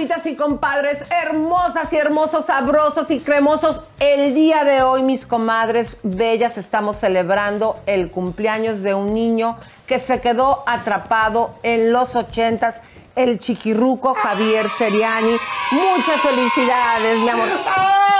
Comadritas 0.00 0.32
y 0.32 0.34
compadres, 0.34 0.98
hermosas 1.10 1.92
y 1.92 1.96
hermosos, 1.96 2.46
sabrosos 2.46 3.10
y 3.10 3.20
cremosos, 3.20 3.82
el 3.98 4.34
día 4.34 4.64
de 4.64 4.80
hoy, 4.80 5.02
mis 5.02 5.26
comadres 5.26 5.98
bellas, 6.02 6.56
estamos 6.56 6.96
celebrando 6.96 7.78
el 7.84 8.10
cumpleaños 8.10 8.82
de 8.82 8.94
un 8.94 9.12
niño 9.12 9.58
que 9.86 9.98
se 9.98 10.22
quedó 10.22 10.64
atrapado 10.66 11.50
en 11.62 11.92
los 11.92 12.16
ochentas 12.16 12.80
el 13.14 13.40
chiquirruco 13.40 14.14
Javier 14.14 14.70
Seriani. 14.78 15.36
Muchas 15.70 16.18
felicidades, 16.22 17.18
mi 17.18 17.28
amor. 17.28 17.48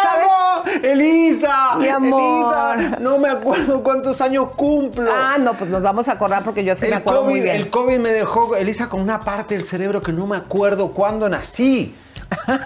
¿Sabes? 0.02 0.39
Elisa, 0.82 1.76
Mi 1.78 1.88
amor. 1.88 2.78
Elisa, 2.78 2.98
no 3.00 3.18
me 3.18 3.28
acuerdo 3.28 3.82
cuántos 3.82 4.20
años 4.20 4.48
cumplo. 4.56 5.10
Ah, 5.12 5.36
no, 5.38 5.54
pues 5.54 5.70
nos 5.70 5.82
vamos 5.82 6.08
a 6.08 6.12
acordar 6.12 6.44
porque 6.44 6.64
yo 6.64 6.74
sí 6.74 6.82
me 6.82 6.88
el, 6.88 6.94
acuerdo 6.94 7.22
COVID, 7.22 7.30
muy 7.30 7.40
bien. 7.40 7.56
el 7.56 7.70
COVID 7.70 7.98
me 7.98 8.12
dejó, 8.12 8.56
Elisa, 8.56 8.88
con 8.88 9.00
una 9.00 9.20
parte 9.20 9.54
del 9.54 9.64
cerebro 9.64 10.00
que 10.00 10.12
no 10.12 10.26
me 10.26 10.36
acuerdo 10.36 10.92
cuándo 10.92 11.28
nací. 11.28 11.94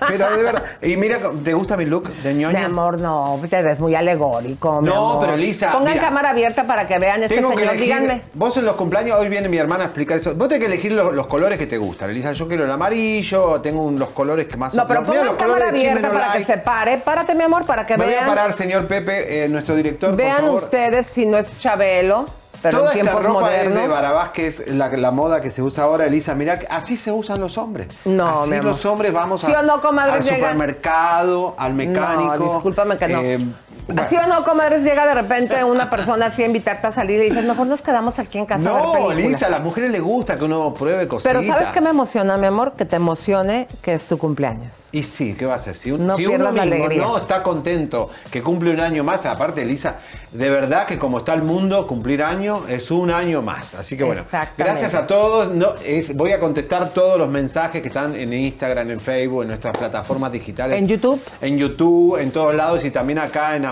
Pero 0.09 0.31
de 0.37 0.43
verdad. 0.43 0.63
Y 0.83 0.97
mira, 0.97 1.19
¿te 1.43 1.55
gusta 1.55 1.77
mi 1.77 1.85
look 1.85 2.09
de 2.09 2.35
ñoña? 2.35 2.59
Mi 2.59 2.65
amor, 2.65 3.01
no, 3.01 3.41
te 3.49 3.63
ves 3.63 3.81
muy 3.81 3.95
alegórico. 3.95 4.81
mi 4.81 4.89
No, 4.89 5.11
amor. 5.13 5.21
pero 5.25 5.35
Elisa, 5.35 5.73
Pongan 5.73 5.95
mira. 5.95 6.05
cámara 6.05 6.31
abierta 6.31 6.65
para 6.65 6.87
que 6.87 6.99
vean 6.99 7.23
este 7.23 7.37
Tengo 7.37 7.51
que 7.51 7.61
señor. 7.67 7.75
elegir, 7.75 8.23
vos 8.35 8.57
en 8.57 8.65
los 8.65 8.75
cumpleaños, 8.77 9.19
hoy 9.19 9.29
viene 9.29 9.49
mi 9.49 9.57
hermana 9.59 9.85
a 9.85 9.87
explicar 9.87 10.19
eso. 10.19 10.35
Vos 10.35 10.49
tenés 10.49 10.61
que 10.61 10.67
elegir 10.73 10.93
los, 10.93 11.15
los 11.15 11.27
colores 11.27 11.59
que 11.59 11.67
te 11.67 11.79
gustan, 11.79 12.11
Elisa. 12.11 12.33
Yo 12.33 12.47
quiero 12.49 12.65
el 12.65 12.71
amarillo, 12.71 13.61
tengo 13.61 13.83
un- 13.83 13.99
los 13.99 14.11
colores 14.11 14.47
que 14.47 14.57
más 14.57 14.75
No, 14.75 14.87
pero 14.87 15.03
pongan 15.03 15.27
los 15.27 15.35
cámara 15.37 15.69
abierta 15.69 16.11
para 16.11 16.33
que 16.33 16.45
se 16.45 16.59
pare. 16.59 16.99
Párate, 16.99 17.35
mi 17.35 17.43
amor, 17.45 17.67
para 17.67 17.85
que 17.87 17.97
Me 17.97 18.05
voy 18.05 18.13
vean. 18.15 18.25
a 18.25 18.29
parar, 18.29 18.53
señor 18.53 18.87
Pepe, 18.87 19.45
eh, 19.45 19.49
nuestro 19.49 19.75
director. 19.75 20.11
por 20.11 20.19
Vean 20.19 20.37
favor. 20.43 20.55
ustedes 20.55 21.07
si 21.07 21.27
no 21.27 21.39
es 21.39 21.49
Chabelo, 21.59 22.27
pero 22.65 22.79
Toda 22.79 22.93
en 22.93 22.99
esta 22.99 23.11
tiempos 23.13 23.27
ropa 23.35 23.55
es 23.55 23.65
modernos. 23.69 23.83
de 23.83 23.89
Barabás, 23.89 24.31
que 24.31 24.47
es 24.47 24.67
la, 24.69 24.89
la 24.89 25.11
moda 25.11 25.43
que 25.43 25.51
se 25.51 25.61
usa 25.61 25.85
ahora, 25.85 26.07
Elisa. 26.07 26.35
Mira, 26.35 26.61
así 26.71 26.97
se 26.97 27.13
usan 27.13 27.39
los 27.39 27.59
hombres. 27.59 27.89
No, 28.07 28.41
así 28.41 28.49
mi 28.51 28.57
amor. 28.57 28.73
los 28.73 28.87
hombres 28.87 29.13
vamos 29.13 29.43
¿Sí 29.43 29.53
a- 29.53 29.61
o 29.61 29.63
no, 29.63 29.83
comadre, 29.83 30.15
al 30.15 30.23
supermercado, 30.25 31.55
al 31.59 31.75
mecánico. 31.75 32.37
No, 32.39 32.45
discúlpame 32.55 32.97
que 32.97 33.09
no. 33.09 33.21
Eh, 33.21 33.39
bueno. 33.87 34.03
¿Sí 34.09 34.17
o 34.17 34.27
no, 34.27 34.45
comadres? 34.45 34.83
Llega 34.83 35.07
de 35.07 35.15
repente 35.15 35.63
una 35.65 35.91
persona 35.91 36.27
así 36.27 36.43
a 36.43 36.47
invitarte 36.47 36.87
a 36.87 36.93
salir 36.93 37.21
y 37.21 37.29
dices, 37.31 37.45
mejor 37.45 37.67
nos 37.67 37.83
quedamos 37.83 38.19
aquí 38.19 38.39
en 38.39 38.47
casa 38.47 38.69
a 38.71 38.73
ver 38.73 38.83
No, 38.83 38.93
películas". 38.93 39.19
Elisa, 39.25 39.47
a 39.47 39.51
las 39.51 39.63
mujeres 39.63 39.91
les 39.91 40.01
gusta 40.03 40.37
que 40.39 40.45
uno 40.45 40.73
pruebe 40.75 41.07
cositas. 41.09 41.33
Pero 41.33 41.45
¿sabes 41.47 41.69
qué 41.69 41.81
me 41.81 41.91
emociona, 41.91 42.37
mi 42.37 42.47
amor? 42.47 42.73
Que 42.77 42.85
te 42.85 42.97
emocione 42.97 43.67
que 43.83 43.95
es 43.95 44.05
tu 44.07 44.19
cumpleaños. 44.19 44.89
Y 44.93 45.03
sí, 45.03 45.35
¿qué 45.35 45.47
va 45.47 45.55
a 45.55 45.57
hacer? 45.57 45.75
Si, 45.75 45.91
un- 45.91 46.07
No 46.07 46.17
si 46.17 46.27
uno 46.27 46.37
pierdas 46.37 46.55
la 46.55 46.63
mismo 46.65 46.85
alegría. 46.87 47.03
no 47.07 47.19
está 47.19 47.43
contento 47.43 48.11
que 48.31 48.43
cumple 48.43 48.73
un 48.73 48.81
año 48.81 49.05
más, 49.05 49.27
aparte, 49.27 49.63
Elisa, 49.63 49.97
de 50.33 50.51
verdad 50.51 50.87
que 50.87 50.99
como 50.99 51.19
está 51.19 51.35
el 51.35 51.43
mundo, 51.43 51.87
cumplir 51.87 52.23
año 52.23 52.63
es 52.69 52.91
un 52.91 53.11
año 53.11 53.43
más. 53.43 53.75
Así 53.75 53.97
que 53.97 54.05
bueno, 54.05 54.23
gracias 54.57 54.95
a 54.95 55.07
todos. 55.07 55.55
No, 55.55 55.75
es- 55.85 56.15
voy 56.17 56.33
a 56.33 56.41
contestar 56.41 56.91
todos 56.91 57.19
los 57.19 57.29
mensajes 57.29 57.83
que 57.83 57.89
están 57.89 58.15
en 58.15 58.33
Instagram, 58.33 58.91
en 58.91 59.01
Facebook, 59.01 59.43
en 59.43 59.49
nuestras 59.49 59.77
plataformas 59.77 60.33
digitales. 60.33 60.79
¿En 60.79 60.87
YouTube? 60.89 61.21
En 61.41 61.59
YouTube, 61.59 62.17
en 62.21 62.31
todos 62.31 62.55
lados 62.55 62.85
y 62.85 62.91
también 62.91 63.19
acá 63.19 63.57
en 63.57 63.65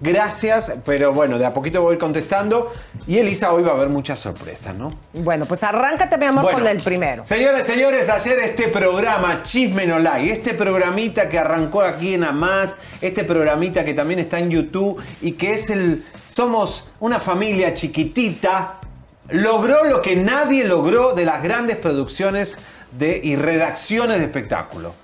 Gracias, 0.00 0.72
pero 0.84 1.12
bueno, 1.12 1.38
de 1.38 1.46
a 1.46 1.52
poquito 1.52 1.82
voy 1.82 1.98
contestando. 1.98 2.72
Y 3.06 3.18
Elisa, 3.18 3.52
hoy 3.52 3.62
va 3.62 3.70
a 3.70 3.74
haber 3.74 3.88
muchas 3.88 4.20
sorpresas, 4.20 4.76
¿no? 4.76 4.92
Bueno, 5.12 5.46
pues 5.46 5.62
arráncate, 5.62 6.16
mi 6.16 6.26
amor, 6.26 6.44
Bueno, 6.44 6.58
con 6.58 6.68
el 6.68 6.80
primero. 6.80 7.24
Señores, 7.24 7.66
señores, 7.66 8.08
ayer 8.08 8.38
este 8.40 8.68
programa 8.68 9.42
Chisme 9.42 9.86
No 9.86 9.98
Like, 9.98 10.32
este 10.32 10.54
programita 10.54 11.28
que 11.28 11.38
arrancó 11.38 11.82
aquí 11.82 12.14
en 12.14 12.24
Amás, 12.24 12.74
este 13.00 13.24
programita 13.24 13.84
que 13.84 13.94
también 13.94 14.20
está 14.20 14.38
en 14.38 14.50
YouTube 14.50 15.02
y 15.20 15.32
que 15.32 15.52
es 15.52 15.70
el. 15.70 16.04
Somos 16.28 16.84
una 17.00 17.20
familia 17.20 17.74
chiquitita, 17.74 18.78
logró 19.30 19.84
lo 19.84 20.02
que 20.02 20.14
nadie 20.14 20.64
logró 20.64 21.14
de 21.14 21.24
las 21.24 21.42
grandes 21.42 21.76
producciones 21.76 22.56
de, 22.92 23.20
y 23.22 23.36
redacciones 23.36 24.18
de 24.18 24.26
espectáculo. 24.26 24.94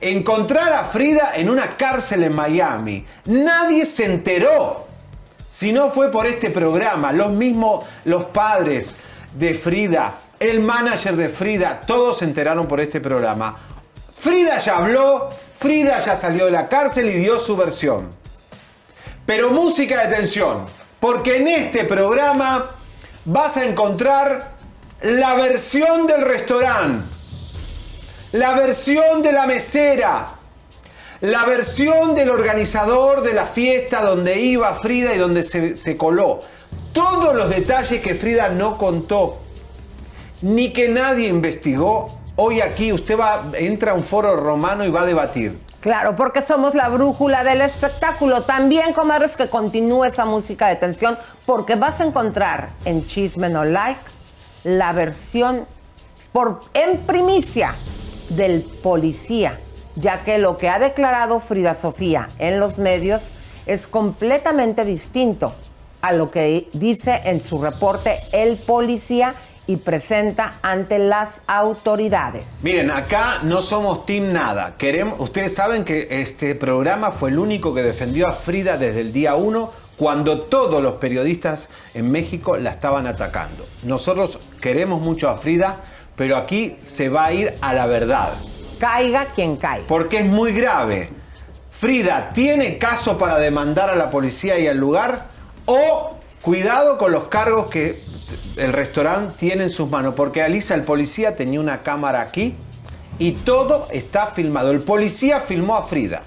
Encontrar 0.00 0.72
a 0.72 0.84
Frida 0.84 1.32
en 1.34 1.50
una 1.50 1.68
cárcel 1.68 2.22
en 2.22 2.32
Miami. 2.32 3.04
Nadie 3.26 3.84
se 3.84 4.06
enteró. 4.06 4.86
Si 5.50 5.72
no 5.72 5.90
fue 5.90 6.10
por 6.10 6.26
este 6.26 6.50
programa, 6.50 7.12
los 7.12 7.32
mismos, 7.32 7.84
los 8.04 8.26
padres 8.26 8.96
de 9.34 9.54
Frida, 9.56 10.14
el 10.38 10.60
manager 10.60 11.16
de 11.16 11.28
Frida, 11.28 11.80
todos 11.80 12.18
se 12.18 12.24
enteraron 12.24 12.66
por 12.66 12.80
este 12.80 13.00
programa. 13.00 13.54
Frida 14.18 14.58
ya 14.58 14.78
habló, 14.78 15.28
Frida 15.54 15.98
ya 15.98 16.16
salió 16.16 16.46
de 16.46 16.52
la 16.52 16.68
cárcel 16.68 17.10
y 17.10 17.14
dio 17.14 17.38
su 17.38 17.56
versión. 17.56 18.08
Pero 19.26 19.50
música 19.50 20.06
de 20.06 20.16
tensión, 20.16 20.64
porque 20.98 21.36
en 21.36 21.48
este 21.48 21.84
programa 21.84 22.70
vas 23.24 23.56
a 23.56 23.64
encontrar 23.64 24.52
la 25.02 25.34
versión 25.34 26.06
del 26.06 26.22
restaurante, 26.22 27.06
la 28.32 28.54
versión 28.54 29.22
de 29.22 29.32
la 29.32 29.46
mesera, 29.46 30.28
la 31.20 31.44
versión 31.44 32.14
del 32.14 32.30
organizador 32.30 33.22
de 33.22 33.34
la 33.34 33.46
fiesta 33.46 34.02
donde 34.02 34.40
iba 34.40 34.72
Frida 34.74 35.14
y 35.14 35.18
donde 35.18 35.42
se, 35.42 35.96
coló. 35.96 36.40
Todos 36.92 37.34
los 37.34 37.50
detalles 37.50 38.00
que 38.00 38.14
Frida 38.14 38.48
no 38.50 38.78
contó, 38.78 39.38
ni 40.42 40.72
que 40.72 40.88
nadie 40.88 41.28
investigó, 41.28 42.20
hoy 42.36 42.60
aquí 42.60 42.92
usted 42.92 43.18
va, 43.18 43.46
entra 43.54 43.92
a 43.92 43.94
un 43.94 44.04
foro 44.04 44.36
romano 44.36 44.84
y 44.84 44.90
va 44.90 45.02
a 45.02 45.06
debatir. 45.06 45.58
Claro, 45.80 46.14
porque 46.14 46.42
somos 46.42 46.74
la 46.74 46.88
brújula 46.88 47.42
del 47.42 47.62
espectáculo. 47.62 48.42
También, 48.42 48.92
comadres, 48.92 49.34
que 49.34 49.48
continúe 49.48 50.04
esa 50.04 50.26
música 50.26 50.68
de 50.68 50.76
tensión, 50.76 51.18
porque 51.46 51.74
vas 51.74 52.00
a 52.00 52.04
encontrar 52.04 52.68
en 52.84 53.06
Chisme 53.06 53.48
No 53.48 53.64
Like 53.64 54.00
la 54.62 54.92
versión 54.92 55.66
por, 56.32 56.60
en 56.74 56.98
primicia 56.98 57.74
del 58.30 58.62
policía, 58.62 59.58
ya 59.96 60.24
que 60.24 60.38
lo 60.38 60.56
que 60.56 60.68
ha 60.68 60.78
declarado 60.78 61.40
Frida 61.40 61.74
Sofía 61.74 62.28
en 62.38 62.58
los 62.58 62.78
medios 62.78 63.22
es 63.66 63.86
completamente 63.86 64.84
distinto 64.84 65.54
a 66.00 66.12
lo 66.12 66.30
que 66.30 66.68
dice 66.72 67.20
en 67.24 67.42
su 67.42 67.62
reporte 67.62 68.18
el 68.32 68.56
policía 68.56 69.34
y 69.66 69.76
presenta 69.76 70.54
ante 70.62 70.98
las 70.98 71.42
autoridades. 71.46 72.44
Miren, 72.62 72.90
acá 72.90 73.40
no 73.42 73.62
somos 73.62 74.06
team 74.06 74.32
nada. 74.32 74.74
Queremos, 74.76 75.20
ustedes 75.20 75.54
saben 75.54 75.84
que 75.84 76.08
este 76.10 76.54
programa 76.54 77.12
fue 77.12 77.30
el 77.30 77.38
único 77.38 77.72
que 77.74 77.82
defendió 77.82 78.26
a 78.26 78.32
Frida 78.32 78.78
desde 78.78 79.00
el 79.00 79.12
día 79.12 79.36
1 79.36 79.70
cuando 79.96 80.40
todos 80.40 80.82
los 80.82 80.94
periodistas 80.94 81.68
en 81.94 82.10
México 82.10 82.56
la 82.56 82.70
estaban 82.70 83.06
atacando. 83.06 83.66
Nosotros 83.84 84.38
queremos 84.60 85.00
mucho 85.00 85.28
a 85.28 85.36
Frida, 85.36 85.76
pero 86.20 86.36
aquí 86.36 86.76
se 86.82 87.08
va 87.08 87.24
a 87.24 87.32
ir 87.32 87.54
a 87.62 87.72
la 87.72 87.86
verdad. 87.86 88.34
Caiga 88.78 89.28
quien 89.34 89.56
caiga. 89.56 89.86
Porque 89.88 90.18
es 90.18 90.26
muy 90.26 90.52
grave. 90.52 91.08
Frida, 91.70 92.32
¿tiene 92.34 92.76
caso 92.76 93.16
para 93.16 93.38
demandar 93.38 93.88
a 93.88 93.96
la 93.96 94.10
policía 94.10 94.58
y 94.58 94.66
al 94.66 94.76
lugar? 94.76 95.28
O 95.64 96.18
cuidado 96.42 96.98
con 96.98 97.12
los 97.12 97.28
cargos 97.28 97.70
que 97.70 98.02
el 98.58 98.70
restaurante 98.74 99.32
tiene 99.38 99.62
en 99.62 99.70
sus 99.70 99.88
manos. 99.88 100.12
Porque 100.14 100.42
Alisa, 100.42 100.74
el 100.74 100.82
policía, 100.82 101.36
tenía 101.36 101.58
una 101.58 101.82
cámara 101.82 102.20
aquí 102.20 102.54
Y 103.18 103.32
todo 103.32 103.88
está 103.90 104.26
filmado. 104.26 104.72
El 104.72 104.80
policía 104.80 105.40
filmó 105.40 105.74
a 105.74 105.84
Frida. 105.84 106.20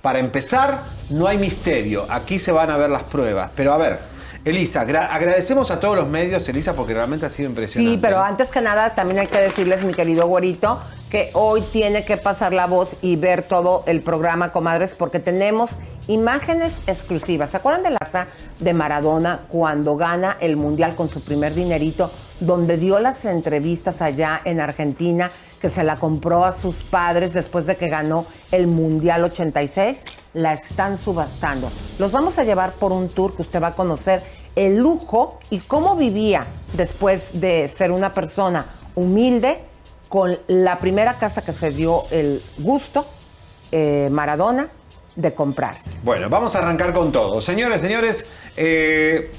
Para 0.00 0.20
empezar, 0.20 0.84
no 1.10 1.26
hay 1.26 1.36
misterio. 1.36 2.06
Aquí 2.08 2.38
se 2.38 2.50
van 2.50 2.70
a 2.70 2.78
ver 2.78 2.88
las 2.88 3.02
pruebas. 3.02 3.50
Pero 3.54 3.74
a 3.74 3.76
ver, 3.76 3.98
Elisa, 4.44 4.80
agradecemos 4.80 5.70
a 5.70 5.80
todos 5.80 5.96
los 5.96 6.08
medios, 6.08 6.48
Elisa, 6.48 6.74
porque 6.74 6.94
realmente 6.94 7.26
ha 7.26 7.30
sido 7.30 7.48
impresionante. 7.50 7.96
Sí, 7.96 8.00
pero 8.00 8.20
antes 8.20 8.48
que 8.48 8.60
nada, 8.60 8.94
también 8.94 9.20
hay 9.20 9.26
que 9.26 9.38
decirles, 9.38 9.82
mi 9.82 9.92
querido 9.92 10.26
güerito, 10.26 10.80
que 11.10 11.30
hoy 11.34 11.62
tiene 11.62 12.04
que 12.04 12.16
pasar 12.16 12.52
la 12.52 12.66
voz 12.66 12.96
y 13.02 13.16
ver 13.16 13.42
todo 13.42 13.82
el 13.86 14.00
programa, 14.00 14.52
comadres, 14.52 14.94
porque 14.94 15.18
tenemos 15.20 15.70
imágenes 16.06 16.80
exclusivas. 16.86 17.50
¿Se 17.50 17.58
acuerdan 17.58 17.82
de 17.82 17.90
la 17.90 17.98
de 18.58 18.72
Maradona 18.72 19.40
cuando 19.48 19.96
gana 19.96 20.36
el 20.40 20.56
Mundial 20.56 20.96
con 20.96 21.10
su 21.10 21.20
primer 21.20 21.54
dinerito, 21.54 22.10
donde 22.40 22.76
dio 22.76 22.98
las 22.98 23.24
entrevistas 23.24 24.00
allá 24.00 24.40
en 24.44 24.60
Argentina, 24.60 25.30
que 25.60 25.68
se 25.68 25.84
la 25.84 25.96
compró 25.96 26.44
a 26.44 26.52
sus 26.52 26.76
padres 26.76 27.34
después 27.34 27.66
de 27.66 27.76
que 27.76 27.88
ganó 27.88 28.26
el 28.50 28.66
Mundial 28.66 29.24
86? 29.24 30.02
La 30.38 30.52
están 30.52 30.98
subastando. 30.98 31.68
Los 31.98 32.12
vamos 32.12 32.38
a 32.38 32.44
llevar 32.44 32.74
por 32.74 32.92
un 32.92 33.08
tour 33.08 33.34
que 33.34 33.42
usted 33.42 33.60
va 33.60 33.68
a 33.68 33.72
conocer 33.72 34.22
el 34.54 34.76
lujo 34.76 35.40
y 35.50 35.58
cómo 35.58 35.96
vivía 35.96 36.46
después 36.74 37.40
de 37.40 37.66
ser 37.66 37.90
una 37.90 38.14
persona 38.14 38.66
humilde 38.94 39.58
con 40.08 40.38
la 40.46 40.78
primera 40.78 41.14
casa 41.14 41.42
que 41.42 41.50
se 41.50 41.72
dio 41.72 42.04
el 42.12 42.40
gusto, 42.58 43.04
eh, 43.72 44.06
Maradona, 44.12 44.68
de 45.16 45.34
comprarse. 45.34 45.96
Bueno, 46.04 46.30
vamos 46.30 46.54
a 46.54 46.60
arrancar 46.60 46.92
con 46.92 47.10
todo. 47.10 47.40
Señores, 47.40 47.80
señores, 47.80 48.24
eh, 48.56 49.32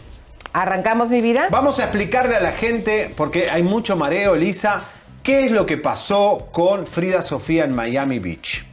¿arrancamos 0.51 1.07
mi 1.07 1.21
vida? 1.21 1.47
Vamos 1.49 1.79
a 1.79 1.83
explicarle 1.83 2.35
a 2.35 2.41
la 2.41 2.51
gente, 2.51 3.13
porque 3.15 3.49
hay 3.49 3.63
mucho 3.63 3.95
mareo, 3.95 4.35
Elisa, 4.35 4.83
qué 5.23 5.45
es 5.45 5.51
lo 5.51 5.65
que 5.65 5.77
pasó 5.77 6.49
con 6.51 6.85
Frida 6.85 7.21
Sofía 7.21 7.63
en 7.63 7.73
Miami 7.73 8.19
Beach. 8.19 8.68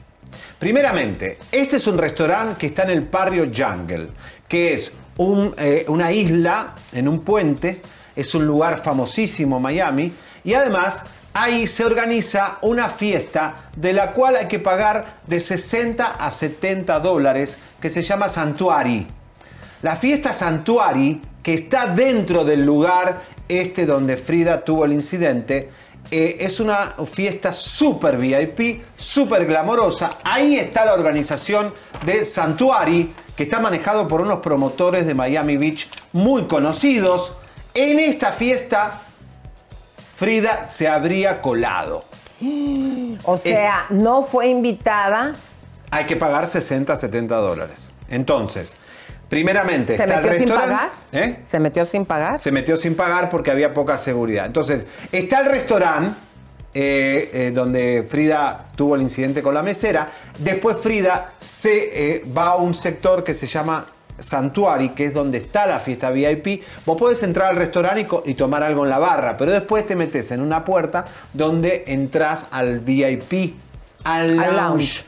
Primeramente, 0.59 1.39
este 1.53 1.77
es 1.77 1.87
un 1.87 1.99
restaurante 1.99 2.55
que 2.59 2.67
está 2.69 2.85
en 2.85 2.91
el 2.91 3.03
barrio 3.03 3.51
Jungle, 3.55 4.09
que 4.49 4.73
es 4.73 4.91
eh, 5.59 5.85
una 5.89 6.11
isla 6.13 6.75
en 6.93 7.09
un 7.09 7.23
puente, 7.23 7.83
es 8.15 8.35
un 8.35 8.47
lugar 8.47 8.83
famosísimo 8.83 9.61
Miami, 9.61 10.13
y 10.45 10.55
además 10.55 11.05
ahí 11.35 11.67
se 11.67 11.85
organiza 11.85 12.57
una 12.63 12.89
fiesta 12.89 13.69
de 13.77 13.93
la 13.93 14.13
cual 14.13 14.37
hay 14.37 14.49
que 14.49 14.59
pagar 14.59 15.19
de 15.27 15.41
60 15.41 16.07
a 16.07 16.31
70 16.31 17.01
dólares, 17.01 17.59
que 17.79 17.91
se 17.91 18.03
llama 18.03 18.31
Santuari. 18.31 19.07
La 19.83 19.95
fiesta 19.95 20.33
Santuari, 20.33 21.21
que 21.43 21.53
está 21.53 21.87
dentro 21.87 22.45
del 22.45 22.65
lugar 22.65 23.21
este 23.47 23.85
donde 23.85 24.17
Frida 24.17 24.65
tuvo 24.65 24.87
el 24.87 24.95
incidente, 24.95 25.69
eh, 26.11 26.37
es 26.41 26.61
una 26.61 26.95
fiesta 27.13 27.53
super 27.53 28.17
VIP, 28.17 28.83
super 28.97 29.47
glamorosa. 29.47 30.11
Ahí 30.25 30.57
está 30.57 30.85
la 30.85 30.95
organización 30.95 31.75
de 32.05 32.25
Santuari, 32.25 33.13
que 33.37 33.45
está 33.45 33.61
manejado 33.61 34.07
por 34.07 34.21
unos 34.21 34.41
promotores 34.41 35.07
de 35.07 35.15
Miami 35.15 35.57
Beach 35.57 35.89
muy 36.13 36.45
conocidos. 36.45 37.33
En 37.75 37.99
esta 37.99 38.33
fiesta 38.33 39.03
Frida 40.17 40.65
se 40.67 40.89
habría 40.89 41.43
colado. 41.43 42.05
O 43.25 43.39
sea, 43.39 43.87
no 43.91 44.23
fue 44.23 44.49
invitada. 44.49 45.35
Hay 45.91 46.05
que 46.05 46.17
pagar 46.17 46.47
60, 46.47 46.97
70 46.97 47.35
dólares. 47.37 47.91
Entonces, 48.09 48.77
primeramente, 49.29 49.97
¿se 49.97 50.07
metió 50.07 50.35
sin 50.35 50.49
pagar? 50.49 50.91
¿Eh? 51.13 51.37
¿Se 51.43 51.61
metió 51.61 51.87
sin 51.87 52.05
pagar? 52.05 52.39
Se 52.39 52.53
metió 52.53 52.79
sin 52.79 52.95
pagar 52.95 53.31
porque 53.31 53.51
había 53.51 53.75
poca 53.75 53.99
seguridad. 53.99 54.47
Entonces, 54.47 54.85
está 55.13 55.41
el 55.41 55.47
restaurante. 55.47 56.21
Eh, 56.79 57.31
eh, 57.33 57.53
donde 57.55 58.05
Frida 58.07 58.67
tuvo 58.77 58.97
el 58.97 59.01
incidente 59.01 59.41
con 59.41 59.55
la 59.55 59.63
mesera. 59.63 60.13
Después 60.39 60.77
Frida 60.77 61.33
se 61.41 62.23
va 62.37 62.49
a 62.49 62.57
un 62.57 62.75
sector 62.75 63.25
que 63.25 63.35
se 63.35 63.47
llama 63.47 63.87
Santuari, 64.19 64.91
que 64.91 65.07
es 65.07 65.15
donde 65.15 65.39
está 65.39 65.67
la 65.67 65.81
fiesta 65.81 66.11
VIP, 66.11 66.63
vos 66.85 66.97
podés 66.97 67.23
entrar 67.23 67.51
al 67.51 67.57
restaurante 67.57 68.07
y, 68.25 68.35
tomar 68.35 68.63
algo 68.63 68.85
en 68.85 68.91
la 68.91 68.99
barra, 68.99 69.37
pero 69.37 69.53
después 69.53 69.87
te 69.87 69.95
metes 69.95 70.31
en 70.31 70.41
una 70.41 70.65
puerta 70.65 71.05
donde 71.33 71.85
entras 71.87 72.47
al 72.51 72.81
VIP, 72.81 73.55
al 74.05 74.37
lounge. 74.37 75.05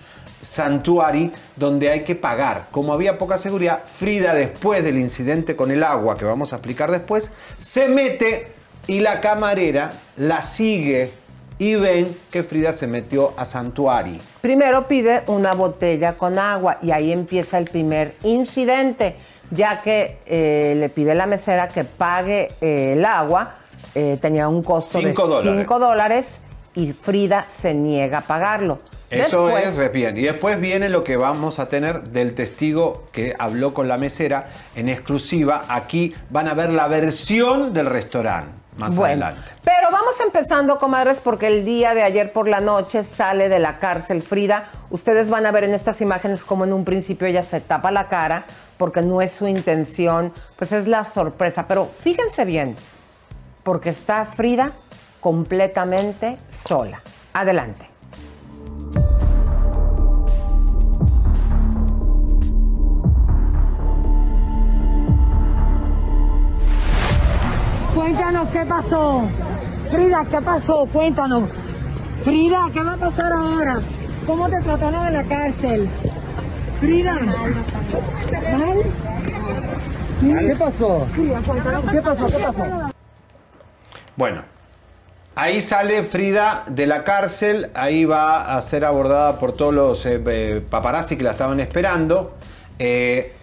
Santuari, 0.48 1.30
donde 1.56 1.90
hay 1.90 2.04
que 2.04 2.14
pagar. 2.14 2.68
Como 2.70 2.92
había 2.92 3.18
poca 3.18 3.38
seguridad, 3.38 3.82
Frida, 3.84 4.34
después 4.34 4.82
del 4.82 4.98
incidente 4.98 5.54
con 5.54 5.70
el 5.70 5.82
agua, 5.82 6.16
que 6.16 6.24
vamos 6.24 6.52
a 6.52 6.56
explicar 6.56 6.90
después, 6.90 7.30
se 7.58 7.88
mete 7.88 8.52
y 8.86 9.00
la 9.00 9.20
camarera 9.20 9.92
la 10.16 10.42
sigue 10.42 11.12
y 11.58 11.74
ven 11.74 12.16
que 12.30 12.42
Frida 12.42 12.72
se 12.72 12.86
metió 12.86 13.34
a 13.36 13.44
Santuari. 13.44 14.20
Primero 14.40 14.88
pide 14.88 15.22
una 15.26 15.52
botella 15.52 16.14
con 16.14 16.38
agua 16.38 16.78
y 16.82 16.92
ahí 16.92 17.12
empieza 17.12 17.58
el 17.58 17.66
primer 17.66 18.14
incidente, 18.22 19.16
ya 19.50 19.82
que 19.82 20.18
eh, 20.26 20.74
le 20.78 20.88
pide 20.88 21.14
la 21.14 21.26
mesera 21.26 21.68
que 21.68 21.84
pague 21.84 22.48
eh, 22.60 22.94
el 22.94 23.04
agua, 23.04 23.56
eh, 23.94 24.18
tenía 24.20 24.48
un 24.48 24.62
costo 24.62 25.00
de 25.00 25.14
5 25.14 25.78
dólares 25.78 26.40
y 26.74 26.92
Frida 26.92 27.46
se 27.50 27.74
niega 27.74 28.18
a 28.18 28.22
pagarlo. 28.22 28.78
Eso 29.10 29.56
es 29.56 29.92
bien. 29.92 30.16
Y 30.16 30.22
después 30.22 30.60
viene 30.60 30.88
lo 30.88 31.04
que 31.04 31.16
vamos 31.16 31.58
a 31.58 31.68
tener 31.68 32.02
del 32.04 32.34
testigo 32.34 33.04
que 33.12 33.34
habló 33.38 33.72
con 33.72 33.88
la 33.88 33.96
mesera 33.96 34.50
en 34.76 34.88
exclusiva. 34.88 35.64
Aquí 35.68 36.14
van 36.30 36.48
a 36.48 36.54
ver 36.54 36.72
la 36.72 36.88
versión 36.88 37.72
del 37.72 37.86
restaurante 37.86 38.58
más 38.76 38.96
adelante. 38.96 39.42
Pero 39.64 39.90
vamos 39.90 40.14
empezando, 40.20 40.78
comadres, 40.78 41.18
porque 41.18 41.48
el 41.48 41.64
día 41.64 41.94
de 41.94 42.02
ayer 42.02 42.32
por 42.32 42.48
la 42.48 42.60
noche 42.60 43.02
sale 43.02 43.48
de 43.48 43.58
la 43.58 43.78
cárcel 43.78 44.22
Frida. 44.22 44.68
Ustedes 44.90 45.28
van 45.28 45.46
a 45.46 45.50
ver 45.50 45.64
en 45.64 45.74
estas 45.74 46.00
imágenes 46.00 46.44
como 46.44 46.64
en 46.64 46.72
un 46.72 46.84
principio 46.84 47.26
ella 47.26 47.42
se 47.42 47.60
tapa 47.60 47.90
la 47.90 48.06
cara 48.06 48.44
porque 48.76 49.02
no 49.02 49.20
es 49.20 49.32
su 49.32 49.48
intención, 49.48 50.32
pues 50.56 50.70
es 50.72 50.86
la 50.86 51.04
sorpresa. 51.04 51.66
Pero 51.66 51.90
fíjense 52.00 52.44
bien, 52.44 52.76
porque 53.64 53.90
está 53.90 54.24
Frida 54.24 54.70
completamente 55.20 56.38
sola. 56.50 57.02
Adelante. 57.32 57.87
Cuéntanos 67.98 68.48
qué 68.50 68.64
pasó. 68.64 69.28
Frida, 69.90 70.24
¿qué 70.30 70.40
pasó? 70.40 70.86
Cuéntanos. 70.86 71.50
Frida, 72.22 72.68
¿qué 72.72 72.80
va 72.80 72.92
a 72.92 72.96
pasar 72.96 73.32
ahora? 73.32 73.80
¿Cómo 74.24 74.48
te 74.48 74.60
trataron 74.60 75.08
en 75.08 75.14
la 75.14 75.24
cárcel? 75.24 75.88
Frida. 76.78 77.18
¿Qué 80.20 80.56
pasó? 80.56 81.08
¿Qué 81.12 82.00
pasó? 82.00 82.26
¿Qué 82.26 82.38
pasó? 82.38 82.90
Bueno, 84.14 84.42
ahí 85.34 85.60
sale 85.60 86.04
Frida 86.04 86.62
de 86.68 86.86
la 86.86 87.02
cárcel, 87.02 87.72
ahí 87.74 88.04
va 88.04 88.56
a 88.56 88.62
ser 88.62 88.84
abordada 88.84 89.40
por 89.40 89.56
todos 89.56 89.74
los 89.74 90.06
eh, 90.06 90.22
eh, 90.24 90.64
paparazzi 90.70 91.16
que 91.16 91.24
la 91.24 91.32
estaban 91.32 91.58
esperando. 91.58 92.36
Eh, 92.78 93.34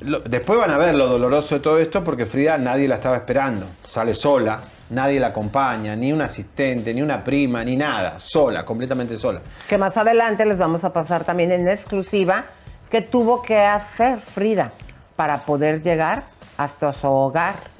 después 0.00 0.58
van 0.58 0.70
a 0.70 0.78
ver 0.78 0.94
lo 0.94 1.06
doloroso 1.06 1.56
de 1.56 1.60
todo 1.60 1.78
esto 1.78 2.04
porque 2.04 2.26
Frida 2.26 2.58
nadie 2.58 2.88
la 2.88 2.96
estaba 2.96 3.16
esperando. 3.16 3.66
Sale 3.84 4.14
sola, 4.14 4.60
nadie 4.90 5.20
la 5.20 5.28
acompaña, 5.28 5.96
ni 5.96 6.12
un 6.12 6.22
asistente, 6.22 6.92
ni 6.92 7.02
una 7.02 7.22
prima, 7.22 7.64
ni 7.64 7.76
nada. 7.76 8.18
Sola, 8.18 8.64
completamente 8.64 9.18
sola. 9.18 9.40
Que 9.68 9.78
más 9.78 9.96
adelante 9.96 10.44
les 10.44 10.58
vamos 10.58 10.84
a 10.84 10.92
pasar 10.92 11.24
también 11.24 11.52
en 11.52 11.68
exclusiva 11.68 12.44
qué 12.90 13.02
tuvo 13.02 13.42
que 13.42 13.58
hacer 13.58 14.18
Frida 14.18 14.72
para 15.16 15.38
poder 15.38 15.82
llegar 15.82 16.24
hasta 16.56 16.92
su 16.92 17.06
hogar 17.08 17.75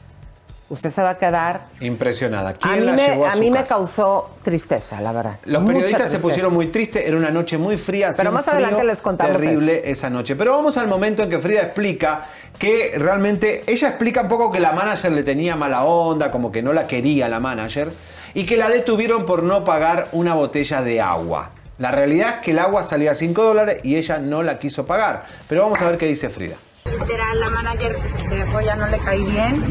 usted 0.69 0.91
se 0.91 1.03
va 1.03 1.11
a 1.11 1.17
quedar 1.19 1.67
impresionada. 1.81 2.53
¿Quién 2.55 2.75
a 2.75 2.77
mí, 2.77 2.87
la 2.87 2.93
me, 2.93 3.09
llevó 3.09 3.27
a, 3.27 3.33
a 3.33 3.37
mí 3.37 3.51
me 3.51 3.65
causó 3.65 4.31
tristeza, 4.43 5.01
la 5.01 5.13
verdad. 5.13 5.39
Los 5.45 5.65
periodistas 5.65 6.11
se 6.11 6.19
pusieron 6.19 6.53
muy 6.53 6.69
tristes, 6.69 7.07
era 7.07 7.17
una 7.17 7.31
noche 7.31 7.59
muy 7.59 7.77
fría. 7.77 8.13
Pero 8.17 8.33
más 8.33 8.49
adelante 8.49 8.85
les 8.85 9.01
contamos 9.01 9.41
terrible 9.41 9.83
esa 9.85 10.11
noche. 10.11 10.37
Pero 10.37 10.53
vamos 10.53 10.77
al 10.77 10.89
momento 10.89 11.23
en 11.23 11.31
que 11.31 11.39
Frida 11.39 11.63
explica 11.63 12.27
que 12.59 12.95
realmente 12.97 13.65
ella 13.67 13.89
explica 13.89 14.23
un 14.23 14.29
poco 14.29 14.51
que 14.51 14.61
la 14.61 14.73
manager 14.73 15.13
le 15.13 15.23
tenía 15.23 15.57
mala 15.57 15.85
onda, 15.85 16.31
como 16.31 16.51
que 16.51 16.63
no 16.63 16.73
la 16.73 16.87
quería 16.87 17.29
la 17.29 17.41
manager 17.41 17.91
y 18.35 18.45
que 18.45 18.57
la 18.57 18.69
detuvieron 18.69 19.25
por 19.25 19.43
no 19.43 19.65
pagar 19.65 20.09
una 20.13 20.35
botella 20.35 20.83
de 20.83 21.01
agua. 21.01 21.51
La 21.79 21.91
realidad 21.91 22.37
es 22.37 22.41
que 22.41 22.51
el 22.53 22.59
agua 22.59 22.85
salía 22.85 23.13
a 23.13 23.15
5 23.15 23.43
dólares 23.43 23.81
y 23.83 23.97
ella 23.97 24.19
no 24.19 24.43
la 24.43 24.59
quiso 24.59 24.87
pagar. 24.87 25.25
Pero 25.49 25.63
vamos 25.63 25.81
a 25.81 25.91
ver 25.91 25.99
qué 25.99 26.07
dice 26.07 26.31
Frida. 26.31 26.57
Literal, 26.91 27.41
la 27.41 27.51
manager 27.51 27.99
de 28.31 28.65
ya 28.65 28.77
no 28.77 28.89
le 28.89 28.99
caí 28.99 29.25
bien. 29.25 29.63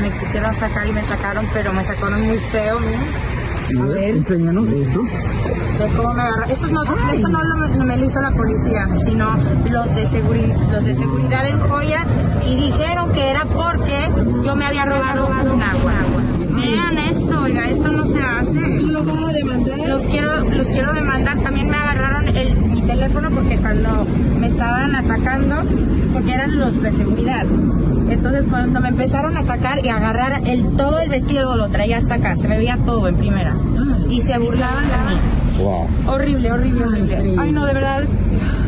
Me 0.00 0.10
quisieron 0.18 0.54
sacar 0.56 0.86
y 0.86 0.92
me 0.92 1.02
sacaron, 1.04 1.46
pero 1.52 1.72
me 1.72 1.84
sacaron 1.84 2.26
muy 2.26 2.38
feo, 2.38 2.80
mira. 2.80 3.00
A 3.80 3.86
ver, 3.86 4.08
enséñanos 4.10 4.68
eso. 4.68 5.02
De 5.02 5.88
cómo 5.96 6.12
me 6.12 6.22
agarró. 6.22 6.44
Eso 6.44 6.68
no, 6.68 6.82
esto 6.82 7.28
no, 7.28 7.42
lo, 7.42 7.84
me 7.84 7.96
lo 7.96 8.04
hizo 8.04 8.20
la 8.20 8.30
policía, 8.32 8.86
sino 9.04 9.36
los 9.70 9.94
de, 9.94 10.54
los 10.70 10.84
de 10.84 10.94
seguridad 10.94 11.48
en 11.48 11.60
Joya 11.60 12.06
y 12.46 12.56
dijeron 12.56 13.12
que 13.12 13.30
era 13.30 13.44
porque 13.44 14.10
yo 14.44 14.56
me 14.56 14.66
había 14.66 14.84
robado 14.84 15.26
un 15.26 15.62
agua. 15.62 15.92
Vean 16.62 16.98
esto, 16.98 17.42
oiga, 17.42 17.68
esto 17.68 17.88
no 17.88 18.04
se 18.04 18.18
hace. 18.20 18.78
¿Tú 18.78 18.86
lo 18.86 19.04
vas 19.04 19.24
a 19.24 19.32
demandar? 19.32 19.78
Los 19.88 20.06
quiero, 20.06 20.50
los 20.50 20.68
quiero 20.68 20.92
demandar. 20.94 21.38
También 21.40 21.68
me 21.68 21.76
agarraron 21.76 22.28
el, 22.36 22.56
mi 22.56 22.82
teléfono 22.82 23.30
porque 23.30 23.56
cuando 23.58 24.06
me 24.38 24.46
estaban 24.46 24.94
atacando, 24.94 25.56
porque 26.12 26.32
eran 26.32 26.58
los 26.58 26.80
de 26.82 26.92
seguridad. 26.92 27.46
Entonces 28.08 28.44
cuando 28.48 28.80
me 28.80 28.88
empezaron 28.88 29.36
a 29.36 29.40
atacar 29.40 29.84
y 29.84 29.88
a 29.88 29.96
agarrar 29.96 30.42
el, 30.46 30.64
todo 30.76 31.00
el 31.00 31.08
vestido 31.08 31.56
lo 31.56 31.68
traía 31.68 31.98
hasta 31.98 32.16
acá, 32.16 32.36
se 32.36 32.46
me 32.48 32.58
veía 32.58 32.76
todo 32.84 33.08
en 33.08 33.16
primera. 33.16 33.56
Y 34.08 34.20
se 34.20 34.38
burlaban 34.38 34.84
de 34.84 35.14
mí. 35.14 35.62
Wow. 35.62 35.86
Horrible, 36.06 36.52
horrible, 36.52 36.84
horrible. 36.84 37.36
Ay, 37.38 37.52
no, 37.52 37.66
de 37.66 37.74
verdad. 37.74 38.04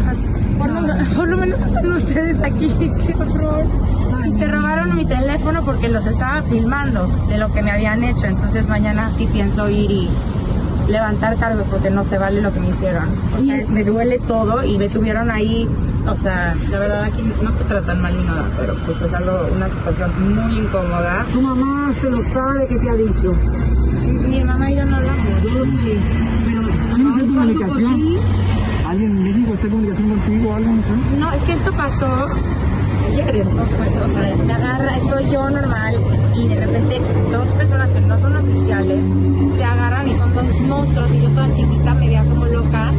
así, 0.08 0.26
Por 0.58 0.70
lo, 0.70 1.14
por 1.14 1.28
lo 1.28 1.36
menos 1.36 1.60
están 1.60 1.92
ustedes 1.92 2.42
aquí. 2.42 2.68
Qué 2.78 3.14
horror. 3.14 3.64
Y 4.26 4.38
se 4.38 4.47
robaron 4.47 4.97
mi 4.97 5.04
teléfono 5.04 5.64
porque 5.64 5.88
los 5.88 6.07
estaba 6.07 6.43
filmando 6.43 7.07
de 7.28 7.38
lo 7.38 7.52
que 7.52 7.62
me 7.62 7.71
habían 7.71 8.02
hecho. 8.04 8.26
Entonces 8.26 8.66
mañana 8.69 9.11
sí 9.16 9.28
pienso 9.31 9.69
ir 9.69 9.90
y 9.90 10.09
levantar 10.88 11.37
cargos 11.37 11.66
porque 11.71 11.90
no 11.90 12.04
se 12.04 12.19
vale 12.19 12.40
lo 12.40 12.52
que 12.52 12.61
me 12.61 12.71
hicieron. 12.71 13.09
O 13.37 13.45
sea, 13.45 13.64
me 13.69 13.85
duele 13.85 14.19
todo 14.21 14.64
y 14.64 14.78
me 14.78 14.88
tuvieron 14.88 15.31
ahí. 15.31 15.69
O 16.07 16.16
sea, 16.16 16.54
la 16.71 16.78
verdad 16.78 17.04
aquí 17.04 17.23
no 17.43 17.50
te 17.52 17.64
tratan 17.64 18.00
mal 18.02 18.16
ni 18.16 18.25
nada, 18.25 18.50
pero 18.59 18.75
pues 18.85 19.00
es 19.00 19.12
algo, 19.12 19.49
una 19.54 19.69
situación 19.69 20.35
muy 20.35 20.59
incómoda. 20.59 21.26
Tu 21.33 21.40
mamá 21.40 21.93
se 22.00 22.11
lo 22.11 22.23
sabe 22.23 22.66
que 22.66 22.78
te 22.78 22.90
ha 22.90 22.95
dicho. 22.95 23.35
Mi 24.28 24.45
mamá 24.45 24.71
y 24.71 24.76
yo 24.76 24.85
no 24.85 24.97
hablamos. 24.97 25.43
Yo 25.43 25.50
lo 25.50 25.64
sé. 25.64 25.99
Pero 26.45 26.62
¿tienes 26.95 27.19
en 27.19 27.35
comunicación? 27.35 28.19
¿Alguien 28.87 29.11
en 29.11 29.25
México 29.25 29.54
está 29.54 29.66
en 29.66 29.73
comunicación 29.73 30.09
contigo? 30.11 30.54
¿Algo? 30.54 30.71
No, 31.19 31.33
es 31.33 31.43
que 31.43 31.52
esto 31.52 31.73
pasó 31.73 32.28
o 33.23 34.09
sea, 34.09 34.37
me 34.44 34.52
agarra, 34.52 34.97
estoy 34.97 35.30
yo 35.30 35.49
normal 35.49 35.94
y 36.35 36.49
de 36.49 36.56
repente 36.56 37.00
dos 37.30 37.47
personas 37.52 37.90
que 37.90 38.00
no 38.00 38.18
son 38.18 38.37
oficiales 38.37 39.00
te 39.56 39.64
agarran 39.64 40.09
y 40.09 40.14
son 40.16 40.35
dos 40.35 40.61
monstruos 40.61 41.11
y 41.12 41.23
yo 41.23 41.28
toda 41.30 41.52
chiquita 41.54 41.94
me 41.94 42.06
veía 42.06 42.25
como 42.25 42.47
loca, 42.47 42.90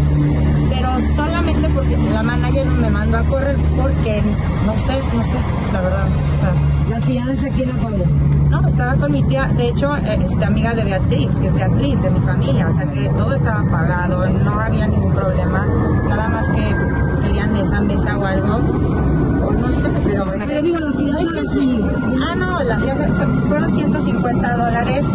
pero 0.69 0.89
solamente 1.15 1.69
porque 1.69 1.97
la 2.13 2.23
manager 2.23 2.65
me 2.65 2.89
mandó 2.89 3.17
a 3.17 3.23
correr 3.23 3.57
porque, 3.75 4.21
no 4.65 4.73
sé, 4.79 4.99
no 5.15 5.23
sé, 5.23 5.35
la 5.73 5.81
verdad, 5.81 6.07
o 6.07 6.39
sea, 6.39 6.97
La 6.97 7.01
fianza, 7.01 7.49
¿quién 7.49 7.69
la 7.69 7.75
pagó? 7.75 8.05
no, 8.49 8.67
estaba 8.67 8.95
con 8.95 9.11
mi 9.11 9.23
tía, 9.23 9.47
de 9.47 9.69
hecho, 9.69 9.95
eh, 9.97 10.19
este, 10.29 10.45
amiga 10.45 10.73
de 10.73 10.83
Beatriz, 10.83 11.29
que 11.41 11.47
es 11.47 11.53
Beatriz 11.53 12.01
de 12.01 12.09
mi 12.09 12.19
familia, 12.21 12.67
o 12.67 12.71
sea 12.71 12.85
que 12.85 13.09
todo 13.09 13.33
estaba 13.33 13.63
pagado, 13.69 14.27
no 14.29 14.59
había 14.59 14.87
ningún 14.87 15.13
problema, 15.13 15.67
nada 16.07 16.29
más 16.29 16.49
que 16.49 16.75
querían 17.21 17.55
esa 17.57 17.81
mesa 17.81 18.17
o 18.17 18.25
algo, 18.25 18.61
no 19.51 19.67
sé, 19.67 19.89
pero 20.03 20.31
sea, 20.31 20.61
digo, 20.61 20.77
es 21.19 21.31
que 21.31 21.41
sí. 21.53 21.81
Ah, 22.27 22.35
no, 22.35 22.63
la 22.63 22.77
fianza 22.79 23.15
son- 23.15 23.41
fueron 23.43 23.73
150 23.75 24.55
dólares 24.57 25.05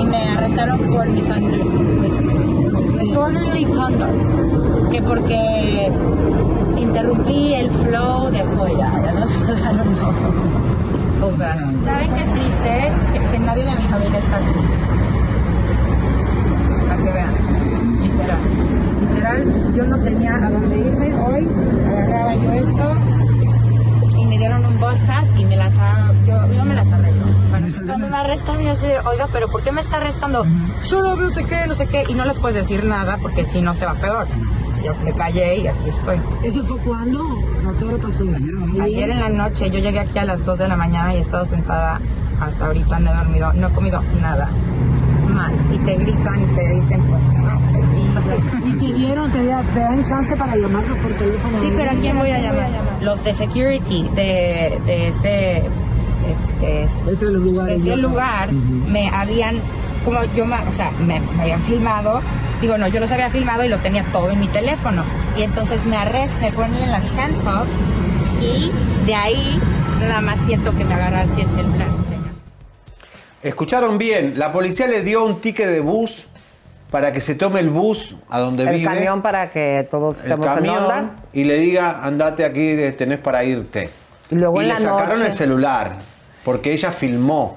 y 0.00 0.06
me 0.06 0.28
arrestaron 0.28 0.78
por 0.80 1.08
mis 1.08 1.24
under- 1.28 1.64
mis 1.64 2.98
disorderly 3.00 3.64
conduct, 3.66 4.90
que 4.90 5.02
porque 5.02 5.92
interrumpí 6.76 7.54
el 7.54 7.70
flow 7.70 8.30
de 8.30 8.44
joya, 8.44 8.90
ya 9.04 9.12
no 9.12 9.26
I 9.26 9.76
don't 9.76 9.96
know. 9.98 11.28
O 11.28 11.32
sea, 11.36 11.54
¿saben 11.84 12.10
qué 12.16 12.40
triste? 12.40 12.92
Que, 13.12 13.18
que 13.32 13.38
nadie 13.38 13.64
de 13.64 13.76
mi 13.76 13.82
familia 13.88 14.18
está 14.18 14.36
aquí. 14.38 14.52
Para 16.88 16.96
que 17.02 17.12
vean. 17.12 17.34
Literal. 18.02 18.38
Literal, 19.08 19.74
yo 19.74 19.84
no 19.84 19.98
tenía 19.98 20.34
a 20.36 20.50
dónde 20.50 20.78
irme 20.78 21.14
hoy. 21.14 21.48
Agarraba 21.86 22.34
yo 22.34 22.52
esto 22.52 22.94
dieron 24.42 24.64
un 24.66 24.76
bus 24.78 24.98
pass 25.06 25.28
y 25.36 25.44
me 25.44 25.56
las 25.56 25.72
ha- 25.78 26.12
yo, 26.26 26.52
yo 26.52 26.64
me 26.64 26.74
las 26.74 26.90
arreglo. 26.90 27.26
Bueno, 27.50 27.66
cuando 27.86 28.08
me 28.08 28.16
arrestan 28.16 28.60
yo 28.60 28.72
así 28.72 28.86
de, 28.86 28.98
oiga, 29.00 29.28
pero 29.32 29.48
¿por 29.48 29.62
qué 29.62 29.70
me 29.72 29.80
está 29.80 29.98
arrestando? 29.98 30.44
Yo 30.88 31.00
no, 31.00 31.14
no 31.16 31.30
sé 31.30 31.44
qué, 31.44 31.66
no 31.66 31.74
sé 31.74 31.86
qué. 31.86 32.04
Y 32.08 32.14
no 32.14 32.24
les 32.24 32.38
puedes 32.38 32.56
decir 32.62 32.84
nada 32.84 33.18
porque 33.22 33.44
si 33.44 33.60
no 33.62 33.74
te 33.74 33.86
va 33.86 33.94
peor. 33.94 34.26
Yo 34.84 34.92
me 35.04 35.12
callé 35.12 35.58
y 35.58 35.66
aquí 35.68 35.88
estoy. 35.90 36.20
¿Eso 36.42 36.64
fue 36.64 36.76
cuándo? 36.78 37.20
¿A 37.22 37.78
qué 37.78 37.84
hora 37.84 37.98
pasó? 37.98 38.24
Ayer 38.82 39.10
en 39.10 39.20
la 39.20 39.28
noche, 39.28 39.70
yo 39.70 39.78
llegué 39.78 40.00
aquí 40.00 40.18
a 40.18 40.24
las 40.24 40.44
2 40.44 40.58
de 40.58 40.66
la 40.66 40.76
mañana 40.76 41.14
y 41.14 41.18
he 41.18 41.20
estado 41.20 41.46
sentada 41.46 42.00
hasta 42.40 42.66
ahorita, 42.66 42.98
no 42.98 43.12
he 43.12 43.14
dormido, 43.14 43.52
no 43.52 43.68
he 43.68 43.72
comido 43.72 44.02
nada. 44.20 44.48
Mal. 45.32 45.52
Y 45.72 45.78
te 45.78 45.94
gritan 45.94 46.42
y 46.42 46.46
te 46.56 46.68
dicen, 46.68 47.00
pues, 47.04 47.22
¿Y 48.82 48.92
te 48.92 48.98
dieron, 48.98 49.30
te, 49.30 49.44
da- 49.46 49.62
te 49.62 49.78
dan 49.80 50.04
chance 50.08 50.34
para 50.36 50.56
llamarlo 50.56 50.96
por 50.96 51.12
teléfono? 51.12 51.58
Sí, 51.60 51.72
pero 51.76 51.90
¿a 51.90 51.94
quién 51.94 52.18
voy 52.18 52.30
a 52.30 52.38
llamar? 52.40 52.68
Los 53.00 53.22
de 53.22 53.32
security 53.34 54.08
de, 54.14 54.78
de 54.86 55.08
ese, 55.08 55.58
este, 56.28 56.88
Este 57.12 57.26
lugar. 57.26 57.66
de 57.68 57.76
ese 57.76 57.96
lugar 57.96 58.52
me 58.52 59.08
habían, 59.08 59.56
como 60.04 60.18
yo, 60.36 60.44
me- 60.46 60.56
o 60.56 60.72
sea, 60.72 60.90
me, 61.06 61.20
me 61.20 61.42
habían 61.42 61.62
filmado, 61.62 62.20
digo, 62.60 62.76
no, 62.76 62.88
yo 62.88 62.98
los 63.00 63.10
había 63.12 63.30
filmado 63.30 63.64
y 63.64 63.68
lo 63.68 63.78
tenía 63.78 64.04
todo 64.12 64.30
en 64.30 64.40
mi 64.40 64.48
teléfono. 64.48 65.04
Y 65.38 65.42
entonces 65.42 65.86
me 65.86 65.96
arrestan, 65.96 66.40
me 66.40 66.52
ponen 66.52 66.82
en 66.82 66.90
las 66.90 67.04
handcuffs 67.16 67.76
y 68.40 68.72
de 69.06 69.14
ahí 69.14 69.58
nada 70.00 70.20
más 70.20 70.38
siento 70.46 70.74
que 70.76 70.84
me 70.84 70.94
agarra 70.94 71.20
así 71.20 71.40
el 71.40 71.48
celular. 71.50 71.88
señor. 72.08 72.32
Escucharon 73.44 73.98
bien, 73.98 74.38
la 74.38 74.52
policía 74.52 74.86
le 74.88 75.02
dio 75.02 75.24
un 75.24 75.40
ticket 75.40 75.68
de 75.68 75.80
bus 75.80 76.26
para 76.92 77.10
que 77.10 77.22
se 77.22 77.34
tome 77.34 77.58
el 77.60 77.70
bus 77.70 78.14
a 78.28 78.38
donde 78.38 78.64
El 78.64 78.74
vive. 78.74 78.84
camión 78.84 79.22
para 79.22 79.50
que 79.50 79.88
todos 79.90 80.18
el 80.18 80.24
estemos 80.30 80.46
en 80.58 80.68
onda. 80.68 81.10
y 81.32 81.44
le 81.44 81.58
diga, 81.58 82.04
andate 82.04 82.44
aquí, 82.44 82.76
tenés 82.96 83.18
para 83.18 83.42
irte. 83.42 83.88
Y 84.30 84.34
luego 84.34 84.60
en 84.60 84.68
le 84.68 84.74
la 84.74 84.80
sacaron 84.80 85.14
noche. 85.14 85.26
el 85.28 85.32
celular, 85.32 85.96
porque 86.44 86.70
ella 86.72 86.92
filmó. 86.92 87.56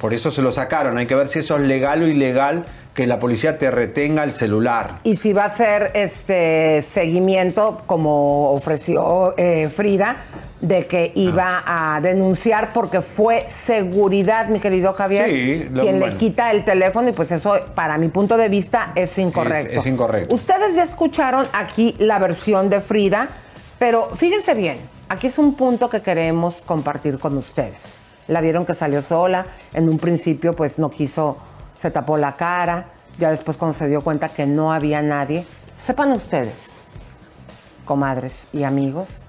Por 0.00 0.12
eso 0.12 0.30
se 0.30 0.42
lo 0.42 0.52
sacaron. 0.52 0.98
Hay 0.98 1.06
que 1.06 1.14
ver 1.14 1.26
si 1.26 1.38
eso 1.38 1.56
es 1.56 1.62
legal 1.62 2.02
o 2.02 2.06
ilegal 2.06 2.66
que 2.96 3.06
la 3.06 3.18
policía 3.18 3.58
te 3.58 3.70
retenga 3.70 4.24
el 4.24 4.32
celular. 4.32 4.94
Y 5.04 5.16
si 5.18 5.34
va 5.34 5.44
a 5.44 5.50
ser 5.50 5.90
este 5.92 6.80
seguimiento, 6.80 7.76
como 7.86 8.50
ofreció 8.52 9.34
eh, 9.36 9.68
Frida, 9.68 10.16
de 10.62 10.86
que 10.86 11.12
iba 11.14 11.62
a 11.66 12.00
denunciar 12.00 12.72
porque 12.72 13.02
fue 13.02 13.46
seguridad, 13.50 14.48
mi 14.48 14.60
querido 14.60 14.94
Javier, 14.94 15.28
Sí, 15.30 15.68
lo- 15.70 15.82
quien 15.82 15.98
bueno. 15.98 16.14
le 16.14 16.18
quita 16.18 16.50
el 16.50 16.64
teléfono 16.64 17.10
y 17.10 17.12
pues 17.12 17.30
eso, 17.30 17.58
para 17.74 17.98
mi 17.98 18.08
punto 18.08 18.38
de 18.38 18.48
vista, 18.48 18.92
es 18.94 19.18
incorrecto. 19.18 19.72
Es- 19.72 19.78
es 19.80 19.86
incorrecto. 19.86 20.34
Ustedes 20.34 20.74
ya 20.74 20.82
escucharon 20.82 21.46
aquí 21.52 21.94
la 21.98 22.18
versión 22.18 22.70
de 22.70 22.80
Frida, 22.80 23.28
pero 23.78 24.08
fíjense 24.16 24.54
bien, 24.54 24.78
aquí 25.10 25.26
es 25.26 25.38
un 25.38 25.54
punto 25.54 25.90
que 25.90 26.00
queremos 26.00 26.56
compartir 26.64 27.18
con 27.18 27.36
ustedes. 27.36 27.98
La 28.28 28.40
vieron 28.40 28.64
que 28.64 28.74
salió 28.74 29.02
sola, 29.02 29.44
en 29.74 29.86
un 29.90 29.98
principio 29.98 30.54
pues 30.54 30.78
no 30.78 30.90
quiso, 30.90 31.36
se 31.78 31.90
tapó 31.90 32.16
la 32.16 32.36
cara, 32.36 32.86
ya 33.18 33.30
después 33.30 33.56
cuando 33.56 33.76
se 33.76 33.88
dio 33.88 34.02
cuenta 34.02 34.28
que 34.28 34.46
no 34.46 34.72
había 34.72 35.02
nadie, 35.02 35.46
sepan 35.76 36.12
ustedes, 36.12 36.84
comadres 37.84 38.48
y 38.52 38.64
amigos, 38.64 39.20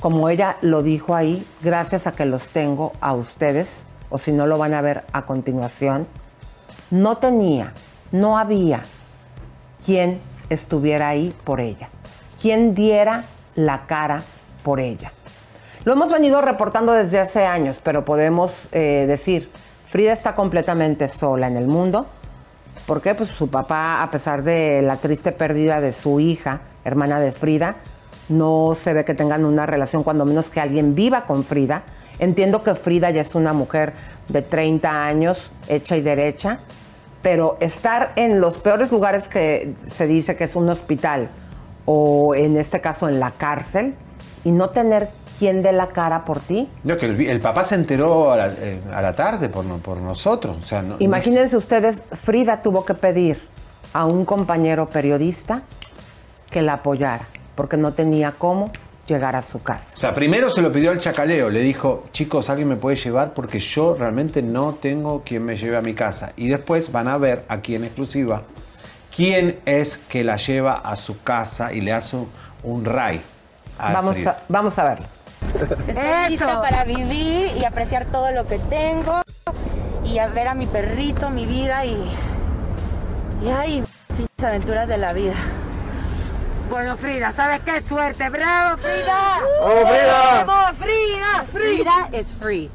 como 0.00 0.28
ella 0.28 0.56
lo 0.62 0.82
dijo 0.82 1.14
ahí, 1.14 1.46
gracias 1.62 2.06
a 2.06 2.12
que 2.12 2.26
los 2.26 2.50
tengo 2.50 2.92
a 3.00 3.12
ustedes, 3.12 3.86
o 4.10 4.18
si 4.18 4.32
no 4.32 4.46
lo 4.46 4.58
van 4.58 4.74
a 4.74 4.80
ver 4.80 5.04
a 5.12 5.22
continuación, 5.22 6.06
no 6.90 7.18
tenía, 7.18 7.72
no 8.10 8.36
había 8.36 8.82
quien 9.84 10.20
estuviera 10.50 11.08
ahí 11.08 11.34
por 11.44 11.60
ella, 11.60 11.88
quien 12.40 12.74
diera 12.74 13.24
la 13.54 13.86
cara 13.86 14.22
por 14.62 14.80
ella. 14.80 15.12
Lo 15.84 15.92
hemos 15.92 16.10
venido 16.10 16.40
reportando 16.40 16.92
desde 16.92 17.18
hace 17.18 17.44
años, 17.44 17.80
pero 17.82 18.04
podemos 18.04 18.68
eh, 18.72 19.04
decir, 19.08 19.50
Frida 19.92 20.14
está 20.14 20.34
completamente 20.34 21.06
sola 21.10 21.48
en 21.48 21.58
el 21.58 21.66
mundo. 21.66 22.06
¿Por 22.86 23.02
qué? 23.02 23.14
Pues 23.14 23.28
su 23.28 23.50
papá, 23.50 24.02
a 24.02 24.10
pesar 24.10 24.42
de 24.42 24.80
la 24.80 24.96
triste 24.96 25.32
pérdida 25.32 25.82
de 25.82 25.92
su 25.92 26.18
hija, 26.18 26.60
hermana 26.82 27.20
de 27.20 27.30
Frida, 27.30 27.74
no 28.30 28.74
se 28.74 28.94
ve 28.94 29.04
que 29.04 29.12
tengan 29.12 29.44
una 29.44 29.66
relación, 29.66 30.02
cuando 30.02 30.24
menos 30.24 30.48
que 30.48 30.60
alguien 30.60 30.94
viva 30.94 31.26
con 31.26 31.44
Frida. 31.44 31.82
Entiendo 32.18 32.62
que 32.62 32.74
Frida 32.74 33.10
ya 33.10 33.20
es 33.20 33.34
una 33.34 33.52
mujer 33.52 33.92
de 34.28 34.40
30 34.40 35.04
años, 35.04 35.52
hecha 35.68 35.94
y 35.94 36.00
derecha, 36.00 36.56
pero 37.20 37.58
estar 37.60 38.12
en 38.16 38.40
los 38.40 38.56
peores 38.56 38.90
lugares 38.92 39.28
que 39.28 39.74
se 39.88 40.06
dice 40.06 40.36
que 40.36 40.44
es 40.44 40.56
un 40.56 40.70
hospital, 40.70 41.28
o 41.84 42.34
en 42.34 42.56
este 42.56 42.80
caso 42.80 43.10
en 43.10 43.20
la 43.20 43.32
cárcel, 43.32 43.94
y 44.42 44.52
no 44.52 44.70
tener 44.70 45.10
quien 45.42 45.60
dé 45.60 45.72
la 45.72 45.88
cara 45.88 46.24
por 46.24 46.38
ti. 46.38 46.68
No, 46.84 46.96
que 46.96 47.06
el, 47.06 47.40
papá 47.40 47.64
se 47.64 47.74
enteró 47.74 48.30
a 48.30 48.36
la, 48.36 48.46
eh, 48.46 48.80
a 48.94 49.02
la 49.02 49.12
tarde 49.12 49.48
por, 49.48 49.64
por 49.80 49.96
nosotros. 49.96 50.56
O 50.56 50.62
sea, 50.62 50.82
no- 50.82 50.90
no 50.90 50.94
es- 50.94 51.00
Imagínense 51.00 51.56
ustedes, 51.56 52.04
Frida 52.12 52.62
tuvo 52.62 52.84
que 52.84 52.94
pedir 52.94 53.42
a 53.92 54.04
un 54.06 54.24
compañero 54.24 54.86
periodista 54.86 55.62
que 56.48 56.62
la 56.62 56.74
apoyara, 56.74 57.26
porque 57.56 57.76
no 57.76 57.92
tenía 57.92 58.34
cómo 58.38 58.70
llegar 59.08 59.34
a 59.34 59.42
su 59.42 59.60
casa. 59.60 59.94
O 59.96 59.98
sea, 59.98 60.14
primero 60.14 60.48
se 60.48 60.62
lo 60.62 60.70
pidió 60.70 60.92
al 60.92 61.00
chacaleo, 61.00 61.50
le 61.50 61.58
dijo, 61.60 62.04
chicos, 62.12 62.48
alguien 62.48 62.68
me 62.68 62.76
puede 62.76 62.94
llevar 62.94 63.32
porque 63.34 63.58
yo 63.58 63.96
realmente 63.98 64.42
no 64.42 64.74
tengo 64.80 65.22
quien 65.24 65.44
me 65.44 65.56
lleve 65.56 65.76
a 65.76 65.82
mi 65.82 65.92
casa. 65.92 66.34
Y 66.36 66.46
después 66.50 66.92
van 66.92 67.08
a 67.08 67.18
ver 67.18 67.44
aquí 67.48 67.74
en 67.74 67.82
exclusiva 67.82 68.42
quién 69.16 69.58
es 69.66 69.96
que 70.08 70.22
la 70.22 70.36
lleva 70.36 70.74
a 70.74 70.94
su 70.94 71.20
casa 71.20 71.72
y 71.72 71.80
le 71.80 71.92
hace 71.92 72.14
un, 72.14 72.28
un 72.62 72.84
ray. 72.84 73.20
a 73.76 73.92
Vamos 73.92 74.24
a, 74.24 74.36
vamos 74.48 74.78
a 74.78 74.84
verlo. 74.84 75.06
Estoy 75.54 76.30
lista 76.30 76.60
para 76.60 76.84
vivir 76.84 77.56
y 77.56 77.64
apreciar 77.64 78.06
todo 78.06 78.30
lo 78.32 78.46
que 78.46 78.58
tengo. 78.58 79.22
Y, 80.04 80.18
a 80.18 80.26
ver 80.28 80.48
a 80.48 80.54
mi 80.54 80.66
perrito, 80.66 81.30
mi 81.30 81.46
vida 81.46 81.84
y. 81.84 82.10
Y 83.42 83.48
ay, 83.48 83.84
pinches 84.16 84.44
aventuras 84.44 84.88
de 84.88 84.98
la 84.98 85.12
vida. 85.12 85.34
Bueno, 86.70 86.96
Frida, 86.96 87.32
¿sabes 87.32 87.60
qué? 87.64 87.82
Suerte, 87.82 88.28
bravo, 88.30 88.78
Frida. 88.78 89.40
¡Oh, 89.60 89.86
Frida! 89.86 90.44
¡Vamos, 90.44 90.78
Frida! 90.78 91.44
Frida 91.52 92.18
is 92.18 92.32
free. 92.32 92.70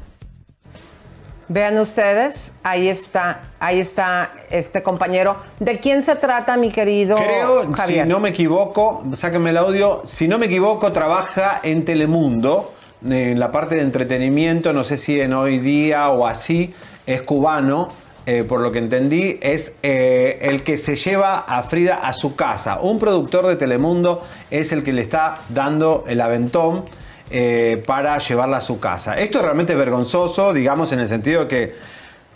Vean 1.50 1.78
ustedes, 1.78 2.54
ahí 2.62 2.88
está, 2.88 3.40
ahí 3.58 3.80
está 3.80 4.32
este 4.50 4.82
compañero. 4.82 5.36
¿De 5.58 5.78
quién 5.78 6.02
se 6.02 6.14
trata, 6.14 6.58
mi 6.58 6.70
querido 6.70 7.16
Creo, 7.16 7.72
Javier? 7.72 8.04
si 8.04 8.08
no 8.08 8.20
me 8.20 8.28
equivoco, 8.28 9.02
sáquenme 9.14 9.50
el 9.50 9.56
audio, 9.56 10.02
si 10.04 10.28
no 10.28 10.38
me 10.38 10.44
equivoco, 10.44 10.92
trabaja 10.92 11.60
en 11.62 11.86
Telemundo, 11.86 12.74
en 13.08 13.40
la 13.40 13.50
parte 13.50 13.76
de 13.76 13.82
entretenimiento, 13.82 14.74
no 14.74 14.84
sé 14.84 14.98
si 14.98 15.18
en 15.18 15.32
hoy 15.32 15.58
día 15.58 16.10
o 16.10 16.26
así, 16.26 16.74
es 17.06 17.22
cubano, 17.22 17.88
eh, 18.26 18.44
por 18.44 18.60
lo 18.60 18.70
que 18.70 18.78
entendí, 18.78 19.38
es 19.40 19.74
eh, 19.82 20.40
el 20.42 20.62
que 20.62 20.76
se 20.76 20.96
lleva 20.96 21.38
a 21.38 21.62
Frida 21.62 21.94
a 21.94 22.12
su 22.12 22.36
casa. 22.36 22.78
Un 22.82 22.98
productor 22.98 23.46
de 23.46 23.56
Telemundo 23.56 24.22
es 24.50 24.70
el 24.72 24.82
que 24.82 24.92
le 24.92 25.00
está 25.00 25.38
dando 25.48 26.04
el 26.06 26.20
aventón 26.20 26.84
eh, 27.30 27.82
para 27.86 28.18
llevarla 28.18 28.58
a 28.58 28.60
su 28.60 28.80
casa. 28.80 29.16
Esto 29.18 29.38
es 29.38 29.44
realmente 29.44 29.74
vergonzoso, 29.74 30.52
digamos, 30.52 30.92
en 30.92 31.00
el 31.00 31.08
sentido 31.08 31.42
de 31.42 31.48
que 31.48 31.74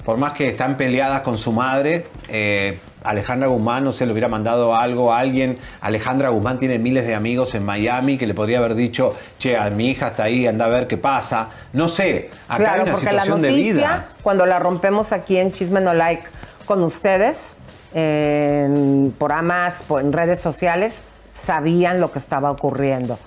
por 0.04 0.16
más 0.18 0.32
que 0.32 0.48
están 0.48 0.76
peleadas 0.76 1.20
con 1.22 1.38
su 1.38 1.52
madre, 1.52 2.04
eh, 2.28 2.80
Alejandra 3.04 3.46
Guzmán 3.48 3.84
no 3.84 3.92
se 3.92 4.04
le 4.04 4.10
hubiera 4.12 4.26
mandado 4.28 4.74
algo 4.74 5.12
a 5.12 5.20
alguien. 5.20 5.58
Alejandra 5.80 6.30
Guzmán 6.30 6.58
tiene 6.58 6.78
miles 6.80 7.06
de 7.06 7.14
amigos 7.14 7.54
en 7.54 7.64
Miami 7.64 8.18
que 8.18 8.26
le 8.26 8.34
podría 8.34 8.58
haber 8.58 8.74
dicho, 8.74 9.16
che, 9.38 9.56
a 9.56 9.70
mi 9.70 9.88
hija 9.90 10.08
está 10.08 10.24
ahí, 10.24 10.46
anda 10.46 10.64
a 10.64 10.68
ver 10.68 10.86
qué 10.88 10.96
pasa. 10.96 11.50
No 11.72 11.86
sé, 11.86 12.30
acá 12.48 12.58
claro, 12.64 12.72
hay 12.74 12.82
una 12.82 12.92
porque 12.92 13.04
la 13.06 13.10
situación 13.12 13.42
de 13.42 13.50
noticia, 13.50 13.72
vida. 13.74 14.06
cuando 14.22 14.44
la 14.46 14.58
rompemos 14.58 15.12
aquí 15.12 15.36
en 15.36 15.52
Chisme 15.52 15.80
No 15.80 15.94
Like 15.94 16.24
con 16.66 16.82
ustedes, 16.82 17.56
en- 17.94 19.14
por 19.18 19.32
amas, 19.32 19.82
en 20.00 20.12
redes 20.12 20.40
sociales, 20.40 21.00
sabían 21.34 22.00
lo 22.00 22.10
que 22.12 22.18
estaba 22.18 22.50
ocurriendo. 22.50 23.18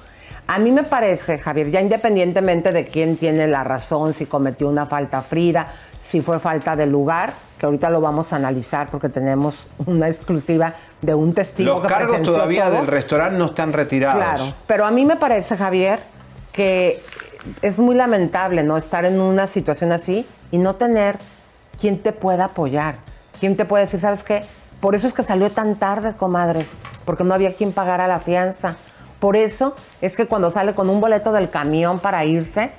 A 0.47 0.59
mí 0.59 0.71
me 0.71 0.83
parece, 0.83 1.39
Javier, 1.39 1.71
ya 1.71 1.81
independientemente 1.81 2.69
de 2.71 2.85
quién 2.85 3.17
tiene 3.17 3.47
la 3.47 3.63
razón, 3.63 4.13
si 4.13 4.27
cometió 4.27 4.69
una 4.69 4.85
falta 4.85 5.21
Frida, 5.21 5.67
si 6.01 6.21
fue 6.21 6.39
falta 6.39 6.75
de 6.75 6.85
lugar, 6.85 7.33
que 7.57 7.65
ahorita 7.65 7.89
lo 7.89 7.99
vamos 7.99 8.31
a 8.31 8.35
analizar 8.35 8.87
porque 8.89 9.09
tenemos 9.09 9.55
una 9.87 10.07
exclusiva 10.07 10.73
de 11.01 11.15
un 11.15 11.33
testigo 11.33 11.73
Los 11.73 11.81
que 11.81 11.87
cargos 11.87 12.09
presenció 12.09 12.33
todavía 12.33 12.65
todo. 12.65 12.75
del 12.77 12.87
restaurante 12.87 13.37
no 13.39 13.45
están 13.45 13.73
retirados. 13.73 14.17
Claro, 14.17 14.53
pero 14.67 14.85
a 14.85 14.91
mí 14.91 15.03
me 15.03 15.15
parece, 15.15 15.57
Javier, 15.57 15.99
que 16.51 17.01
es 17.63 17.79
muy 17.79 17.95
lamentable 17.95 18.63
no 18.63 18.77
estar 18.77 19.03
en 19.05 19.19
una 19.19 19.47
situación 19.47 19.91
así 19.91 20.27
y 20.51 20.59
no 20.59 20.75
tener 20.75 21.17
quien 21.81 21.99
te 21.99 22.11
pueda 22.11 22.45
apoyar, 22.45 22.95
quien 23.39 23.57
te 23.57 23.65
puede 23.65 23.85
decir, 23.85 23.99
¿sabes 23.99 24.23
qué? 24.23 24.43
Por 24.79 24.93
eso 24.93 25.07
es 25.07 25.13
que 25.13 25.23
salió 25.23 25.49
tan 25.49 25.75
tarde, 25.75 26.13
comadres, 26.15 26.69
porque 27.03 27.23
no 27.23 27.33
había 27.33 27.55
quien 27.55 27.71
pagara 27.71 28.07
la 28.07 28.19
fianza. 28.19 28.75
Por 29.19 29.35
eso 29.35 29.75
es 30.01 30.15
que 30.15 30.27
cuando 30.27 30.51
sale 30.51 30.73
con 30.73 30.89
un 30.89 31.01
boleto 31.01 31.31
del 31.31 31.49
camión 31.49 31.99
para 31.99 32.25
irse 32.25 32.71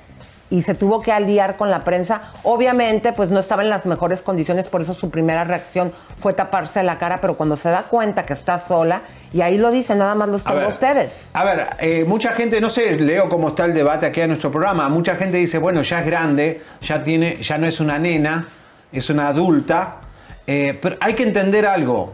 y 0.49 0.61
se 0.61 0.75
tuvo 0.75 1.01
que 1.01 1.11
aliar 1.11 1.57
con 1.57 1.69
la 1.69 1.81
prensa, 1.81 2.31
obviamente 2.43 3.11
pues 3.11 3.31
no 3.31 3.39
estaba 3.39 3.63
en 3.63 3.69
las 3.69 3.85
mejores 3.85 4.21
condiciones, 4.21 4.67
por 4.67 4.81
eso 4.81 4.93
su 4.93 5.09
primera 5.09 5.43
reacción 5.43 5.91
fue 6.19 6.33
taparse 6.33 6.83
la 6.83 6.97
cara, 6.97 7.19
pero 7.19 7.35
cuando 7.35 7.57
se 7.57 7.69
da 7.69 7.83
cuenta 7.83 8.25
que 8.25 8.33
está 8.33 8.57
sola, 8.57 9.01
y 9.33 9.41
ahí 9.41 9.57
lo 9.57 9.71
dice, 9.71 9.93
nada 9.95 10.15
más 10.15 10.29
los 10.29 10.43
tengo 10.43 10.57
a 10.57 10.61
ver, 10.61 10.71
ustedes. 10.71 11.31
A 11.33 11.43
ver, 11.43 11.67
eh, 11.79 12.05
mucha 12.07 12.31
gente, 12.31 12.61
no 12.61 12.69
sé, 12.69 12.93
leo 12.93 13.27
cómo 13.27 13.49
está 13.49 13.65
el 13.65 13.73
debate 13.73 14.05
aquí 14.05 14.21
en 14.21 14.29
nuestro 14.29 14.49
programa. 14.51 14.87
Mucha 14.87 15.15
gente 15.15 15.37
dice, 15.37 15.57
bueno, 15.57 15.81
ya 15.81 15.99
es 15.99 16.05
grande, 16.05 16.61
ya 16.81 17.03
tiene, 17.03 17.35
ya 17.41 17.57
no 17.57 17.67
es 17.67 17.81
una 17.81 17.99
nena, 17.99 18.47
es 18.91 19.09
una 19.09 19.27
adulta. 19.27 19.97
Eh, 20.45 20.79
pero 20.81 20.95
hay 21.01 21.13
que 21.13 21.23
entender 21.23 21.65
algo. 21.65 22.13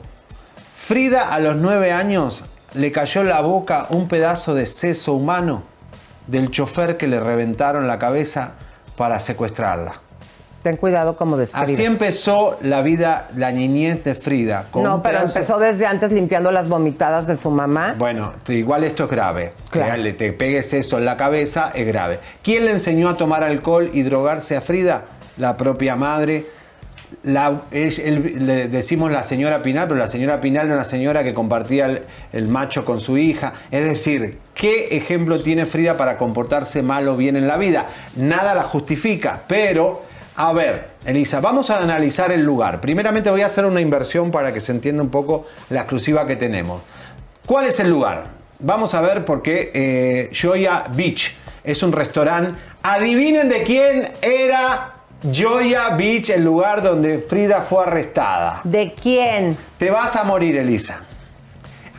Frida 0.75 1.31
a 1.31 1.39
los 1.39 1.55
nueve 1.55 1.91
años 1.91 2.43
le 2.73 2.91
cayó 2.91 3.21
en 3.21 3.29
la 3.29 3.41
boca 3.41 3.87
un 3.89 4.07
pedazo 4.07 4.53
de 4.55 4.65
seso 4.65 5.13
humano 5.13 5.63
del 6.27 6.49
chofer 6.51 6.97
que 6.97 7.07
le 7.07 7.19
reventaron 7.19 7.87
la 7.87 7.99
cabeza 7.99 8.53
para 8.97 9.19
secuestrarla. 9.19 9.93
Ten 10.63 10.77
cuidado 10.77 11.17
como 11.17 11.35
describes. 11.35 11.73
Así 11.77 11.83
empezó 11.85 12.57
la 12.61 12.81
vida, 12.81 13.27
la 13.35 13.51
niñez 13.51 14.05
de 14.05 14.15
Frida. 14.15 14.67
con 14.71 14.83
No, 14.83 15.03
pero 15.03 15.19
pedazo- 15.19 15.25
empezó 15.27 15.59
desde 15.59 15.85
antes 15.85 16.13
limpiando 16.13 16.53
las 16.53 16.69
vomitadas 16.69 17.27
de 17.27 17.35
su 17.35 17.51
mamá. 17.51 17.95
Bueno, 17.97 18.31
igual 18.47 18.85
esto 18.85 19.03
es 19.03 19.09
grave. 19.09 19.51
Claro. 19.69 19.91
Que 19.91 19.97
le 19.97 20.13
te 20.13 20.31
pegues 20.31 20.71
eso 20.73 20.97
en 20.97 21.03
la 21.05 21.17
cabeza 21.17 21.71
es 21.75 21.85
grave. 21.85 22.19
¿Quién 22.41 22.63
le 22.63 22.71
enseñó 22.71 23.09
a 23.09 23.17
tomar 23.17 23.43
alcohol 23.43 23.89
y 23.91 24.03
drogarse 24.03 24.55
a 24.55 24.61
Frida? 24.61 25.01
La 25.35 25.57
propia 25.57 25.97
madre. 25.97 26.45
La- 27.23 27.61
es- 27.71 27.99
le 27.99 28.67
decimos 28.67 29.11
la 29.11 29.23
señora 29.23 29.61
Pinal, 29.61 29.87
pero 29.87 29.99
la 29.99 30.07
señora 30.07 30.39
Pinal 30.41 30.65
era 30.67 30.75
una 30.75 30.83
señora 30.83 31.23
que 31.23 31.33
compartía 31.33 31.85
el, 31.85 32.01
el 32.31 32.47
macho 32.47 32.83
con 32.85 32.99
su 32.99 33.17
hija. 33.17 33.53
Es 33.71 33.85
decir, 33.85 34.39
¿qué 34.55 34.87
ejemplo 34.97 35.41
tiene 35.41 35.65
Frida 35.65 35.95
para 35.97 36.17
comportarse 36.17 36.81
mal 36.81 37.07
o 37.07 37.15
bien 37.17 37.35
en 37.35 37.47
la 37.47 37.57
vida? 37.57 37.85
Nada 38.15 38.55
la 38.55 38.63
justifica, 38.63 39.41
pero 39.47 40.03
a 40.35 40.51
ver, 40.53 40.87
Elisa, 41.05 41.39
vamos 41.41 41.69
a 41.69 41.77
analizar 41.79 42.31
el 42.31 42.41
lugar. 42.43 42.81
Primeramente 42.81 43.29
voy 43.29 43.41
a 43.41 43.45
hacer 43.47 43.65
una 43.65 43.81
inversión 43.81 44.31
para 44.31 44.51
que 44.53 44.61
se 44.61 44.71
entienda 44.71 45.03
un 45.03 45.09
poco 45.09 45.45
la 45.69 45.81
exclusiva 45.81 46.25
que 46.25 46.35
tenemos. 46.35 46.81
¿Cuál 47.45 47.65
es 47.67 47.79
el 47.79 47.89
lugar? 47.89 48.23
Vamos 48.59 48.93
a 48.95 49.01
ver 49.01 49.25
porque 49.25 49.71
eh, 49.73 50.31
Joya 50.39 50.85
Beach 50.95 51.35
es 51.63 51.83
un 51.83 51.91
restaurante. 51.91 52.57
Adivinen 52.81 53.47
de 53.49 53.63
quién 53.63 54.11
era 54.21 54.92
Joya 55.31 55.89
Beach, 55.95 56.29
el 56.29 56.43
lugar 56.43 56.81
donde 56.81 57.19
Frida 57.19 57.61
fue 57.61 57.83
arrestada. 57.85 58.61
¿De 58.63 58.93
quién? 59.01 59.57
Te 59.77 59.89
vas 59.89 60.15
a 60.15 60.23
morir, 60.23 60.57
Elisa. 60.57 60.99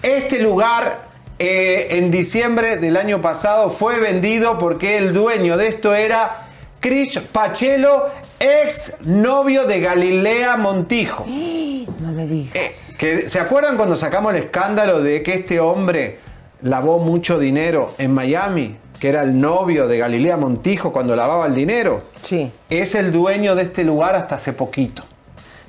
Este 0.02 0.40
lugar 0.40 1.08
eh, 1.38 1.88
en 1.90 2.10
diciembre 2.10 2.76
del 2.76 2.96
año 2.96 3.22
pasado 3.22 3.70
fue 3.70 3.98
vendido 3.98 4.58
porque 4.58 4.98
el 4.98 5.14
dueño 5.14 5.56
de 5.56 5.68
esto 5.68 5.94
era 5.94 6.48
Chris 6.80 7.18
Pachelo, 7.18 8.10
ex 8.38 8.98
novio 9.00 9.66
de 9.66 9.80
Galilea 9.80 10.56
Montijo. 10.56 11.24
No 12.00 12.10
me 12.10 12.26
digas. 12.26 12.56
Eh, 12.56 12.72
que, 12.98 13.28
¿Se 13.28 13.38
acuerdan 13.38 13.76
cuando 13.76 13.96
sacamos 13.96 14.34
el 14.34 14.42
escándalo 14.42 15.00
de 15.00 15.22
que 15.22 15.34
este 15.34 15.60
hombre 15.60 16.18
lavó 16.62 16.98
mucho 16.98 17.38
dinero 17.38 17.94
en 17.98 18.12
Miami? 18.12 18.76
Que 19.04 19.10
era 19.10 19.20
el 19.20 19.38
novio 19.38 19.86
de 19.86 19.98
Galilea 19.98 20.38
Montijo 20.38 20.90
cuando 20.90 21.14
lavaba 21.14 21.44
el 21.46 21.54
dinero. 21.54 22.04
Sí. 22.22 22.50
Es 22.70 22.94
el 22.94 23.12
dueño 23.12 23.54
de 23.54 23.64
este 23.64 23.84
lugar 23.84 24.14
hasta 24.16 24.36
hace 24.36 24.54
poquito. 24.54 25.02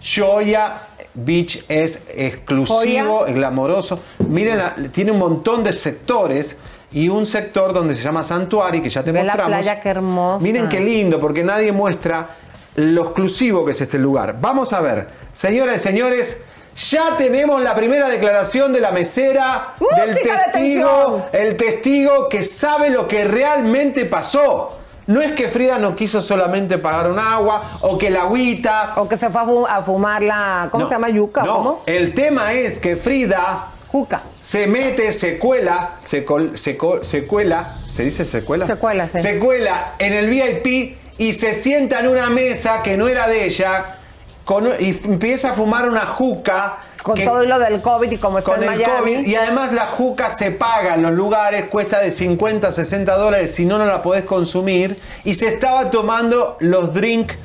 Joya 0.01 0.83
Beach 1.13 1.65
es 1.67 2.01
exclusivo, 2.15 3.17
Joya. 3.19 3.33
glamoroso. 3.33 3.99
Miren, 4.29 4.59
la- 4.59 4.75
tiene 4.89 5.11
un 5.11 5.19
montón 5.19 5.65
de 5.65 5.73
sectores 5.73 6.55
y 6.93 7.09
un 7.09 7.25
sector 7.25 7.73
donde 7.73 7.97
se 7.97 8.03
llama 8.03 8.23
Santuari, 8.23 8.81
que 8.81 8.89
ya 8.89 9.03
te 9.03 9.11
Ve 9.11 9.19
la 9.21 9.33
mostramos. 9.33 9.57
playa, 9.57 9.81
qué 9.81 9.89
hermosa. 9.89 10.41
Miren 10.41 10.69
qué 10.69 10.79
lindo, 10.79 11.19
porque 11.19 11.43
nadie 11.43 11.73
muestra 11.73 12.37
lo 12.75 13.01
exclusivo 13.03 13.65
que 13.65 13.73
es 13.73 13.81
este 13.81 13.97
lugar. 13.99 14.37
Vamos 14.39 14.71
a 14.71 14.79
ver, 14.79 15.07
señoras 15.33 15.75
y 15.75 15.79
señores, 15.79 16.41
ya 16.75 17.15
tenemos 17.17 17.61
la 17.61 17.73
primera 17.75 18.09
declaración 18.09 18.73
de 18.73 18.81
la 18.81 18.91
mesera, 18.91 19.73
del 19.79 20.09
Música 20.09 20.33
de 20.47 20.51
testigo, 20.51 21.25
el 21.31 21.57
testigo 21.57 22.29
que 22.29 22.43
sabe 22.43 22.89
lo 22.89 23.07
que 23.07 23.23
realmente 23.25 24.05
pasó. 24.05 24.79
No 25.07 25.21
es 25.21 25.33
que 25.33 25.47
Frida 25.49 25.77
no 25.77 25.95
quiso 25.95 26.19
solamente 26.21 26.79
pagar 26.79 27.11
un 27.11 27.19
agua 27.19 27.61
o 27.81 27.95
que 27.97 28.09
la 28.09 28.23
agüita. 28.23 28.93
O 28.95 29.07
que 29.07 29.17
se 29.17 29.29
fue 29.29 29.41
a, 29.41 29.45
fu- 29.45 29.67
a 29.67 29.83
fumar 29.83 30.21
la. 30.23 30.67
¿Cómo 30.71 30.83
No, 30.83 30.89
se 30.89 30.95
llama? 30.95 31.09
¿Yuca? 31.09 31.43
No, 31.43 31.53
¿Cómo? 31.57 31.83
el 31.85 32.15
tema 32.15 32.53
es 32.53 32.79
que 32.79 32.95
Frida 32.95 33.67
Juca. 33.91 34.21
se 34.41 34.65
mete, 34.65 35.13
se 35.13 35.37
cuela, 35.37 35.91
se, 35.99 36.25
col- 36.25 36.57
se, 36.57 36.75
co- 36.75 37.03
se 37.03 37.25
cuela, 37.27 37.67
¿se 37.93 38.03
dice 38.03 38.25
se 38.25 38.43
cuela? 38.43 38.65
Se 38.65 38.77
cuela, 38.77 39.07
sí. 39.07 39.19
Se 39.19 39.37
cuela 39.37 39.93
en 39.99 40.13
el 40.13 40.27
VIP 40.27 40.97
y 41.19 41.33
se 41.33 41.53
sienta 41.53 41.99
en 41.99 42.07
una 42.07 42.31
mesa 42.31 42.81
que 42.81 42.97
no 42.97 43.07
era 43.07 43.27
de 43.27 43.45
ella 43.45 43.99
con- 44.45 44.67
y 44.79 44.89
empieza 44.89 45.51
a 45.51 45.53
fumar 45.53 45.89
una 45.89 46.05
juca. 46.05 46.77
Con 47.03 47.15
que- 47.15 47.25
todo 47.25 47.43
lo 47.45 47.59
del 47.59 47.81
COVID 47.81 48.11
y 48.11 48.17
como 48.17 48.39
está 48.39 48.53
con 48.53 48.63
en 48.63 48.69
el 48.71 48.77
Miami. 48.79 49.15
COVID 49.15 49.27
y 49.27 49.35
además 49.35 49.71
la 49.73 49.87
juca 49.87 50.29
se 50.29 50.51
paga 50.51 50.95
en 50.95 51.01
los 51.03 51.11
lugares, 51.11 51.65
cuesta 51.65 51.99
de 51.99 52.11
50 52.11 52.69
a 52.69 52.71
60 52.71 53.15
dólares, 53.17 53.53
si 53.53 53.65
no, 53.65 53.77
no 53.77 53.85
la 53.85 54.01
podés 54.01 54.23
consumir. 54.23 54.97
Y 55.23 55.35
se 55.35 55.47
estaba 55.49 55.91
tomando 55.91 56.57
los 56.59 56.93
drinks 56.93 57.35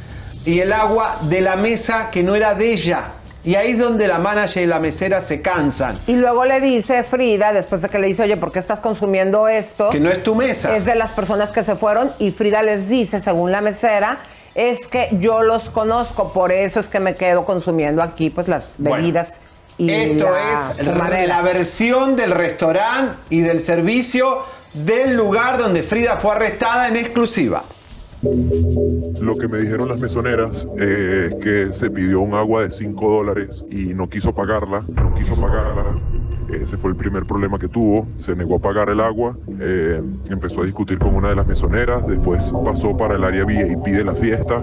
y 0.44 0.60
el 0.60 0.72
agua 0.72 1.16
de 1.22 1.40
la 1.42 1.56
mesa 1.56 2.10
que 2.10 2.22
no 2.22 2.34
era 2.34 2.54
de 2.54 2.72
ella. 2.72 3.04
Y 3.42 3.54
ahí 3.54 3.70
es 3.72 3.78
donde 3.78 4.06
la 4.06 4.18
manager 4.18 4.62
y 4.62 4.66
la 4.66 4.78
mesera 4.78 5.22
se 5.22 5.40
cansan. 5.40 5.98
Y 6.06 6.14
luego 6.16 6.44
le 6.44 6.60
dice 6.60 7.02
Frida, 7.04 7.54
después 7.54 7.80
de 7.80 7.88
que 7.88 7.98
le 7.98 8.06
dice, 8.06 8.22
oye, 8.24 8.36
¿por 8.36 8.52
qué 8.52 8.58
estás 8.58 8.80
consumiendo 8.80 9.48
esto? 9.48 9.88
Que 9.88 9.98
no 10.00 10.10
es 10.10 10.22
tu 10.22 10.34
mesa. 10.34 10.76
Es 10.76 10.84
de 10.84 10.94
las 10.94 11.10
personas 11.12 11.50
que 11.50 11.64
se 11.64 11.74
fueron 11.74 12.12
y 12.18 12.32
Frida 12.32 12.62
les 12.62 12.90
dice, 12.90 13.18
según 13.18 13.50
la 13.50 13.62
mesera, 13.62 14.18
es 14.68 14.86
que 14.86 15.08
yo 15.12 15.42
los 15.42 15.70
conozco, 15.70 16.32
por 16.32 16.52
eso 16.52 16.80
es 16.80 16.88
que 16.88 17.00
me 17.00 17.14
quedo 17.14 17.44
consumiendo 17.44 18.02
aquí 18.02 18.30
pues 18.30 18.48
las 18.48 18.74
Bueno, 18.78 18.96
bebidas 18.98 19.40
y 19.78 19.90
Esto 19.90 20.28
la 20.30 20.70
es 20.78 20.86
fumadera. 20.86 21.26
la 21.26 21.42
versión 21.42 22.16
del 22.16 22.32
restaurante 22.32 23.14
y 23.30 23.40
del 23.40 23.60
servicio 23.60 24.44
del 24.74 25.16
lugar 25.16 25.58
donde 25.58 25.82
Frida 25.82 26.18
fue 26.18 26.32
arrestada 26.34 26.88
en 26.88 26.96
exclusiva. 26.96 27.64
Lo 28.22 29.36
que 29.36 29.48
me 29.48 29.58
dijeron 29.58 29.88
las 29.88 29.98
mesoneras 29.98 30.68
eh, 30.78 31.30
es 31.30 31.34
que 31.42 31.72
se 31.72 31.90
pidió 31.90 32.20
un 32.20 32.34
agua 32.34 32.64
de 32.64 32.70
5 32.70 33.10
dólares 33.10 33.64
y 33.70 33.94
no 33.94 34.10
quiso 34.10 34.34
pagarla, 34.34 34.84
no 34.94 35.14
quiso 35.14 35.34
pagarla. 35.40 35.98
Ese 36.52 36.76
fue 36.76 36.90
el 36.90 36.96
primer 36.96 37.24
problema 37.24 37.58
que 37.58 37.68
tuvo. 37.68 38.06
Se 38.18 38.36
negó 38.36 38.56
a 38.56 38.58
pagar 38.58 38.90
el 38.90 39.00
agua, 39.00 39.36
eh, 39.58 40.02
empezó 40.28 40.62
a 40.62 40.64
discutir 40.64 40.98
con 40.98 41.14
una 41.14 41.30
de 41.30 41.36
las 41.36 41.46
mesoneras, 41.46 42.06
después 42.06 42.52
pasó 42.64 42.94
para 42.94 43.14
el 43.14 43.24
área 43.24 43.44
VIP 43.44 43.86
de 43.86 44.04
la 44.04 44.14
fiesta 44.14 44.62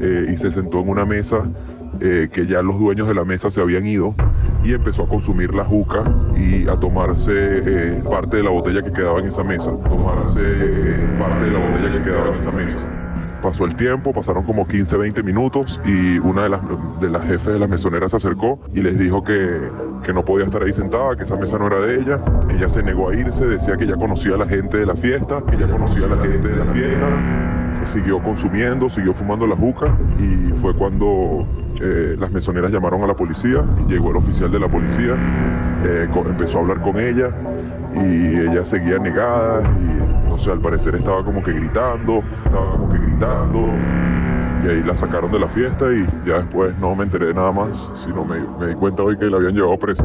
eh, 0.00 0.32
y 0.32 0.36
se 0.36 0.50
sentó 0.50 0.80
en 0.80 0.88
una 0.90 1.06
mesa 1.06 1.48
que 1.98 2.46
ya 2.46 2.62
los 2.62 2.78
dueños 2.78 3.08
de 3.08 3.14
la 3.14 3.24
mesa 3.24 3.50
se 3.50 3.60
habían 3.60 3.86
ido 3.86 4.14
y 4.62 4.72
empezó 4.72 5.04
a 5.04 5.08
consumir 5.08 5.54
la 5.54 5.64
juca 5.64 6.02
y 6.36 6.68
a 6.68 6.76
tomarse 6.78 8.02
parte 8.08 8.38
de 8.38 8.42
la 8.42 8.50
botella 8.50 8.82
que 8.82 8.92
quedaba 8.92 9.20
en 9.20 9.26
esa 9.26 9.42
mesa. 9.42 9.70
Tomarse 9.88 10.40
parte 11.18 11.44
de 11.44 11.50
la 11.50 11.58
botella 11.58 11.92
que 11.92 12.02
quedaba 12.10 12.28
en 12.28 12.34
esa 12.34 12.52
mesa. 12.52 12.99
Pasó 13.42 13.64
el 13.64 13.74
tiempo, 13.76 14.12
pasaron 14.12 14.44
como 14.44 14.66
15, 14.66 14.96
20 14.96 15.22
minutos 15.22 15.80
y 15.84 16.18
una 16.18 16.44
de 16.44 16.48
las, 16.50 16.60
de 17.00 17.08
las 17.08 17.22
jefes 17.22 17.54
de 17.54 17.58
las 17.58 17.68
mesoneras 17.68 18.10
se 18.10 18.18
acercó 18.18 18.60
y 18.74 18.82
les 18.82 18.98
dijo 18.98 19.22
que, 19.24 19.60
que 20.04 20.12
no 20.12 20.24
podía 20.24 20.44
estar 20.44 20.62
ahí 20.62 20.72
sentada, 20.72 21.16
que 21.16 21.22
esa 21.22 21.36
mesa 21.36 21.58
no 21.58 21.66
era 21.68 21.78
de 21.78 22.00
ella. 22.00 22.20
Ella 22.50 22.68
se 22.68 22.82
negó 22.82 23.10
a 23.10 23.14
irse, 23.14 23.46
decía 23.46 23.76
que 23.76 23.86
ya 23.86 23.96
conocía 23.96 24.34
a 24.34 24.38
la 24.38 24.46
gente 24.46 24.78
de 24.78 24.86
la 24.86 24.94
fiesta, 24.94 25.42
que 25.50 25.56
ya 25.56 25.66
conocía 25.66 26.06
a 26.06 26.08
la 26.08 26.22
gente 26.22 26.48
de 26.48 26.64
la 26.64 26.72
fiesta. 26.72 27.86
Siguió 27.86 28.22
consumiendo, 28.22 28.90
siguió 28.90 29.14
fumando 29.14 29.46
la 29.46 29.56
juca 29.56 29.96
y 30.18 30.52
fue 30.60 30.74
cuando 30.74 31.46
eh, 31.80 32.14
las 32.18 32.30
mesoneras 32.30 32.70
llamaron 32.70 33.02
a 33.02 33.06
la 33.06 33.14
policía 33.14 33.64
llegó 33.88 34.10
el 34.10 34.16
oficial 34.16 34.50
de 34.52 34.60
la 34.60 34.68
policía, 34.68 35.16
eh, 35.84 36.08
empezó 36.28 36.58
a 36.58 36.60
hablar 36.60 36.82
con 36.82 36.98
ella 36.98 37.30
y 37.94 38.40
ella 38.40 38.66
seguía 38.66 38.98
negada 38.98 39.62
y 39.62 40.28
no 40.28 40.38
sé, 40.38 40.50
al 40.50 40.60
parecer 40.60 40.94
estaba 40.94 41.24
como 41.24 41.42
que 41.42 41.52
gritando, 41.52 42.22
estaba 42.44 42.72
como 42.72 42.92
que 42.92 42.98
y 44.64 44.68
ahí 44.68 44.82
la 44.82 44.94
sacaron 44.94 45.30
de 45.30 45.38
la 45.38 45.48
fiesta 45.48 45.86
y 45.92 46.06
ya 46.26 46.38
después 46.38 46.76
no 46.78 46.94
me 46.94 47.04
enteré 47.04 47.34
nada 47.34 47.52
más, 47.52 47.76
sino 48.04 48.24
me, 48.24 48.66
di 48.66 48.74
cuenta 48.74 49.02
hoy 49.02 49.18
que 49.18 49.26
la 49.26 49.36
habían 49.36 49.54
llevado 49.54 49.78
presa. 49.78 50.04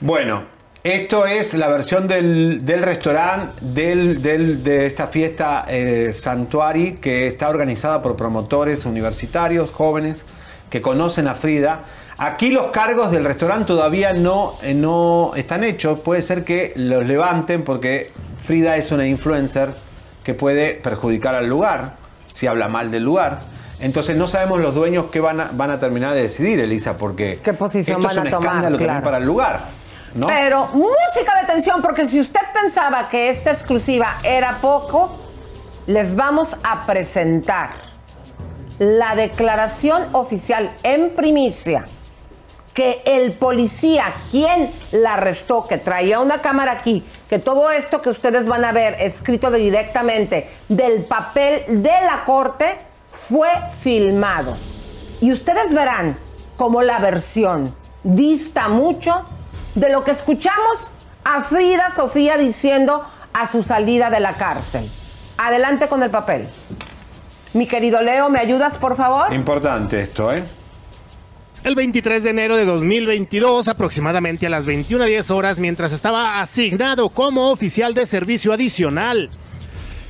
Bueno, 0.00 0.42
esto 0.82 1.26
es 1.26 1.54
la 1.54 1.68
versión 1.68 2.06
del, 2.08 2.64
del 2.64 2.82
restaurante 2.82 3.60
de 3.60 4.86
esta 4.86 5.06
fiesta 5.06 5.64
eh, 5.68 6.12
Santuari 6.12 6.98
que 6.98 7.26
está 7.26 7.48
organizada 7.48 8.00
por 8.00 8.16
promotores 8.16 8.84
universitarios, 8.84 9.70
jóvenes 9.70 10.24
que 10.70 10.80
conocen 10.80 11.28
a 11.28 11.34
Frida. 11.34 11.84
Aquí 12.18 12.50
los 12.50 12.68
cargos 12.68 13.10
del 13.10 13.24
restaurante 13.24 13.66
todavía 13.66 14.14
no, 14.14 14.54
eh, 14.62 14.74
no 14.74 15.32
están 15.34 15.64
hechos. 15.64 16.00
Puede 16.00 16.22
ser 16.22 16.44
que 16.44 16.72
los 16.76 17.04
levanten 17.04 17.62
porque 17.62 18.10
Frida 18.40 18.76
es 18.76 18.90
una 18.90 19.06
influencer 19.06 19.74
que 20.26 20.34
puede 20.34 20.74
perjudicar 20.74 21.36
al 21.36 21.46
lugar 21.46 21.92
si 22.26 22.48
habla 22.48 22.66
mal 22.66 22.90
del 22.90 23.04
lugar. 23.04 23.38
Entonces 23.78 24.16
no 24.16 24.26
sabemos 24.26 24.58
los 24.58 24.74
dueños 24.74 25.06
qué 25.12 25.20
van 25.20 25.40
a, 25.40 25.50
van 25.52 25.70
a 25.70 25.78
terminar 25.78 26.14
de 26.14 26.22
decidir, 26.22 26.58
Elisa, 26.58 26.96
porque 26.98 27.38
¿Qué 27.44 27.52
posición 27.52 28.02
esto 28.02 28.08
van 28.08 28.16
es 28.16 28.22
un 28.22 28.26
a 28.26 28.30
tomar? 28.36 28.48
escándalo 28.48 28.76
también 28.76 29.02
para 29.04 29.18
el 29.18 29.24
lugar. 29.24 29.60
¿no? 30.16 30.26
Pero 30.26 30.66
música 30.72 31.40
de 31.40 31.46
tensión, 31.46 31.80
porque 31.80 32.06
si 32.06 32.18
usted 32.20 32.40
pensaba 32.52 33.08
que 33.08 33.30
esta 33.30 33.52
exclusiva 33.52 34.16
era 34.24 34.56
poco, 34.60 35.16
les 35.86 36.16
vamos 36.16 36.56
a 36.64 36.84
presentar 36.86 37.74
la 38.80 39.14
declaración 39.14 40.06
oficial 40.10 40.72
en 40.82 41.10
primicia 41.10 41.84
que 42.76 43.00
el 43.06 43.32
policía, 43.32 44.12
quien 44.30 44.70
la 44.92 45.14
arrestó, 45.14 45.64
que 45.64 45.78
traía 45.78 46.20
una 46.20 46.42
cámara 46.42 46.72
aquí, 46.72 47.02
que 47.26 47.38
todo 47.38 47.70
esto 47.70 48.02
que 48.02 48.10
ustedes 48.10 48.46
van 48.46 48.66
a 48.66 48.72
ver 48.72 48.98
escrito 49.00 49.50
directamente 49.50 50.50
del 50.68 51.04
papel 51.04 51.82
de 51.82 51.90
la 52.04 52.24
corte, 52.26 52.76
fue 53.30 53.48
filmado. 53.80 54.54
Y 55.22 55.32
ustedes 55.32 55.72
verán 55.72 56.18
cómo 56.58 56.82
la 56.82 56.98
versión 56.98 57.74
dista 58.04 58.68
mucho 58.68 59.24
de 59.74 59.88
lo 59.88 60.04
que 60.04 60.10
escuchamos 60.10 60.90
a 61.24 61.44
Frida 61.44 61.90
Sofía 61.92 62.36
diciendo 62.36 63.02
a 63.32 63.50
su 63.50 63.64
salida 63.64 64.10
de 64.10 64.20
la 64.20 64.34
cárcel. 64.34 64.86
Adelante 65.38 65.88
con 65.88 66.02
el 66.02 66.10
papel. 66.10 66.46
Mi 67.54 67.66
querido 67.66 68.02
Leo, 68.02 68.28
¿me 68.28 68.38
ayudas, 68.38 68.76
por 68.76 68.96
favor? 68.96 69.32
Importante 69.32 70.02
esto, 70.02 70.30
¿eh? 70.30 70.44
El 71.66 71.74
23 71.74 72.22
de 72.22 72.30
enero 72.30 72.56
de 72.56 72.64
2022, 72.64 73.66
aproximadamente 73.66 74.46
a 74.46 74.50
las 74.50 74.68
21.10 74.68 75.30
horas, 75.30 75.58
mientras 75.58 75.90
estaba 75.90 76.40
asignado 76.40 77.08
como 77.08 77.50
oficial 77.50 77.92
de 77.92 78.06
servicio 78.06 78.52
adicional, 78.52 79.30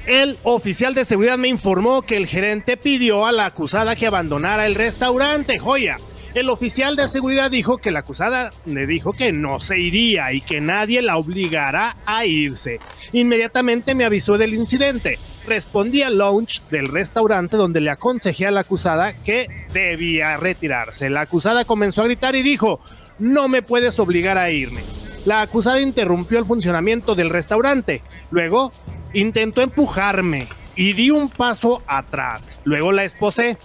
el 0.06 0.36
oficial 0.42 0.92
de 0.92 1.06
seguridad 1.06 1.38
me 1.38 1.48
informó 1.48 2.02
que 2.02 2.18
el 2.18 2.26
gerente 2.26 2.76
pidió 2.76 3.24
a 3.24 3.32
la 3.32 3.46
acusada 3.46 3.96
que 3.96 4.06
abandonara 4.06 4.66
el 4.66 4.74
restaurante 4.74 5.58
Joya. 5.58 5.96
El 6.36 6.50
oficial 6.50 6.96
de 6.96 7.08
seguridad 7.08 7.50
dijo 7.50 7.78
que 7.78 7.90
la 7.90 8.00
acusada 8.00 8.50
le 8.66 8.86
dijo 8.86 9.14
que 9.14 9.32
no 9.32 9.58
se 9.58 9.78
iría 9.78 10.34
y 10.34 10.42
que 10.42 10.60
nadie 10.60 11.00
la 11.00 11.16
obligará 11.16 11.96
a 12.04 12.26
irse. 12.26 12.78
Inmediatamente 13.12 13.94
me 13.94 14.04
avisó 14.04 14.36
del 14.36 14.52
incidente. 14.52 15.18
Respondí 15.46 16.02
al 16.02 16.18
lounge 16.18 16.60
del 16.70 16.88
restaurante 16.88 17.56
donde 17.56 17.80
le 17.80 17.88
aconsejé 17.88 18.46
a 18.46 18.50
la 18.50 18.60
acusada 18.60 19.14
que 19.14 19.48
debía 19.72 20.36
retirarse. 20.36 21.08
La 21.08 21.22
acusada 21.22 21.64
comenzó 21.64 22.02
a 22.02 22.04
gritar 22.04 22.36
y 22.36 22.42
dijo, 22.42 22.80
no 23.18 23.48
me 23.48 23.62
puedes 23.62 23.98
obligar 23.98 24.36
a 24.36 24.50
irme. 24.50 24.82
La 25.24 25.40
acusada 25.40 25.80
interrumpió 25.80 26.38
el 26.38 26.44
funcionamiento 26.44 27.14
del 27.14 27.30
restaurante. 27.30 28.02
Luego 28.30 28.72
intentó 29.14 29.62
empujarme 29.62 30.48
y 30.76 30.92
di 30.92 31.10
un 31.10 31.30
paso 31.30 31.82
atrás. 31.86 32.60
Luego 32.64 32.92
la 32.92 33.04
esposé. 33.04 33.56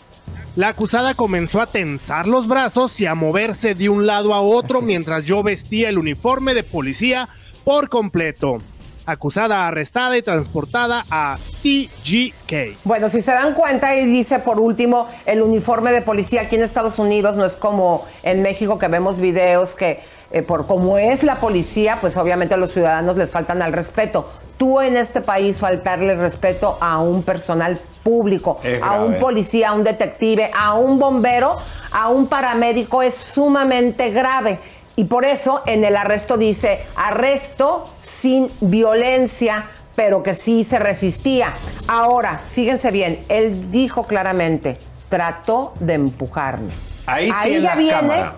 La 0.55 0.69
acusada 0.69 1.13
comenzó 1.13 1.61
a 1.61 1.67
tensar 1.67 2.27
los 2.27 2.47
brazos 2.47 2.99
y 2.99 3.05
a 3.05 3.15
moverse 3.15 3.73
de 3.73 3.87
un 3.87 4.05
lado 4.05 4.33
a 4.33 4.41
otro 4.41 4.81
mientras 4.81 5.23
yo 5.23 5.43
vestía 5.43 5.87
el 5.87 5.97
uniforme 5.97 6.53
de 6.53 6.63
policía 6.63 7.29
por 7.63 7.87
completo. 7.87 8.57
Acusada 9.05 9.67
arrestada 9.67 10.17
y 10.17 10.21
transportada 10.21 11.05
a 11.09 11.37
TGK. 11.63 12.83
Bueno, 12.83 13.09
si 13.09 13.21
se 13.21 13.31
dan 13.31 13.53
cuenta, 13.53 13.95
y 13.95 14.05
dice 14.05 14.39
por 14.39 14.59
último, 14.59 15.07
el 15.25 15.41
uniforme 15.41 15.91
de 15.91 16.01
policía 16.01 16.41
aquí 16.41 16.55
en 16.55 16.63
Estados 16.63 16.99
Unidos 16.99 17.35
no 17.37 17.45
es 17.45 17.53
como 17.53 18.05
en 18.21 18.41
México 18.41 18.77
que 18.77 18.87
vemos 18.87 19.19
videos 19.19 19.75
que 19.75 20.01
eh, 20.31 20.43
por 20.43 20.67
cómo 20.67 20.97
es 20.97 21.23
la 21.23 21.35
policía, 21.35 21.97
pues 21.99 22.15
obviamente 22.15 22.53
a 22.53 22.57
los 22.57 22.71
ciudadanos 22.73 23.17
les 23.17 23.31
faltan 23.31 23.61
al 23.61 23.73
respeto. 23.73 24.29
Tú 24.61 24.79
en 24.79 24.95
este 24.95 25.21
país 25.21 25.57
faltarle 25.57 26.13
respeto 26.13 26.77
a 26.79 26.99
un 26.99 27.23
personal 27.23 27.79
público, 28.03 28.59
a 28.83 29.01
un 29.01 29.17
policía, 29.17 29.69
a 29.69 29.73
un 29.73 29.83
detective, 29.83 30.51
a 30.55 30.75
un 30.75 30.99
bombero, 30.99 31.57
a 31.91 32.09
un 32.09 32.27
paramédico 32.27 33.01
es 33.01 33.15
sumamente 33.15 34.11
grave. 34.11 34.59
Y 34.95 35.05
por 35.05 35.25
eso 35.25 35.63
en 35.65 35.83
el 35.83 35.95
arresto 35.95 36.37
dice 36.37 36.85
arresto 36.95 37.89
sin 38.03 38.51
violencia, 38.59 39.71
pero 39.95 40.21
que 40.21 40.35
sí 40.35 40.63
se 40.63 40.77
resistía. 40.77 41.53
Ahora, 41.87 42.39
fíjense 42.51 42.91
bien, 42.91 43.25
él 43.29 43.71
dijo 43.71 44.03
claramente, 44.03 44.77
trató 45.09 45.73
de 45.79 45.95
empujarme. 45.95 46.69
Ahí 47.07 47.31
sí 47.41 47.55
en 47.55 47.63
ya 47.63 47.69
la 47.69 47.75
viene 47.77 47.93
cámara. 47.93 48.35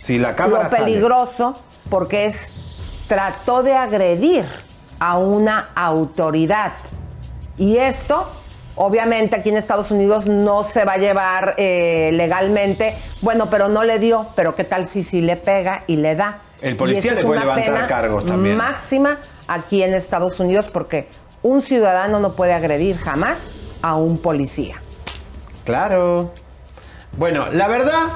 Si 0.00 0.16
la 0.16 0.36
cámara 0.36 0.62
lo 0.62 0.70
sale. 0.70 0.84
peligroso 0.84 1.60
porque 1.90 2.26
es 2.26 2.36
trató 3.08 3.64
de 3.64 3.74
agredir 3.74 4.44
a 4.98 5.18
una 5.18 5.70
autoridad. 5.74 6.72
Y 7.58 7.78
esto, 7.78 8.28
obviamente, 8.74 9.36
aquí 9.36 9.48
en 9.50 9.56
Estados 9.56 9.90
Unidos 9.90 10.26
no 10.26 10.64
se 10.64 10.84
va 10.84 10.94
a 10.94 10.98
llevar 10.98 11.54
eh, 11.56 12.10
legalmente. 12.12 12.94
Bueno, 13.22 13.48
pero 13.50 13.68
no 13.68 13.84
le 13.84 13.98
dio. 13.98 14.26
Pero 14.34 14.54
qué 14.54 14.64
tal 14.64 14.88
si 14.88 15.04
sí 15.04 15.20
le 15.22 15.36
pega 15.36 15.84
y 15.86 15.96
le 15.96 16.14
da. 16.14 16.38
El 16.60 16.76
policía 16.76 17.14
le 17.14 17.24
puede 17.24 17.40
levantar 17.40 17.86
cargos 17.86 18.26
también. 18.26 18.56
Máxima 18.56 19.18
aquí 19.46 19.82
en 19.82 19.94
Estados 19.94 20.40
Unidos 20.40 20.66
porque 20.72 21.08
un 21.42 21.62
ciudadano 21.62 22.18
no 22.18 22.32
puede 22.32 22.54
agredir 22.54 22.96
jamás 22.96 23.38
a 23.82 23.94
un 23.96 24.18
policía. 24.18 24.76
Claro. 25.64 26.32
Bueno, 27.16 27.46
la 27.52 27.68
verdad, 27.68 28.08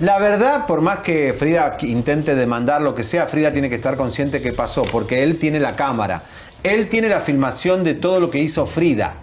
la 0.00 0.18
verdad, 0.18 0.66
por 0.66 0.80
más 0.80 1.00
que 1.00 1.34
Frida 1.34 1.76
intente 1.82 2.34
demandar 2.34 2.80
lo 2.80 2.94
que 2.94 3.04
sea, 3.04 3.26
Frida 3.26 3.52
tiene 3.52 3.68
que 3.68 3.74
estar 3.74 3.96
consciente 3.96 4.40
que 4.40 4.52
pasó, 4.52 4.82
porque 4.84 5.22
él 5.22 5.38
tiene 5.38 5.60
la 5.60 5.76
cámara. 5.76 6.22
Él 6.62 6.88
tiene 6.88 7.08
la 7.08 7.20
filmación 7.20 7.84
de 7.84 7.94
todo 7.94 8.18
lo 8.18 8.30
que 8.30 8.38
hizo 8.38 8.66
Frida. 8.66 9.14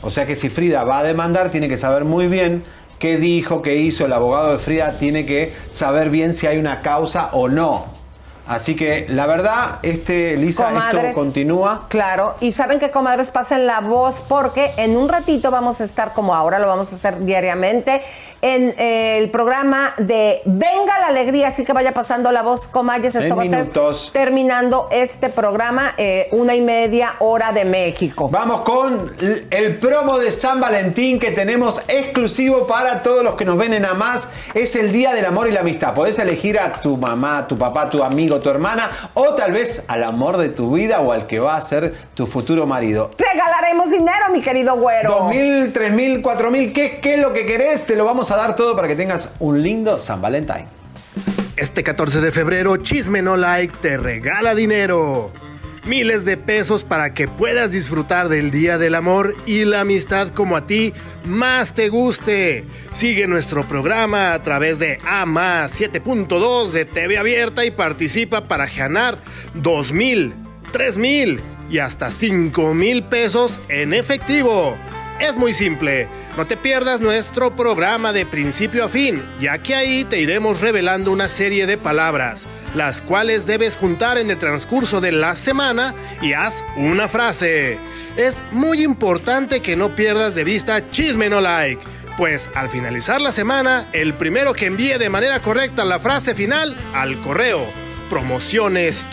O 0.00 0.10
sea 0.12 0.24
que 0.24 0.36
si 0.36 0.48
Frida 0.48 0.84
va 0.84 1.00
a 1.00 1.02
demandar, 1.02 1.50
tiene 1.50 1.68
que 1.68 1.76
saber 1.76 2.04
muy 2.04 2.28
bien 2.28 2.62
qué 3.00 3.16
dijo, 3.16 3.62
qué 3.62 3.76
hizo. 3.76 4.04
El 4.04 4.12
abogado 4.12 4.52
de 4.52 4.58
Frida 4.58 4.96
tiene 4.98 5.26
que 5.26 5.52
saber 5.70 6.08
bien 6.08 6.34
si 6.34 6.46
hay 6.46 6.58
una 6.58 6.82
causa 6.82 7.30
o 7.32 7.48
no. 7.48 7.86
Así 8.46 8.76
que 8.76 9.06
la 9.08 9.26
verdad, 9.26 9.78
este, 9.82 10.36
Lisa, 10.36 10.70
esto 10.90 11.14
continúa. 11.14 11.86
Claro, 11.88 12.34
y 12.40 12.52
saben 12.52 12.80
que 12.80 12.90
comadres 12.90 13.30
pasen 13.30 13.66
la 13.66 13.80
voz 13.80 14.22
porque 14.28 14.72
en 14.76 14.96
un 14.96 15.08
ratito 15.08 15.50
vamos 15.50 15.80
a 15.80 15.84
estar 15.84 16.12
como 16.12 16.34
ahora 16.34 16.58
lo 16.58 16.66
vamos 16.66 16.92
a 16.92 16.96
hacer 16.96 17.24
diariamente 17.24 18.02
en 18.42 18.74
eh, 18.76 19.18
el 19.18 19.30
programa 19.30 19.94
de 19.98 20.42
Venga 20.44 20.98
la 20.98 21.06
Alegría, 21.06 21.48
así 21.48 21.64
que 21.64 21.72
vaya 21.72 21.92
pasando 21.92 22.30
la 22.32 22.42
voz, 22.42 22.66
Comayes. 22.66 23.14
Esto 23.14 23.20
En 23.20 23.38
va 23.38 23.42
a 23.42 23.44
minutos. 23.44 24.04
ser 24.06 24.12
terminando 24.12 24.88
este 24.90 25.28
programa, 25.28 25.94
eh, 25.96 26.28
una 26.32 26.54
y 26.54 26.60
media 26.60 27.14
hora 27.20 27.52
de 27.52 27.64
México. 27.64 28.28
Vamos 28.30 28.62
con 28.62 29.12
el 29.50 29.76
promo 29.78 30.18
de 30.18 30.32
San 30.32 30.60
Valentín 30.60 31.18
que 31.20 31.30
tenemos 31.30 31.80
exclusivo 31.88 32.66
para 32.66 33.02
todos 33.02 33.22
los 33.22 33.36
que 33.36 33.44
nos 33.44 33.56
ven 33.56 33.74
en 33.74 33.84
Amás. 33.84 34.28
Es 34.54 34.74
el 34.74 34.90
Día 34.92 35.14
del 35.14 35.24
Amor 35.24 35.48
y 35.48 35.52
la 35.52 35.60
Amistad. 35.60 35.94
Podés 35.94 36.18
elegir 36.18 36.58
a 36.58 36.72
tu 36.72 36.96
mamá, 36.96 37.46
tu 37.46 37.56
papá, 37.56 37.88
tu 37.88 38.02
amigo, 38.02 38.40
tu 38.40 38.50
hermana 38.50 38.90
o 39.14 39.34
tal 39.34 39.52
vez 39.52 39.84
al 39.86 40.02
amor 40.02 40.36
de 40.36 40.48
tu 40.48 40.72
vida 40.72 41.00
o 41.00 41.12
al 41.12 41.28
que 41.28 41.38
va 41.38 41.54
a 41.56 41.60
ser 41.60 41.94
tu 42.14 42.26
futuro 42.26 42.66
marido. 42.66 43.12
Regalaremos 43.16 43.88
dinero, 43.90 44.30
mi 44.32 44.42
querido 44.42 44.74
güero. 44.76 45.10
Dos 45.10 45.28
mil, 45.28 45.72
tres 45.72 45.92
mil, 45.92 46.20
cuatro 46.22 46.50
mil, 46.50 46.72
¿qué, 46.72 46.98
¿qué 47.00 47.14
es 47.14 47.20
lo 47.20 47.32
que 47.32 47.46
querés? 47.46 47.86
Te 47.86 47.94
lo 47.94 48.04
vamos 48.04 48.30
a 48.30 48.31
dar 48.36 48.56
todo 48.56 48.74
para 48.76 48.88
que 48.88 48.96
tengas 48.96 49.30
un 49.38 49.62
lindo 49.62 49.98
San 49.98 50.20
Valentín. 50.20 50.66
Este 51.56 51.82
14 51.82 52.20
de 52.20 52.32
febrero, 52.32 52.76
Chisme 52.78 53.22
No 53.22 53.36
Like 53.36 53.76
te 53.80 53.96
regala 53.96 54.54
dinero. 54.54 55.32
Miles 55.84 56.24
de 56.24 56.36
pesos 56.36 56.84
para 56.84 57.12
que 57.12 57.26
puedas 57.26 57.72
disfrutar 57.72 58.28
del 58.28 58.50
Día 58.50 58.78
del 58.78 58.94
Amor 58.94 59.34
y 59.46 59.64
la 59.64 59.80
amistad 59.80 60.28
como 60.28 60.56
a 60.56 60.66
ti 60.66 60.94
más 61.24 61.74
te 61.74 61.88
guste. 61.88 62.64
Sigue 62.94 63.26
nuestro 63.26 63.64
programa 63.64 64.32
a 64.32 64.42
través 64.42 64.78
de 64.78 64.98
A 65.04 65.24
7.2 65.24 66.70
de 66.70 66.84
TV 66.84 67.18
Abierta 67.18 67.64
y 67.64 67.72
participa 67.72 68.46
para 68.48 68.66
ganar 68.66 69.18
2 69.54 69.92
mil, 69.92 70.34
3 70.72 70.98
mil 70.98 71.40
y 71.68 71.78
hasta 71.78 72.10
5 72.10 72.74
mil 72.74 73.02
pesos 73.02 73.52
en 73.68 73.92
efectivo. 73.92 74.76
Es 75.22 75.36
muy 75.36 75.54
simple, 75.54 76.08
no 76.36 76.48
te 76.48 76.56
pierdas 76.56 77.00
nuestro 77.00 77.54
programa 77.54 78.12
de 78.12 78.26
principio 78.26 78.84
a 78.84 78.88
fin, 78.88 79.22
ya 79.40 79.56
que 79.58 79.76
ahí 79.76 80.02
te 80.02 80.18
iremos 80.18 80.60
revelando 80.60 81.12
una 81.12 81.28
serie 81.28 81.64
de 81.64 81.78
palabras, 81.78 82.48
las 82.74 83.00
cuales 83.00 83.46
debes 83.46 83.76
juntar 83.76 84.18
en 84.18 84.32
el 84.32 84.38
transcurso 84.38 85.00
de 85.00 85.12
la 85.12 85.36
semana 85.36 85.94
y 86.20 86.32
haz 86.32 86.64
una 86.76 87.06
frase. 87.06 87.78
Es 88.16 88.42
muy 88.50 88.82
importante 88.82 89.60
que 89.60 89.76
no 89.76 89.90
pierdas 89.90 90.34
de 90.34 90.42
vista 90.42 90.90
Chisme 90.90 91.28
No 91.28 91.40
Like, 91.40 91.80
pues 92.16 92.50
al 92.56 92.68
finalizar 92.68 93.20
la 93.20 93.30
semana, 93.30 93.86
el 93.92 94.14
primero 94.14 94.54
que 94.54 94.66
envíe 94.66 94.98
de 94.98 95.08
manera 95.08 95.38
correcta 95.38 95.84
la 95.84 96.00
frase 96.00 96.34
final 96.34 96.76
al 96.94 97.16
correo 97.22 97.64
promociones 98.10 99.06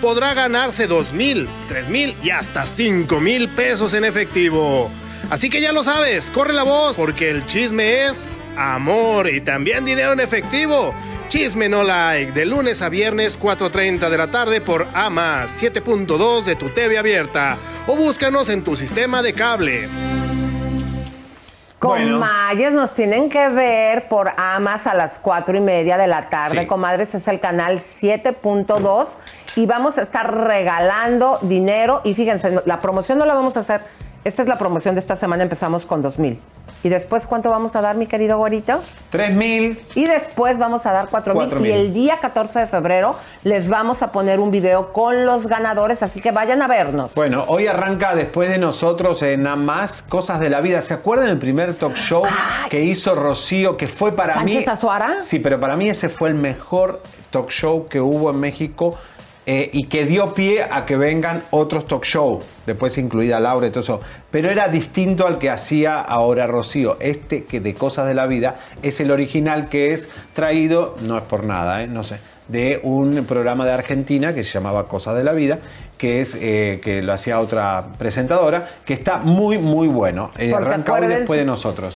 podrá 0.00 0.34
ganarse 0.34 0.86
dos 0.86 1.12
mil, 1.12 1.48
tres 1.68 1.88
mil 1.88 2.16
y 2.22 2.30
hasta 2.30 2.66
cinco 2.66 3.20
mil 3.20 3.48
pesos 3.48 3.94
en 3.94 4.04
efectivo. 4.04 4.90
Así 5.30 5.50
que 5.50 5.60
ya 5.60 5.72
lo 5.72 5.82
sabes, 5.82 6.30
corre 6.30 6.52
la 6.52 6.62
voz 6.62 6.96
porque 6.96 7.30
el 7.30 7.46
chisme 7.46 8.06
es 8.06 8.28
amor 8.56 9.28
y 9.28 9.40
también 9.40 9.84
dinero 9.84 10.12
en 10.12 10.20
efectivo. 10.20 10.94
Chisme 11.28 11.68
no 11.68 11.84
like 11.84 12.32
de 12.32 12.46
lunes 12.46 12.80
a 12.80 12.88
viernes 12.88 13.38
4.30 13.38 14.08
de 14.08 14.16
la 14.16 14.30
tarde 14.30 14.62
por 14.62 14.86
AMA 14.94 15.44
7.2 15.46 16.44
de 16.44 16.56
tu 16.56 16.70
TV 16.70 16.96
abierta 16.96 17.58
o 17.86 17.94
búscanos 17.96 18.48
en 18.48 18.64
tu 18.64 18.76
sistema 18.76 19.20
de 19.20 19.34
cable. 19.34 19.88
Comayes 21.78 22.72
nos 22.72 22.92
tienen 22.92 23.28
que 23.28 23.48
ver 23.50 24.08
por 24.08 24.32
Amas 24.36 24.88
a 24.88 24.94
las 24.94 25.20
cuatro 25.20 25.56
y 25.56 25.60
media 25.60 25.96
de 25.96 26.08
la 26.08 26.28
tarde. 26.28 26.62
Sí. 26.62 26.66
Comadres 26.66 27.14
es 27.14 27.28
el 27.28 27.38
canal 27.38 27.78
7.2 27.78 29.08
y 29.56 29.66
vamos 29.66 29.98
a 29.98 30.02
estar 30.02 30.32
regalando 30.32 31.38
dinero. 31.42 32.00
Y 32.04 32.14
fíjense, 32.14 32.62
la 32.64 32.80
promoción 32.80 33.18
no 33.18 33.26
la 33.26 33.34
vamos 33.34 33.56
a 33.56 33.60
hacer. 33.60 33.80
Esta 34.24 34.42
es 34.42 34.48
la 34.48 34.58
promoción 34.58 34.94
de 34.94 35.00
esta 35.00 35.16
semana. 35.16 35.42
Empezamos 35.42 35.86
con 35.86 36.02
dos 36.02 36.18
mil. 36.18 36.38
Y 36.84 36.90
después, 36.90 37.26
¿cuánto 37.26 37.50
vamos 37.50 37.74
a 37.74 37.80
dar, 37.80 37.96
mi 37.96 38.06
querido 38.06 38.38
Gorito? 38.38 38.80
Tres 39.10 39.34
mil. 39.34 39.80
Y 39.96 40.04
después 40.04 40.58
vamos 40.58 40.86
a 40.86 40.92
dar 40.92 41.08
cuatro 41.08 41.34
mil. 41.34 41.42
Cuatro 41.42 41.58
Y 41.58 41.62
mil. 41.62 41.72
el 41.72 41.92
día 41.92 42.18
14 42.20 42.60
de 42.60 42.66
febrero 42.68 43.16
les 43.42 43.68
vamos 43.68 44.00
a 44.02 44.12
poner 44.12 44.38
un 44.38 44.52
video 44.52 44.92
con 44.92 45.24
los 45.26 45.48
ganadores. 45.48 46.04
Así 46.04 46.20
que 46.20 46.30
vayan 46.30 46.62
a 46.62 46.68
vernos. 46.68 47.14
Bueno, 47.14 47.44
hoy 47.48 47.66
arranca 47.66 48.14
después 48.14 48.48
de 48.48 48.58
nosotros 48.58 49.22
en 49.22 49.42
Nada 49.42 49.56
más 49.56 50.02
Cosas 50.02 50.38
de 50.38 50.50
la 50.50 50.60
Vida. 50.60 50.82
¿Se 50.82 50.94
acuerdan 50.94 51.28
el 51.30 51.38
primer 51.38 51.74
talk 51.74 51.94
show 51.96 52.22
que 52.70 52.80
hizo 52.82 53.16
Rocío? 53.16 53.76
Que 53.76 53.88
fue 53.88 54.12
para 54.12 54.36
mí. 54.44 54.52
¿Sánchez 54.52 54.68
Azuara? 54.68 55.24
Sí, 55.24 55.40
pero 55.40 55.58
para 55.58 55.74
mí 55.74 55.90
ese 55.90 56.08
fue 56.08 56.28
el 56.28 56.36
mejor 56.36 57.02
talk 57.32 57.50
show 57.50 57.88
que 57.88 58.00
hubo 58.00 58.30
en 58.30 58.38
México 58.38 58.96
eh, 59.50 59.70
y 59.72 59.84
que 59.84 60.04
dio 60.04 60.34
pie 60.34 60.62
a 60.70 60.84
que 60.84 60.98
vengan 60.98 61.42
otros 61.52 61.86
talk 61.86 62.04
show. 62.04 62.38
Después 62.66 62.98
incluida 62.98 63.40
Laura 63.40 63.68
y 63.68 63.70
todo 63.70 63.80
eso. 63.80 64.00
Pero 64.30 64.50
era 64.50 64.68
distinto 64.68 65.26
al 65.26 65.38
que 65.38 65.48
hacía 65.48 66.02
ahora 66.02 66.46
Rocío. 66.46 66.98
Este 67.00 67.44
que 67.44 67.58
de 67.58 67.72
Cosas 67.72 68.06
de 68.06 68.12
la 68.12 68.26
Vida 68.26 68.56
es 68.82 69.00
el 69.00 69.10
original 69.10 69.70
que 69.70 69.94
es 69.94 70.10
traído, 70.34 70.96
no 71.00 71.16
es 71.16 71.24
por 71.24 71.44
nada, 71.44 71.82
¿eh? 71.82 71.86
no 71.86 72.04
sé, 72.04 72.18
de 72.48 72.80
un 72.82 73.24
programa 73.24 73.64
de 73.64 73.72
Argentina 73.72 74.34
que 74.34 74.44
se 74.44 74.52
llamaba 74.52 74.86
Cosas 74.86 75.16
de 75.16 75.24
la 75.24 75.32
Vida, 75.32 75.60
que 75.96 76.20
es 76.20 76.36
eh, 76.38 76.78
que 76.84 77.00
lo 77.00 77.14
hacía 77.14 77.40
otra 77.40 77.86
presentadora, 77.96 78.68
que 78.84 78.92
está 78.92 79.16
muy, 79.16 79.56
muy 79.56 79.88
bueno. 79.88 80.30
Eh, 80.36 80.52
arranca 80.54 80.92
hoy 80.92 81.06
después 81.06 81.40
de 81.40 81.46
nosotros. 81.46 81.94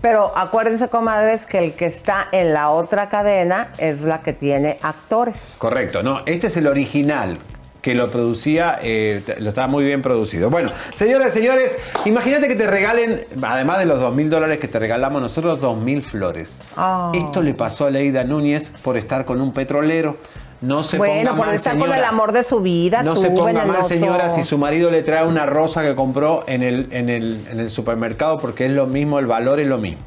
Pero 0.00 0.32
acuérdense, 0.36 0.88
comadres, 0.88 1.44
que 1.44 1.58
el 1.58 1.72
que 1.74 1.86
está 1.86 2.28
en 2.30 2.54
la 2.54 2.70
otra 2.70 3.08
cadena 3.08 3.68
es 3.78 4.00
la 4.00 4.20
que 4.20 4.32
tiene 4.32 4.78
actores. 4.82 5.56
Correcto, 5.58 6.02
no, 6.02 6.22
este 6.26 6.46
es 6.46 6.56
el 6.56 6.68
original 6.68 7.36
que 7.82 7.94
lo 7.94 8.10
producía, 8.10 8.78
eh, 8.82 9.22
lo 9.38 9.48
estaba 9.48 9.66
muy 9.66 9.84
bien 9.84 10.02
producido. 10.02 10.50
Bueno, 10.50 10.70
señoras 10.94 11.34
y 11.34 11.38
señores, 11.38 11.78
imagínate 12.04 12.48
que 12.48 12.56
te 12.56 12.66
regalen, 12.66 13.22
además 13.40 13.78
de 13.78 13.86
los 13.86 14.00
dos 14.00 14.14
mil 14.14 14.28
dólares 14.28 14.58
que 14.58 14.68
te 14.68 14.78
regalamos 14.78 15.22
nosotros, 15.22 15.60
dos 15.60 15.78
mil 15.78 16.02
flores. 16.02 16.60
Ah. 16.76 17.12
Esto 17.14 17.40
le 17.40 17.54
pasó 17.54 17.86
a 17.86 17.90
Leida 17.90 18.24
Núñez 18.24 18.70
por 18.82 18.96
estar 18.96 19.24
con 19.24 19.40
un 19.40 19.52
petrolero. 19.52 20.16
No 20.60 20.82
se 20.82 20.98
bueno, 20.98 21.30
ponga 21.30 21.36
por 21.36 21.46
mal, 21.46 21.54
estar 21.54 21.72
con 21.74 21.82
señora. 21.82 21.98
el 21.98 22.04
amor 22.04 22.32
de 22.32 22.42
su 22.42 22.60
vida, 22.60 23.02
No 23.02 23.14
tú, 23.14 23.20
se 23.20 23.30
ponga 23.30 23.64
mal, 23.64 23.84
señora, 23.84 24.30
si 24.30 24.42
su 24.42 24.58
marido 24.58 24.90
le 24.90 25.02
trae 25.02 25.24
una 25.24 25.46
rosa 25.46 25.82
que 25.84 25.94
compró 25.94 26.42
en 26.48 26.62
el, 26.64 26.88
en 26.90 27.08
el, 27.08 27.46
en 27.50 27.60
el 27.60 27.70
supermercado, 27.70 28.38
porque 28.38 28.66
es 28.66 28.72
lo 28.72 28.86
mismo, 28.86 29.18
el 29.20 29.26
valor 29.26 29.60
es 29.60 29.68
lo 29.68 29.78
mismo. 29.78 30.02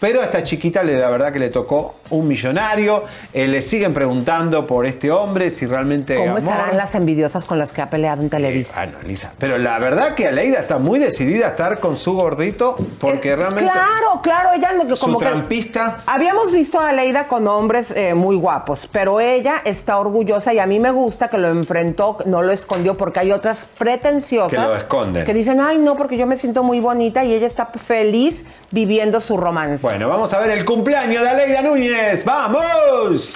Pero 0.00 0.20
a 0.20 0.24
esta 0.24 0.42
chiquita, 0.42 0.82
le- 0.82 0.96
la 0.98 1.08
verdad 1.08 1.32
que 1.32 1.38
le 1.38 1.48
tocó 1.48 1.96
un 2.10 2.28
millonario. 2.28 3.04
Eh, 3.32 3.46
le 3.48 3.62
siguen 3.62 3.94
preguntando 3.94 4.66
por 4.66 4.86
este 4.86 5.10
hombre, 5.10 5.50
si 5.50 5.66
realmente. 5.66 6.14
¿Cómo 6.16 6.36
amor. 6.36 6.38
estarán 6.42 6.76
las 6.76 6.94
envidiosas 6.94 7.44
con 7.44 7.58
las 7.58 7.72
que 7.72 7.82
ha 7.82 7.90
peleado 7.90 8.22
en 8.22 8.30
Televisa? 8.30 8.82
Ah, 8.82 8.86
no, 8.86 9.08
Lisa. 9.08 9.32
Pero 9.38 9.58
la 9.58 9.78
verdad 9.78 10.14
que 10.14 10.26
Aleida 10.26 10.60
está 10.60 10.78
muy 10.78 10.98
decidida 10.98 11.46
a 11.46 11.48
estar 11.50 11.80
con 11.80 11.96
su 11.96 12.12
gordito, 12.14 12.76
porque 13.00 13.34
realmente. 13.36 13.64
Eh, 13.64 13.70
Claro, 13.72 14.20
claro, 14.22 14.50
ella 14.54 14.72
no- 14.72 14.96
Su 14.96 15.06
como 15.06 15.18
que 15.18 15.24
trampista. 15.26 15.98
habíamos 16.06 16.52
visto 16.52 16.78
a 16.80 16.92
Leida 16.92 17.26
con 17.26 17.46
hombres 17.48 17.90
eh, 17.90 18.14
muy 18.14 18.36
guapos, 18.36 18.88
pero 18.92 19.20
ella 19.20 19.62
está 19.64 19.98
orgullosa 19.98 20.52
y 20.54 20.58
a 20.58 20.66
mí 20.66 20.78
me 20.80 20.90
gusta 20.90 21.28
que 21.28 21.38
lo 21.38 21.48
enfrentó, 21.48 22.18
no 22.26 22.42
lo 22.42 22.52
escondió, 22.52 22.94
porque 22.96 23.20
hay 23.20 23.32
otras 23.32 23.66
pretenciosas 23.78 24.50
Que 24.50 24.56
lo 24.56 24.74
esconden. 24.76 25.24
que 25.24 25.34
dicen, 25.34 25.60
ay 25.60 25.78
no, 25.78 25.96
porque 25.96 26.16
yo 26.16 26.26
me 26.26 26.36
siento 26.36 26.62
muy 26.62 26.80
bonita 26.80 27.24
y 27.24 27.32
ella 27.32 27.46
está 27.46 27.66
feliz 27.66 28.44
viviendo 28.70 29.20
su 29.20 29.36
romance. 29.36 29.78
Bueno, 29.82 30.08
vamos 30.08 30.32
a 30.32 30.40
ver 30.40 30.50
el 30.50 30.64
cumpleaños 30.64 31.22
de 31.22 31.28
Aleida 31.30 31.62
Núñez. 31.62 32.24
¡Vamos! 32.24 33.34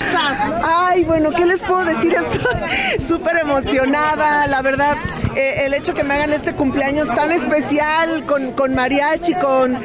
Ay, 0.62 1.04
bueno, 1.04 1.30
¿qué 1.30 1.46
les 1.46 1.62
puedo 1.62 1.84
decir? 1.84 2.12
Estoy 2.14 3.00
súper 3.00 3.38
emocionada, 3.38 4.46
la 4.46 4.62
verdad. 4.62 4.96
eh, 5.36 5.66
el 5.66 5.74
hecho 5.74 5.94
que 5.94 6.02
me 6.04 6.14
hagan 6.14 6.32
este 6.32 6.54
cumpleaños 6.54 7.06
tan 7.14 7.30
especial 7.32 8.24
con, 8.26 8.52
con 8.52 8.74
mariachi, 8.74 9.34
con, 9.34 9.78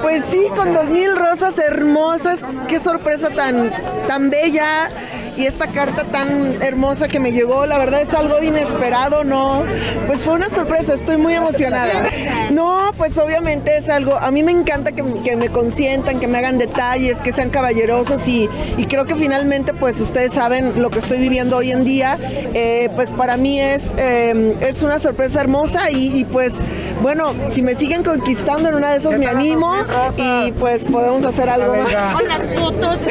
pues 0.00 0.24
sí, 0.24 0.46
con 0.56 0.72
dos 0.72 0.86
mil 0.86 1.16
rosas 1.16 1.58
hermosas. 1.58 2.40
Qué 2.66 2.80
sorpresa 2.80 3.28
tan, 3.30 3.70
tan 4.06 4.30
bella. 4.30 4.90
Y 5.38 5.46
esta 5.46 5.68
carta 5.68 6.04
tan 6.04 6.60
hermosa 6.62 7.06
que 7.06 7.20
me 7.20 7.30
llegó, 7.30 7.64
la 7.66 7.78
verdad 7.78 8.02
es 8.02 8.12
algo 8.12 8.42
inesperado, 8.42 9.22
¿no? 9.22 9.64
Pues 10.06 10.24
fue 10.24 10.34
una 10.34 10.50
sorpresa, 10.50 10.94
estoy 10.94 11.16
muy 11.16 11.34
emocionada. 11.34 12.08
No, 12.50 12.90
pues 12.96 13.16
obviamente 13.18 13.76
es 13.76 13.88
algo, 13.88 14.16
a 14.16 14.30
mí 14.32 14.42
me 14.42 14.50
encanta 14.50 14.92
que, 14.92 15.04
que 15.22 15.36
me 15.36 15.48
consientan, 15.50 16.18
que 16.18 16.26
me 16.26 16.38
hagan 16.38 16.58
detalles, 16.58 17.20
que 17.20 17.32
sean 17.32 17.50
caballerosos 17.50 18.26
y, 18.26 18.48
y 18.76 18.86
creo 18.86 19.04
que 19.04 19.14
finalmente 19.14 19.74
pues 19.74 20.00
ustedes 20.00 20.32
saben 20.32 20.82
lo 20.82 20.90
que 20.90 20.98
estoy 20.98 21.18
viviendo 21.18 21.58
hoy 21.58 21.70
en 21.70 21.84
día, 21.84 22.18
eh, 22.54 22.88
pues 22.96 23.12
para 23.12 23.36
mí 23.36 23.60
es, 23.60 23.94
eh, 23.96 24.56
es 24.60 24.82
una 24.82 24.98
sorpresa 24.98 25.40
hermosa 25.40 25.90
y, 25.90 26.18
y, 26.18 26.24
pues 26.24 26.54
bueno, 27.00 27.34
si 27.46 27.62
me 27.62 27.76
siguen 27.76 28.02
conquistando 28.02 28.70
en 28.70 28.74
una 28.74 28.90
de 28.90 28.98
esas 28.98 29.18
me 29.18 29.26
animo 29.26 29.72
y 30.16 30.52
pues 30.52 30.84
podemos 30.84 31.22
hacer 31.22 31.48
algo 31.48 31.76
más. 31.76 32.12
Con 32.12 32.26
las 32.26 32.42
fotos, 32.58 32.98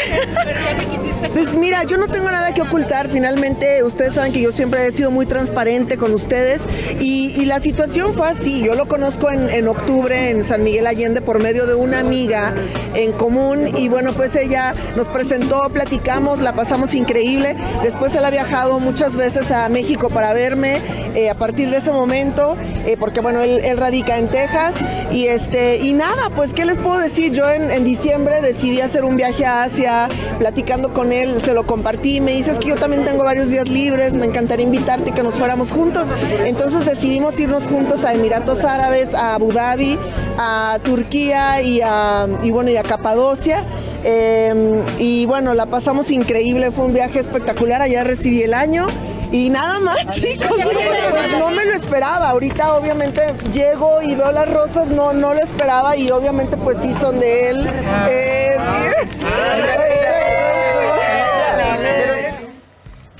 Pues 1.33 1.55
mira, 1.55 1.83
yo 1.83 1.97
no 1.97 2.07
tengo 2.17 2.31
nada 2.31 2.51
que 2.51 2.63
ocultar. 2.63 3.09
Finalmente, 3.09 3.83
ustedes 3.83 4.15
saben 4.15 4.33
que 4.33 4.41
yo 4.41 4.51
siempre 4.51 4.83
he 4.87 4.91
sido 4.91 5.11
muy 5.11 5.27
transparente 5.27 5.97
con 5.97 6.15
ustedes 6.15 6.65
y, 6.99 7.35
y 7.37 7.45
la 7.45 7.59
situación 7.59 8.11
fue 8.15 8.27
así. 8.27 8.63
Yo 8.63 8.73
lo 8.73 8.87
conozco 8.87 9.29
en, 9.29 9.51
en, 9.51 9.67
octubre 9.67 10.31
en 10.31 10.43
San 10.43 10.63
Miguel 10.63 10.87
Allende 10.87 11.21
por 11.21 11.37
medio 11.37 11.67
de 11.67 11.75
una 11.75 11.99
amiga 11.99 12.55
en 12.95 13.11
común 13.11 13.67
y 13.77 13.87
bueno, 13.89 14.13
pues 14.13 14.35
ella 14.35 14.73
nos 14.95 15.09
presentó, 15.09 15.69
platicamos, 15.69 16.39
la 16.39 16.53
pasamos 16.53 16.95
increíble. 16.95 17.55
Después 17.83 18.15
él 18.15 18.25
ha 18.25 18.31
viajado 18.31 18.79
muchas 18.79 19.15
veces 19.15 19.51
a 19.51 19.69
México 19.69 20.09
para 20.09 20.33
verme 20.33 20.81
eh, 21.13 21.29
a 21.29 21.35
partir 21.35 21.69
de 21.69 21.77
ese 21.77 21.91
momento, 21.91 22.57
eh, 22.87 22.97
porque 22.99 23.19
bueno, 23.19 23.41
él, 23.41 23.59
él, 23.63 23.77
radica 23.77 24.17
en 24.17 24.27
Texas 24.27 24.77
y 25.11 25.27
este 25.27 25.77
y 25.77 25.93
nada, 25.93 26.31
pues 26.35 26.55
qué 26.55 26.65
les 26.65 26.79
puedo 26.79 26.97
decir. 26.97 27.31
Yo 27.31 27.47
en, 27.47 27.69
en 27.69 27.83
diciembre 27.83 28.41
decidí 28.41 28.81
hacer 28.81 29.05
un 29.05 29.17
viaje 29.17 29.45
a 29.45 29.61
Asia, 29.61 30.09
platicando 30.39 30.91
con 30.93 31.13
él, 31.13 31.43
se 31.43 31.53
lo 31.53 31.67
compartí, 31.67 32.06
me 32.21 32.31
dices 32.31 32.57
que 32.59 32.69
yo 32.69 32.75
también 32.75 33.03
tengo 33.03 33.23
varios 33.23 33.49
días 33.49 33.67
libres, 33.67 34.13
me 34.13 34.25
encantaría 34.25 34.65
invitarte 34.65 35.09
y 35.09 35.13
que 35.13 35.23
nos 35.23 35.35
fuéramos 35.35 35.71
juntos. 35.71 36.13
Entonces 36.45 36.85
decidimos 36.85 37.39
irnos 37.39 37.67
juntos 37.67 38.05
a 38.05 38.13
Emiratos 38.13 38.63
Árabes, 38.63 39.13
a 39.13 39.35
Abu 39.35 39.51
Dhabi, 39.51 39.99
a 40.37 40.79
Turquía 40.83 41.61
y, 41.61 41.81
a, 41.83 42.27
y 42.41 42.51
bueno, 42.51 42.69
y 42.71 42.77
a 42.77 42.83
Capadocia. 42.83 43.65
Eh, 44.03 44.83
y 44.97 45.25
bueno, 45.25 45.53
la 45.53 45.65
pasamos 45.65 46.11
increíble, 46.11 46.71
fue 46.71 46.85
un 46.85 46.93
viaje 46.93 47.19
espectacular, 47.19 47.81
allá 47.81 48.03
recibí 48.03 48.41
el 48.41 48.53
año. 48.53 48.87
Y 49.29 49.49
nada 49.49 49.79
más, 49.79 50.15
chicos, 50.15 50.47
pues 50.49 51.31
no 51.37 51.51
me 51.51 51.65
lo 51.65 51.73
esperaba. 51.73 52.29
Ahorita 52.29 52.75
obviamente 52.75 53.21
llego 53.51 54.01
y 54.01 54.15
veo 54.15 54.31
las 54.31 54.49
rosas, 54.49 54.87
no, 54.87 55.11
no 55.11 55.33
lo 55.33 55.41
esperaba 55.41 55.97
y 55.97 56.09
obviamente 56.11 56.55
pues 56.55 56.77
sí 56.77 56.93
son 56.93 57.19
de 57.19 57.49
él. 57.49 57.69
Eh, 58.09 58.57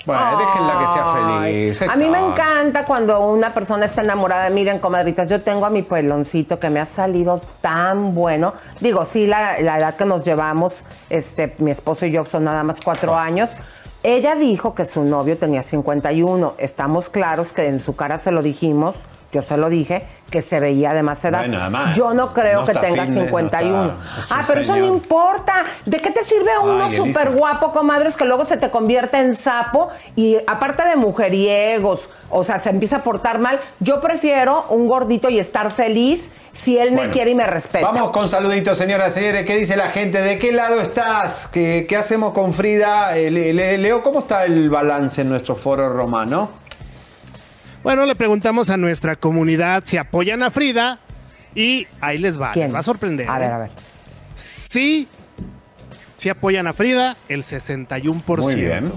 Bueno, 0.07 0.37
déjenla 0.37 0.77
que 0.79 0.87
sea 0.87 1.05
feliz. 1.13 1.81
A 1.81 1.95
mí 1.97 2.07
me 2.07 2.17
encanta 2.17 2.85
cuando 2.85 3.19
una 3.19 3.53
persona 3.53 3.85
está 3.85 4.01
enamorada. 4.01 4.49
Miren, 4.49 4.79
comadritas, 4.79 5.29
yo 5.29 5.41
tengo 5.41 5.65
a 5.65 5.69
mi 5.69 5.81
puebloncito 5.81 6.57
que 6.59 6.69
me 6.69 6.79
ha 6.79 6.85
salido 6.85 7.41
tan 7.59 8.15
bueno. 8.15 8.53
Digo, 8.79 9.03
sí, 9.03 9.27
la, 9.27 9.59
la 9.59 9.77
edad 9.77 9.95
que 9.97 10.05
nos 10.05 10.23
llevamos, 10.23 10.85
este, 11.09 11.53
mi 11.57 11.71
esposo 11.71 12.05
y 12.05 12.11
yo 12.11 12.23
son 12.23 12.45
nada 12.45 12.63
más 12.63 12.79
cuatro 12.81 13.17
años. 13.17 13.49
Ella 14.01 14.35
dijo 14.35 14.73
que 14.73 14.85
su 14.85 15.03
novio 15.03 15.37
tenía 15.37 15.61
51. 15.61 16.53
Estamos 16.57 17.09
claros 17.09 17.51
que 17.51 17.65
en 17.65 17.81
su 17.81 17.97
cara 17.97 18.17
se 18.17 18.31
lo 18.31 18.41
dijimos, 18.41 19.05
yo 19.31 19.41
se 19.41 19.57
lo 19.57 19.69
dije, 19.69 20.03
que 20.29 20.41
se 20.41 20.59
veía 20.59 20.93
de 20.93 21.03
más 21.03 21.23
edad. 21.25 21.39
Bueno, 21.39 21.59
además, 21.61 21.95
yo 21.97 22.13
no 22.13 22.33
creo 22.33 22.61
no 22.61 22.65
que 22.65 22.73
tenga 22.73 23.03
fitness, 23.05 23.09
no 23.15 23.21
51. 23.25 23.85
está- 23.85 23.97
es 24.21 24.31
un 24.31 24.37
ah, 24.37 24.43
pero 24.47 24.61
eso 24.61 24.75
no 24.77 24.85
importa. 24.85 25.53
¿De 25.85 25.99
qué 25.99 26.11
te 26.11 26.23
sirve 26.23 26.51
uno 26.63 26.89
súper 26.91 27.31
guapo, 27.31 27.71
comadres, 27.71 28.15
que 28.15 28.25
luego 28.25 28.45
se 28.45 28.57
te 28.57 28.69
convierte 28.69 29.17
en 29.19 29.35
sapo 29.35 29.89
y 30.15 30.37
aparte 30.47 30.83
de 30.87 30.95
mujeriegos, 30.95 32.01
o 32.29 32.43
sea, 32.43 32.59
se 32.59 32.69
empieza 32.69 32.97
a 32.97 33.03
portar 33.03 33.39
mal? 33.39 33.59
Yo 33.79 34.01
prefiero 34.01 34.65
un 34.69 34.87
gordito 34.87 35.29
y 35.29 35.39
estar 35.39 35.71
feliz 35.71 36.31
si 36.53 36.77
él 36.77 36.91
me 36.93 37.09
quiere 37.11 37.31
y 37.31 37.35
me 37.35 37.45
respeta. 37.45 37.91
Vamos 37.91 38.09
con 38.11 38.29
saluditos, 38.29 38.77
señoras 38.77 39.15
y 39.15 39.19
señores. 39.19 39.45
¿Qué 39.45 39.55
dice 39.57 39.75
la 39.77 39.89
gente? 39.89 40.21
¿De 40.21 40.39
qué 40.39 40.51
lado 40.51 40.81
estás? 40.81 41.47
¿Qué, 41.47 41.85
qué 41.87 41.95
hacemos 41.95 42.33
con 42.33 42.53
Frida? 42.53 43.15
Eh, 43.17 43.29
le- 43.29 43.53
le- 43.53 43.77
Leo, 43.77 44.01
¿cómo 44.01 44.19
está 44.19 44.45
el 44.45 44.69
balance 44.69 45.21
en 45.21 45.29
nuestro 45.29 45.55
foro 45.55 45.87
romano? 45.89 46.49
Bueno, 47.83 48.05
le 48.05 48.15
preguntamos 48.15 48.69
a 48.69 48.77
nuestra 48.77 49.15
comunidad 49.15 49.83
si 49.85 49.97
apoyan 49.97 50.43
a 50.43 50.51
Frida 50.51 50.99
y 51.55 51.87
ahí 52.01 52.17
les 52.17 52.39
va, 52.39 52.51
¿Quién? 52.53 52.67
les 52.67 52.75
va 52.75 52.79
a 52.79 52.83
sorprender. 52.83 53.29
A 53.29 53.37
¿eh? 53.37 53.39
ver, 53.39 53.51
a 53.51 53.57
ver. 53.59 53.69
Sí, 54.35 55.07
sí 56.17 56.29
apoyan 56.29 56.67
a 56.67 56.73
Frida, 56.73 57.15
el 57.29 57.43
61%. 57.43 58.37
Muy 58.41 58.55
bien. 58.55 58.91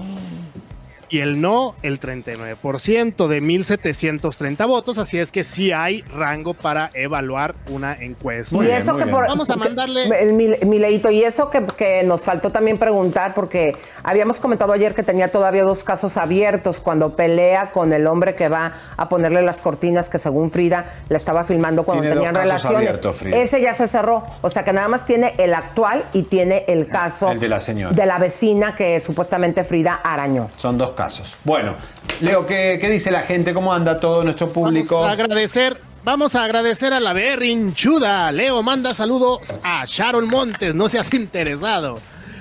Y 1.11 1.19
el 1.19 1.41
no, 1.41 1.75
el 1.83 1.99
39% 1.99 3.27
de 3.27 3.41
1.730 3.41 4.65
votos. 4.67 4.97
Así 4.97 5.19
es 5.19 5.31
que 5.31 5.43
sí 5.43 5.71
hay 5.73 6.01
rango 6.03 6.53
para 6.53 6.89
evaluar 6.93 7.53
una 7.69 7.93
encuesta. 7.93 8.55
y 8.63 8.71
eso 8.71 8.95
que 8.95 9.05
por, 9.07 9.27
Vamos 9.27 9.49
a 9.49 9.57
mandarle... 9.57 10.05
el 10.21 10.33
mi- 10.33 10.55
Mileito, 10.65 11.11
y 11.11 11.23
eso 11.23 11.49
que, 11.49 11.65
que 11.77 12.03
nos 12.03 12.21
faltó 12.21 12.49
también 12.51 12.77
preguntar, 12.77 13.33
porque 13.33 13.75
habíamos 14.03 14.39
comentado 14.39 14.71
ayer 14.71 14.95
que 14.95 15.03
tenía 15.03 15.29
todavía 15.31 15.63
dos 15.63 15.83
casos 15.83 16.15
abiertos 16.15 16.77
cuando 16.79 17.15
pelea 17.15 17.71
con 17.71 17.91
el 17.91 18.07
hombre 18.07 18.35
que 18.35 18.47
va 18.47 18.73
a 18.95 19.09
ponerle 19.09 19.41
las 19.41 19.57
cortinas 19.57 20.09
que 20.09 20.17
según 20.17 20.49
Frida 20.49 20.93
le 21.09 21.17
estaba 21.17 21.43
filmando 21.43 21.83
cuando 21.83 22.03
Tiene 22.03 22.15
dos 22.15 22.23
tenían 22.23 22.35
casos 22.47 22.71
relaciones. 22.71 22.89
abiertos. 23.17 23.21
Ese 23.37 23.61
ya 23.61 23.73
se 23.73 23.87
cerró. 23.89 24.23
O 24.41 24.49
sea 24.49 24.63
que 24.63 24.71
nada 24.71 24.87
más 24.87 25.05
tiene 25.05 25.33
el 25.37 25.53
actual 25.53 26.05
y 26.13 26.23
tiene 26.23 26.63
el 26.69 26.87
caso 26.87 27.29
El 27.31 27.39
de 27.41 27.49
la 27.49 27.59
señora. 27.59 27.93
de 27.93 28.05
la 28.05 28.17
vecina 28.17 28.75
que 28.75 28.99
supuestamente 29.01 29.65
Frida 29.65 29.95
arañó. 30.01 30.49
Son 30.55 30.77
dos 30.77 30.91
casos. 30.91 31.00
Bueno, 31.43 31.75
Leo, 32.19 32.45
¿qué, 32.45 32.77
qué 32.79 32.89
dice 32.89 33.11
la 33.11 33.21
gente? 33.21 33.53
¿Cómo 33.53 33.73
anda 33.73 33.97
todo 33.97 34.23
nuestro 34.23 34.51
público? 34.51 34.95
Vamos 35.01 35.09
a 35.09 35.23
agradecer, 35.23 35.77
vamos 36.03 36.35
a 36.35 36.43
agradecer 36.43 36.93
a 36.93 36.99
la 36.99 37.13
berrinchuda. 37.13 38.31
Leo 38.31 38.61
manda 38.63 38.93
saludos 38.93 39.39
a 39.63 39.85
Sharon 39.85 40.27
Montes, 40.27 40.75
no 40.75 40.89
seas 40.89 41.13
interesado. 41.13 41.99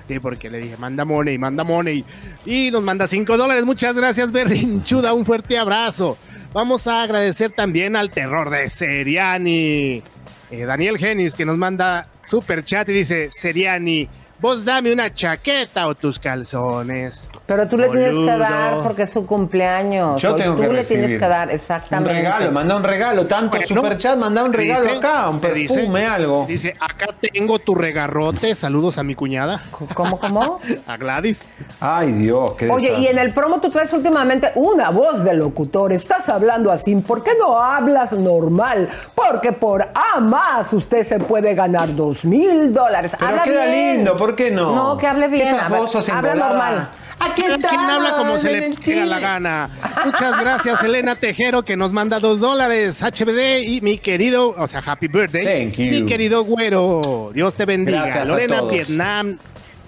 Sí, 0.08 0.18
porque 0.18 0.50
le 0.50 0.58
dije, 0.58 0.76
manda 0.76 1.04
money, 1.04 1.38
manda 1.38 1.62
money. 1.62 2.04
Y 2.44 2.72
nos 2.72 2.82
manda 2.82 3.06
5 3.06 3.36
dólares. 3.36 3.64
Muchas 3.64 3.94
gracias, 3.96 4.32
berrinchuda. 4.32 5.12
Un 5.12 5.24
fuerte 5.24 5.56
abrazo. 5.56 6.18
Vamos 6.52 6.88
a 6.88 7.04
agradecer 7.04 7.52
también 7.52 7.94
al 7.94 8.10
terror 8.10 8.50
de 8.50 8.68
Seriani. 8.68 10.02
Eh, 10.50 10.64
Daniel 10.66 10.98
Genis, 10.98 11.36
que 11.36 11.44
nos 11.44 11.56
manda 11.56 12.08
super 12.28 12.64
chat 12.64 12.88
y 12.88 12.92
dice, 12.92 13.30
Seriani, 13.30 14.08
vos 14.40 14.64
dame 14.64 14.92
una 14.92 15.14
chaqueta 15.14 15.86
o 15.86 15.94
tus 15.94 16.18
calzones. 16.18 17.30
Pero 17.50 17.66
tú 17.66 17.76
le 17.76 17.88
tienes 17.88 18.14
que 18.14 18.38
dar 18.38 18.80
porque 18.84 19.02
es 19.02 19.10
su 19.10 19.26
cumpleaños. 19.26 20.22
Yo 20.22 20.36
tengo 20.36 20.54
tú 20.54 20.60
que 20.60 20.68
le 20.68 20.72
recibir 20.74 21.04
tienes 21.06 21.20
que 21.20 21.28
dar, 21.28 21.48
Un 21.48 21.54
exactamente. 21.54 22.12
regalo, 22.12 22.52
manda 22.52 22.76
un 22.76 22.84
regalo. 22.84 23.26
Tanto 23.26 23.58
Bueno, 23.58 23.66
superchat, 23.66 24.16
manda 24.16 24.44
un 24.44 24.52
regalo 24.52 24.84
dice- 24.84 24.96
acá, 24.98 25.28
un 25.28 25.40
te 25.40 25.52
dice- 25.52 25.74
perfume, 25.74 26.06
algo. 26.06 26.44
Dice, 26.46 26.76
acá 26.78 27.06
tengo 27.20 27.58
tu 27.58 27.74
regarrote. 27.74 28.54
Saludos 28.54 28.98
a 28.98 29.02
mi 29.02 29.16
cuñada, 29.16 29.62
¿Cómo, 29.94 30.20
cómo? 30.20 30.60
a 30.86 30.96
Gladys. 30.96 31.44
Ay, 31.80 32.12
Dios, 32.12 32.52
qué 32.52 32.70
Oye, 32.70 32.96
y 33.00 33.08
en 33.08 33.18
el 33.18 33.32
promo 33.34 33.60
tú 33.60 33.68
traes 33.68 33.92
últimamente 33.92 34.52
una 34.54 34.90
voz 34.90 35.24
de 35.24 35.34
locutor. 35.34 35.92
Estás 35.92 36.28
hablando 36.28 36.70
así. 36.70 36.94
¿Por 36.94 37.24
qué 37.24 37.32
no 37.36 37.58
hablas 37.60 38.12
normal? 38.12 38.88
Porque 39.16 39.50
por 39.52 39.82
A 39.92 40.20
más 40.20 40.72
usted 40.72 41.04
se 41.04 41.18
puede 41.18 41.54
ganar 41.56 41.96
dos 41.96 42.24
mil 42.24 42.72
dólares. 42.72 43.10
Pero 43.18 43.28
Habla 43.30 43.42
queda 43.42 43.64
bien. 43.66 43.96
lindo, 43.96 44.16
¿por 44.16 44.36
qué 44.36 44.52
no? 44.52 44.72
No, 44.72 44.96
que 44.96 45.08
hable 45.08 45.26
bien. 45.26 45.48
Esas 45.48 45.62
A 45.64 45.68
ver, 45.68 45.80
voces 45.80 46.08
habla 46.08 46.34
normal. 46.36 46.88
Aquí 47.20 47.42
está. 47.42 47.68
quien 47.68 47.80
habla 47.82 48.12
como 48.16 48.38
se 48.38 48.50
le 48.52 48.74
pega 48.76 49.04
la 49.06 49.18
gana. 49.20 49.68
Muchas 50.04 50.40
gracias, 50.40 50.82
Elena 50.82 51.14
Tejero, 51.16 51.62
que 51.62 51.76
nos 51.76 51.92
manda 51.92 52.18
dos 52.18 52.40
dólares. 52.40 53.02
HBD 53.02 53.62
y 53.66 53.80
mi 53.82 53.98
querido, 53.98 54.54
o 54.56 54.66
sea, 54.66 54.82
happy 54.84 55.08
birthday. 55.08 55.44
Thank 55.66 55.74
you. 55.78 55.90
Mi 55.92 56.06
querido 56.06 56.44
güero. 56.44 57.30
Dios 57.34 57.54
te 57.54 57.64
bendiga. 57.66 58.00
Gracias 58.02 58.24
a 58.24 58.24
Lorena 58.24 58.58
todos. 58.58 58.72
Vietnam, 58.72 59.38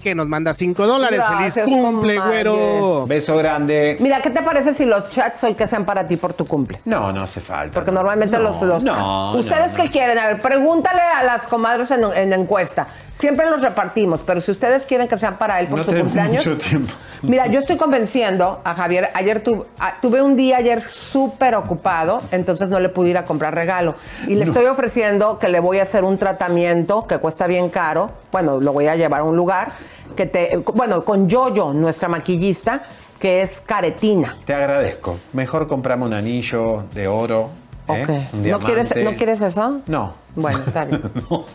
que 0.03 0.13
nos 0.13 0.27
manda 0.27 0.53
cinco 0.53 0.85
dólares. 0.85 1.19
Gracias, 1.27 1.65
Feliz 1.65 1.81
cumple, 1.81 2.19
güero. 2.19 3.05
Beso 3.07 3.35
grande. 3.37 3.97
Mira, 3.99 4.21
¿qué 4.21 4.29
te 4.29 4.41
parece 4.41 4.73
si 4.73 4.85
los 4.85 5.09
chats 5.09 5.43
hoy 5.45 5.55
que 5.55 5.65
sean 5.65 5.85
para 5.85 6.05
ti 6.05 6.17
por 6.17 6.33
tu 6.33 6.45
cumple? 6.45 6.81
No, 6.85 7.11
no 7.13 7.23
hace 7.23 7.39
falta. 7.41 7.73
Porque 7.73 7.91
normalmente 7.91 8.37
No, 8.37 8.43
los, 8.43 8.61
los- 8.61 8.83
No, 8.83 9.31
¿Ustedes 9.37 9.71
no, 9.71 9.81
qué 9.83 9.89
quieren? 9.89 10.17
A 10.19 10.27
ver, 10.27 10.41
pregúntale 10.41 11.01
a 11.01 11.23
las 11.23 11.43
comadres 11.47 11.89
en, 11.91 12.03
en 12.03 12.33
encuesta. 12.33 12.87
Siempre 13.17 13.49
los 13.49 13.61
repartimos, 13.61 14.21
pero 14.25 14.41
si 14.41 14.51
ustedes 14.51 14.85
quieren 14.85 15.07
que 15.07 15.17
sean 15.17 15.37
para 15.37 15.59
él 15.61 15.67
por 15.67 15.79
No 15.79 15.85
su 15.85 15.91
cumpleaños. 15.97 16.45
mucho 16.45 16.57
tiempo. 16.57 16.93
Mira, 17.23 17.47
yo 17.47 17.59
estoy 17.61 17.77
convenciendo 17.77 18.59
a 18.63 18.75
Javier. 18.75 19.09
Ayer 19.13 19.41
tu- 19.41 19.65
a- 19.79 19.99
tuve 20.01 20.21
un 20.21 20.35
día 20.35 20.57
ayer 20.57 20.81
súper 20.81 21.55
ocupado, 21.55 22.21
entonces 22.31 22.67
no 22.69 22.79
le 22.79 22.89
pude 22.89 23.09
ir 23.11 23.17
a 23.17 23.23
comprar 23.23 23.55
regalo. 23.55 23.95
Y 24.27 24.35
le 24.35 24.45
estoy 24.45 24.65
ofreciendo 24.65 25.39
que 25.39 25.47
le 25.47 25.59
voy 25.61 25.79
a 25.79 25.83
hacer 25.83 26.03
un 26.03 26.17
tratamiento 26.17 27.07
que 27.07 27.17
cuesta 27.19 27.47
bien 27.47 27.69
caro. 27.69 28.11
Bueno, 28.31 28.59
lo 28.59 28.73
voy 28.73 28.87
a 28.87 28.95
llevar 28.95 29.21
a 29.21 29.23
un 29.23 29.35
lugar 29.37 29.71
que 30.17 30.25
te. 30.25 30.57
Bueno, 30.73 31.05
con 31.05 31.29
Yoyo, 31.29 31.73
nuestra 31.73 32.09
maquillista, 32.09 32.81
que 33.19 33.41
es 33.41 33.61
caretina. 33.65 34.35
Te 34.45 34.53
agradezco. 34.53 35.17
Mejor 35.31 35.67
comprame 35.67 36.03
un 36.05 36.13
anillo 36.13 36.83
de 36.93 37.07
oro. 37.07 37.49
¿eh? 37.87 38.03
Ok. 38.03 38.33
Un 38.33 38.49
¿No 38.49 38.59
quieres, 38.59 38.89
diamante. 38.89 39.03
¿No 39.03 39.13
quieres 39.17 39.41
eso? 39.41 39.79
No. 39.87 40.13
Bueno, 40.35 40.59
está 40.67 40.83
bien. 40.85 41.01
no, 41.29 41.45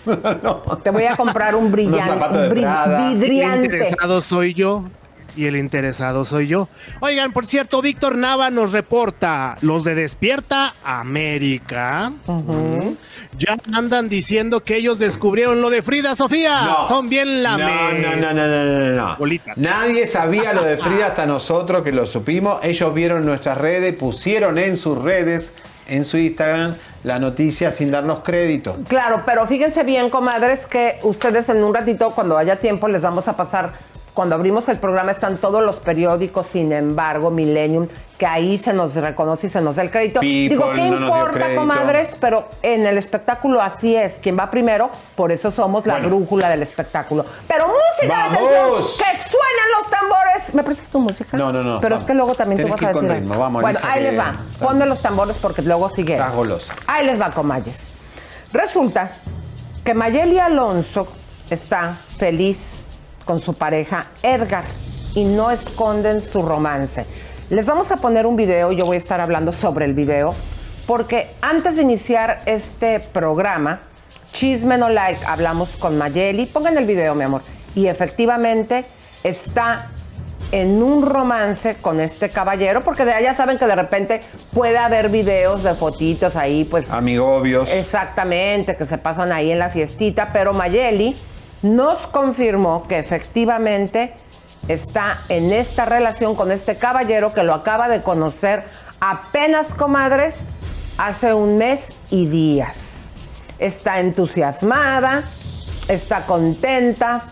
no. 0.42 0.56
Te 0.78 0.90
voy 0.90 1.04
a 1.04 1.14
comprar 1.16 1.54
un 1.54 1.70
brillante, 1.70 2.12
un 2.14 2.50
bri- 2.50 2.60
Prada. 2.62 3.10
vidriante. 3.10 3.66
Interesado 3.66 4.20
soy 4.22 4.54
yo. 4.54 4.84
Y 5.38 5.46
el 5.46 5.56
interesado 5.56 6.24
soy 6.24 6.48
yo. 6.48 6.68
Oigan, 6.98 7.32
por 7.32 7.46
cierto, 7.46 7.80
Víctor 7.80 8.18
Nava 8.18 8.50
nos 8.50 8.72
reporta, 8.72 9.56
los 9.60 9.84
de 9.84 9.94
Despierta 9.94 10.74
América 10.82 12.10
mm, 12.26 12.90
ya 13.38 13.56
andan 13.72 14.08
diciendo 14.08 14.64
que 14.64 14.76
ellos 14.76 14.98
descubrieron 14.98 15.60
lo 15.60 15.70
de 15.70 15.82
Frida 15.82 16.16
Sofía. 16.16 16.62
No. 16.64 16.88
Son 16.88 17.08
bien 17.08 17.44
la 17.44 17.56
No, 17.56 17.92
no, 17.92 18.16
no, 18.16 18.32
no, 18.32 18.48
no, 18.48 18.64
no, 18.64 18.92
no. 18.96 19.16
Bolitas. 19.16 19.56
Nadie 19.56 20.08
sabía 20.08 20.52
lo 20.52 20.64
de 20.64 20.76
Frida 20.76 21.06
hasta 21.06 21.24
nosotros 21.24 21.82
que 21.82 21.92
lo 21.92 22.08
supimos. 22.08 22.58
Ellos 22.64 22.92
vieron 22.92 23.24
nuestras 23.24 23.58
redes, 23.58 23.94
pusieron 23.94 24.58
en 24.58 24.76
sus 24.76 24.98
redes, 24.98 25.52
en 25.86 26.04
su 26.04 26.18
Instagram, 26.18 26.74
la 27.04 27.20
noticia 27.20 27.70
sin 27.70 27.92
darnos 27.92 28.24
crédito. 28.24 28.76
Claro, 28.88 29.22
pero 29.24 29.46
fíjense 29.46 29.84
bien, 29.84 30.10
comadres, 30.10 30.66
que 30.66 30.98
ustedes 31.02 31.48
en 31.48 31.62
un 31.62 31.72
ratito, 31.72 32.10
cuando 32.10 32.36
haya 32.36 32.56
tiempo, 32.56 32.88
les 32.88 33.02
vamos 33.02 33.28
a 33.28 33.36
pasar. 33.36 33.74
Cuando 34.18 34.34
abrimos 34.34 34.68
el 34.68 34.78
programa 34.80 35.12
están 35.12 35.36
todos 35.36 35.62
los 35.62 35.76
periódicos, 35.76 36.48
sin 36.48 36.72
embargo, 36.72 37.30
Millennium, 37.30 37.86
que 38.18 38.26
ahí 38.26 38.58
se 38.58 38.72
nos 38.72 38.96
reconoce 38.96 39.46
y 39.46 39.50
se 39.50 39.60
nos 39.60 39.76
da 39.76 39.82
el 39.82 39.92
crédito. 39.92 40.18
People 40.18 40.48
Digo, 40.48 40.72
¿qué 40.74 40.90
no 40.90 40.98
importa, 41.06 41.54
comadres? 41.54 42.16
Pero 42.20 42.48
en 42.62 42.84
el 42.84 42.98
espectáculo 42.98 43.62
así 43.62 43.94
es. 43.94 44.14
Quien 44.14 44.36
va 44.36 44.50
primero, 44.50 44.90
por 45.14 45.30
eso 45.30 45.52
somos 45.52 45.86
la 45.86 45.94
Bueno. 46.00 46.08
brújula 46.08 46.50
del 46.50 46.62
espectáculo. 46.62 47.24
Pero 47.46 47.68
música, 47.68 48.08
¡Vamos! 48.26 48.40
atención, 48.40 48.74
que 48.98 49.30
suenan 49.30 49.68
los 49.78 49.88
tambores. 49.88 50.52
¿Me 50.52 50.64
prestas 50.64 50.88
tu 50.88 50.98
música? 50.98 51.36
No, 51.36 51.52
no, 51.52 51.62
no, 51.62 51.80
Pero 51.80 51.94
es 51.94 52.02
que 52.02 52.14
luego 52.14 52.34
también 52.34 52.56
Tienes 52.60 52.76
tú 52.76 52.84
vas 52.86 52.96
a 52.96 53.00
decir. 53.00 53.12
ritmo, 53.20 53.38
vamos, 53.38 53.62
bueno, 53.62 53.78
ahí 53.84 54.02
les 54.02 54.18
va. 54.18 54.32
Ponme 54.58 54.84
los 54.84 55.00
tambores 55.00 55.38
porque 55.38 55.62
luego 55.62 55.90
sigue. 55.90 56.18
Golosa. 56.34 56.74
Ahí 56.88 57.06
les 57.06 57.20
va, 57.20 57.30
comayes. 57.30 57.78
Resulta 58.52 59.12
que 59.84 59.94
Mayeli 59.94 60.40
Alonso 60.40 61.06
está 61.50 61.94
feliz 62.18 62.77
con 63.28 63.42
su 63.42 63.52
pareja 63.52 64.06
Edgar 64.22 64.64
y 65.14 65.26
no 65.26 65.50
esconden 65.50 66.22
su 66.22 66.40
romance. 66.40 67.04
Les 67.50 67.66
vamos 67.66 67.92
a 67.92 67.98
poner 67.98 68.24
un 68.24 68.36
video, 68.36 68.72
yo 68.72 68.86
voy 68.86 68.96
a 68.96 68.98
estar 68.98 69.20
hablando 69.20 69.52
sobre 69.52 69.84
el 69.84 69.92
video, 69.92 70.34
porque 70.86 71.32
antes 71.42 71.76
de 71.76 71.82
iniciar 71.82 72.40
este 72.46 73.00
programa, 73.00 73.80
Chisme 74.32 74.78
No 74.78 74.88
Like, 74.88 75.26
hablamos 75.26 75.76
con 75.76 75.98
Mayeli. 75.98 76.46
Pongan 76.46 76.78
el 76.78 76.86
video, 76.86 77.14
mi 77.14 77.24
amor. 77.24 77.42
Y 77.74 77.88
efectivamente 77.88 78.86
está 79.22 79.88
en 80.50 80.82
un 80.82 81.04
romance 81.04 81.76
con 81.82 82.00
este 82.00 82.30
caballero, 82.30 82.82
porque 82.82 83.04
de 83.04 83.12
allá 83.12 83.34
saben 83.34 83.58
que 83.58 83.66
de 83.66 83.74
repente 83.74 84.20
puede 84.54 84.78
haber 84.78 85.10
videos 85.10 85.62
de 85.62 85.74
fotitos 85.74 86.34
ahí, 86.34 86.64
pues 86.64 86.90
Amigobios. 86.90 87.68
Exactamente, 87.68 88.74
que 88.74 88.86
se 88.86 88.96
pasan 88.96 89.32
ahí 89.32 89.52
en 89.52 89.58
la 89.58 89.68
fiestita, 89.68 90.30
pero 90.32 90.54
Mayeli 90.54 91.14
nos 91.62 92.06
confirmó 92.06 92.82
que 92.84 92.98
efectivamente 92.98 94.14
está 94.68 95.18
en 95.28 95.52
esta 95.52 95.84
relación 95.84 96.34
con 96.34 96.52
este 96.52 96.76
caballero 96.76 97.32
que 97.32 97.42
lo 97.42 97.54
acaba 97.54 97.88
de 97.88 98.02
conocer 98.02 98.64
apenas, 99.00 99.74
comadres, 99.74 100.40
hace 100.98 101.32
un 101.34 101.58
mes 101.58 101.88
y 102.10 102.26
días. 102.26 103.10
Está 103.58 104.00
entusiasmada, 104.00 105.24
está 105.88 106.26
contenta, 106.26 107.24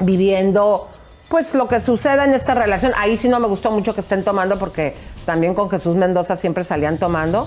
viviendo 0.00 0.88
pues 1.28 1.54
lo 1.54 1.68
que 1.68 1.80
suceda 1.80 2.24
en 2.24 2.34
esta 2.34 2.54
relación. 2.54 2.92
Ahí 2.96 3.18
sí 3.18 3.28
no 3.28 3.38
me 3.38 3.48
gustó 3.48 3.70
mucho 3.70 3.94
que 3.94 4.00
estén 4.00 4.24
tomando 4.24 4.58
porque 4.58 4.94
también 5.26 5.54
con 5.54 5.70
Jesús 5.70 5.94
Mendoza 5.94 6.36
siempre 6.36 6.64
salían 6.64 6.98
tomando. 6.98 7.46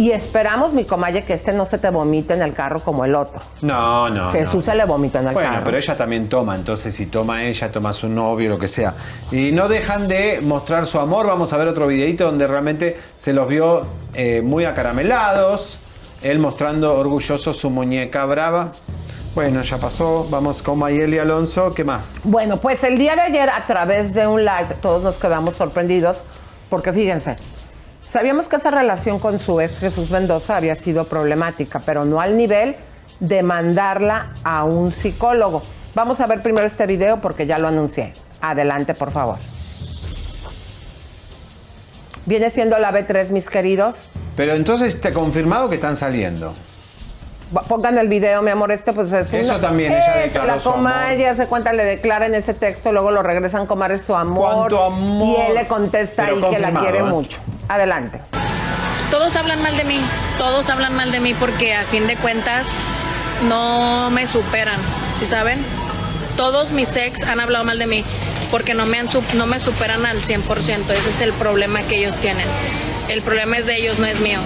Y 0.00 0.12
esperamos, 0.12 0.72
mi 0.72 0.86
comalle, 0.86 1.24
que 1.24 1.34
este 1.34 1.52
no 1.52 1.66
se 1.66 1.76
te 1.76 1.90
vomite 1.90 2.32
en 2.32 2.40
el 2.40 2.54
carro 2.54 2.80
como 2.80 3.04
el 3.04 3.14
otro. 3.14 3.38
No, 3.60 4.08
no. 4.08 4.30
Jesús 4.30 4.54
no. 4.54 4.72
se 4.72 4.74
le 4.74 4.86
vomitó 4.86 5.18
en 5.18 5.28
el 5.28 5.34
Bueno, 5.34 5.50
carro. 5.50 5.64
pero 5.66 5.76
ella 5.76 5.94
también 5.94 6.26
toma, 6.26 6.56
entonces 6.56 6.94
si 6.94 7.04
toma 7.04 7.44
ella, 7.44 7.70
toma 7.70 7.92
su 7.92 8.08
novio, 8.08 8.48
lo 8.48 8.58
que 8.58 8.66
sea. 8.66 8.94
Y 9.30 9.52
no 9.52 9.68
dejan 9.68 10.08
de 10.08 10.40
mostrar 10.40 10.86
su 10.86 10.98
amor. 10.98 11.26
Vamos 11.26 11.52
a 11.52 11.58
ver 11.58 11.68
otro 11.68 11.86
videito 11.86 12.24
donde 12.24 12.46
realmente 12.46 12.98
se 13.18 13.34
los 13.34 13.46
vio 13.46 13.86
eh, 14.14 14.40
muy 14.42 14.64
acaramelados. 14.64 15.78
Él 16.22 16.38
mostrando 16.38 16.94
orgulloso 16.94 17.52
su 17.52 17.68
muñeca 17.68 18.24
brava. 18.24 18.72
Bueno, 19.34 19.60
ya 19.60 19.76
pasó. 19.76 20.26
Vamos 20.30 20.62
con 20.62 20.78
Mayeli 20.78 21.18
Alonso. 21.18 21.74
¿Qué 21.74 21.84
más? 21.84 22.16
Bueno, 22.24 22.56
pues 22.56 22.82
el 22.84 22.96
día 22.96 23.16
de 23.16 23.20
ayer, 23.20 23.50
a 23.50 23.60
través 23.66 24.14
de 24.14 24.26
un 24.26 24.46
live, 24.46 24.76
todos 24.80 25.02
nos 25.02 25.18
quedamos 25.18 25.56
sorprendidos, 25.56 26.22
porque 26.70 26.90
fíjense, 26.90 27.36
sabíamos 28.10 28.48
que 28.48 28.56
esa 28.56 28.70
relación 28.70 29.20
con 29.20 29.38
su 29.38 29.60
ex 29.60 29.78
Jesús 29.78 30.10
Mendoza 30.10 30.56
había 30.56 30.74
sido 30.74 31.04
problemática, 31.04 31.78
pero 31.78 32.04
no 32.04 32.20
al 32.20 32.36
nivel 32.36 32.74
de 33.20 33.42
mandarla 33.42 34.30
a 34.42 34.64
un 34.64 34.92
psicólogo. 34.92 35.62
Vamos 35.94 36.20
a 36.20 36.26
ver 36.26 36.42
primero 36.42 36.66
este 36.66 36.86
video 36.86 37.20
porque 37.20 37.46
ya 37.46 37.58
lo 37.58 37.68
anuncié. 37.68 38.12
Adelante, 38.40 38.94
por 38.94 39.12
favor. 39.12 39.36
Viene 42.26 42.50
siendo 42.50 42.78
la 42.78 42.92
B3, 42.92 43.30
mis 43.30 43.48
queridos. 43.48 44.10
Pero 44.36 44.54
entonces 44.54 45.00
te 45.00 45.08
ha 45.08 45.12
confirmado 45.12 45.68
que 45.68 45.76
están 45.76 45.96
saliendo. 45.96 46.54
Pongan 47.68 47.98
el 47.98 48.08
video, 48.08 48.42
mi 48.42 48.50
amor, 48.50 48.70
este 48.70 48.92
pues 48.92 49.12
es 49.12 49.32
Eso 49.34 49.50
una- 49.54 49.60
también, 49.60 49.92
ella 49.92 50.24
Eso, 50.24 50.38
la 50.44 51.14
ya 51.14 51.34
se 51.34 51.46
cuenta, 51.46 51.72
le 51.72 51.84
declara 51.84 52.26
en 52.26 52.34
ese 52.34 52.54
texto, 52.54 52.92
luego 52.92 53.10
lo 53.10 53.22
regresan 53.24 53.66
comadre 53.66 53.98
su 53.98 54.14
amor. 54.14 54.54
¿Cuánto 54.54 54.84
amor? 54.84 55.38
Y 55.38 55.42
él 55.48 55.54
le 55.54 55.66
contesta 55.66 56.26
Pero 56.26 56.46
ahí 56.46 56.54
que 56.54 56.60
la 56.60 56.70
quiere 56.72 56.98
¿eh? 56.98 57.02
mucho. 57.02 57.38
Adelante. 57.68 58.20
Todos 59.10 59.34
hablan 59.34 59.60
mal 59.62 59.76
de 59.76 59.82
mí, 59.84 60.00
todos 60.38 60.70
hablan 60.70 60.94
mal 60.94 61.10
de 61.10 61.18
mí 61.18 61.34
porque 61.34 61.74
a 61.74 61.82
fin 61.82 62.06
de 62.06 62.14
cuentas 62.16 62.66
no 63.48 64.10
me 64.10 64.26
superan, 64.28 64.78
¿sí 65.16 65.24
saben? 65.26 65.58
Todos 66.36 66.70
mis 66.70 66.94
ex 66.94 67.24
han 67.26 67.40
hablado 67.40 67.64
mal 67.64 67.78
de 67.80 67.86
mí 67.88 68.04
porque 68.52 68.74
no 68.74 68.86
me, 68.86 68.98
han, 68.98 69.08
no 69.34 69.46
me 69.46 69.58
superan 69.58 70.06
al 70.06 70.18
100%, 70.22 70.90
ese 70.92 71.10
es 71.10 71.20
el 71.20 71.32
problema 71.32 71.80
que 71.82 71.96
ellos 71.98 72.14
tienen. 72.16 72.46
El 73.08 73.22
problema 73.22 73.58
es 73.58 73.66
de 73.66 73.76
ellos, 73.76 73.98
no 73.98 74.06
es 74.06 74.20
mío, 74.20 74.38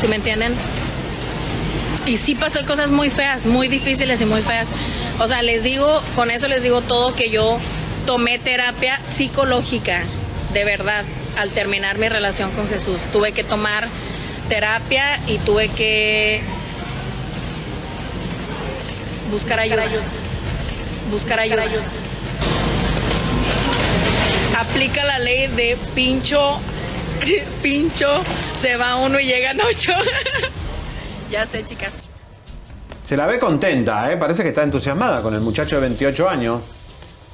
¿sí 0.00 0.08
me 0.08 0.16
entienden? 0.16 0.54
Y 2.06 2.18
sí 2.18 2.34
pasó 2.34 2.64
cosas 2.66 2.90
muy 2.90 3.08
feas, 3.08 3.46
muy 3.46 3.68
difíciles 3.68 4.20
y 4.20 4.26
muy 4.26 4.42
feas. 4.42 4.68
O 5.18 5.26
sea, 5.26 5.42
les 5.42 5.62
digo, 5.62 6.02
con 6.14 6.30
eso 6.30 6.48
les 6.48 6.62
digo 6.62 6.82
todo 6.82 7.14
que 7.14 7.30
yo 7.30 7.58
tomé 8.04 8.38
terapia 8.38 9.00
psicológica, 9.02 10.02
de 10.52 10.64
verdad, 10.64 11.04
al 11.38 11.50
terminar 11.50 11.96
mi 11.98 12.08
relación 12.08 12.50
con 12.50 12.68
Jesús. 12.68 13.00
Tuve 13.12 13.32
que 13.32 13.42
tomar 13.42 13.88
terapia 14.48 15.18
y 15.26 15.38
tuve 15.38 15.68
que 15.68 16.42
buscar 19.30 19.58
ayuda. 19.60 19.86
Buscar 21.10 21.40
ayuda. 21.40 21.64
Aplica 24.58 25.04
la 25.04 25.18
ley 25.18 25.46
de 25.48 25.78
pincho, 25.94 26.60
pincho, 27.62 28.22
se 28.60 28.76
va 28.76 28.96
uno 28.96 29.18
y 29.18 29.24
llegan 29.24 29.58
ocho. 29.62 29.92
ya 31.30 31.46
sé, 31.46 31.64
chicas. 31.64 31.92
Se 33.02 33.16
la 33.16 33.26
ve 33.26 33.38
contenta, 33.38 34.10
¿eh? 34.10 34.16
Parece 34.16 34.42
que 34.42 34.48
está 34.48 34.62
entusiasmada 34.62 35.20
con 35.20 35.34
el 35.34 35.40
muchacho 35.40 35.76
de 35.76 35.82
28 35.82 36.28
años. 36.28 36.60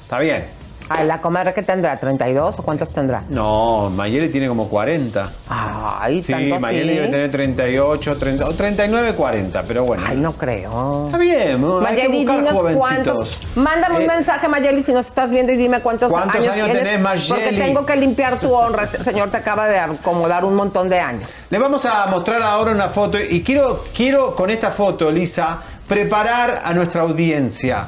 Está 0.03 0.19
bien. 0.19 0.60
Ay, 0.93 1.07
la 1.07 1.21
comadre 1.21 1.55
que 1.55 1.63
tendrá, 1.63 2.01
¿32 2.01 2.55
o 2.59 2.63
cuántos 2.65 2.93
tendrá? 2.93 3.23
No, 3.29 3.91
Mayeli 3.91 4.29
tiene 4.29 4.49
como 4.49 4.69
40. 4.69 5.31
Ay, 5.49 6.21
Sí, 6.21 6.33
tanto 6.33 6.59
Mayeli 6.59 6.95
debe 6.97 7.07
tener 7.09 7.31
38, 7.31 8.17
30, 8.17 8.45
o 8.47 8.53
39, 8.53 9.15
40, 9.15 9.63
pero 9.63 9.85
bueno. 9.85 10.03
Ay, 10.05 10.17
no 10.17 10.33
creo. 10.33 11.07
Está 11.07 11.19
bien, 11.19 11.61
¿no? 11.61 11.79
hay 11.79 11.95
que 11.95 12.09
Mayeli, 12.09 12.17
buscar 12.25 12.39
dinos 12.41 12.53
jovencitos. 12.55 12.79
cuántos. 13.15 13.39
Mándame 13.55 13.97
un 13.99 14.03
Eh, 14.03 14.07
mensaje, 14.09 14.49
Mayeli, 14.49 14.83
si 14.83 14.93
nos 14.93 15.07
estás 15.07 15.31
viendo 15.31 15.53
y 15.53 15.57
dime 15.57 15.81
cuántos, 15.81 16.11
¿Cuántos 16.11 16.41
años 16.41 16.55
tienes. 16.55 16.79
tenés, 16.83 17.01
Mayeli? 17.01 17.29
Porque 17.29 17.53
tengo 17.53 17.87
que 17.87 17.97
limpiar 17.97 18.39
tu 18.41 18.53
honra. 18.53 18.89
Señor, 18.89 19.31
te 19.31 19.37
acaba 19.37 19.69
de 19.69 19.79
acomodar 19.79 20.45
un 20.45 20.57
montón 20.57 20.89
de 20.89 20.99
años. 20.99 21.23
Le 21.51 21.59
vamos 21.61 21.87
a 21.87 22.07
mostrar 22.09 22.43
ahora 22.43 22.73
una 22.73 22.89
foto 22.89 23.17
y 23.17 23.45
quiero, 23.45 23.85
quiero 23.97 24.35
con 24.35 24.51
esta 24.51 24.73
foto, 24.73 25.09
Lisa, 25.13 25.61
preparar 25.87 26.63
a 26.65 26.75
nuestra 26.75 27.03
audiencia. 27.03 27.87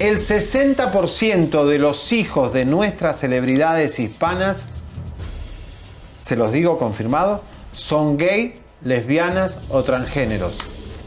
El 0.00 0.18
60% 0.18 1.66
de 1.66 1.78
los 1.78 2.12
hijos 2.12 2.52
de 2.52 2.64
nuestras 2.64 3.20
celebridades 3.20 4.00
hispanas, 4.00 4.66
se 6.18 6.34
los 6.34 6.50
digo 6.50 6.78
confirmado, 6.78 7.42
son 7.72 8.16
gay, 8.16 8.56
lesbianas 8.82 9.60
o 9.68 9.84
transgéneros. 9.84 10.58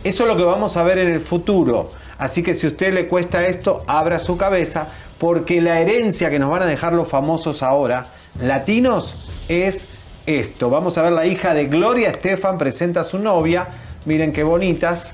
Eso 0.06 0.24
es 0.24 0.30
lo 0.30 0.38
que 0.38 0.44
vamos 0.44 0.78
a 0.78 0.84
ver 0.84 1.00
en 1.00 1.10
el 1.10 1.20
futuro. 1.20 1.92
Así 2.18 2.42
que 2.44 2.54
si 2.54 2.66
a 2.66 2.70
usted 2.70 2.94
le 2.94 3.10
cuesta 3.10 3.46
esto, 3.46 3.84
abra 3.88 4.22
su 4.22 4.38
cabeza, 4.38 4.88
porque 5.18 5.62
la 5.62 5.82
herencia 5.82 6.30
que 6.30 6.40
nos 6.40 6.50
van 6.50 6.64
a 6.64 6.66
dejar 6.66 6.94
los 6.94 7.10
famosos 7.10 7.64
ahora, 7.64 8.06
latinos, 8.42 9.30
es 9.50 9.84
esto. 10.26 10.70
Vamos 10.70 10.98
a 10.98 11.02
ver 11.02 11.12
la 11.12 11.26
hija 11.26 11.54
de 11.54 11.66
Gloria 11.66 12.10
Estefan 12.10 12.58
presenta 12.58 13.02
a 13.02 13.04
su 13.04 13.20
novia. 13.20 13.68
Miren 14.06 14.32
qué 14.32 14.44
bonitas. 14.44 15.14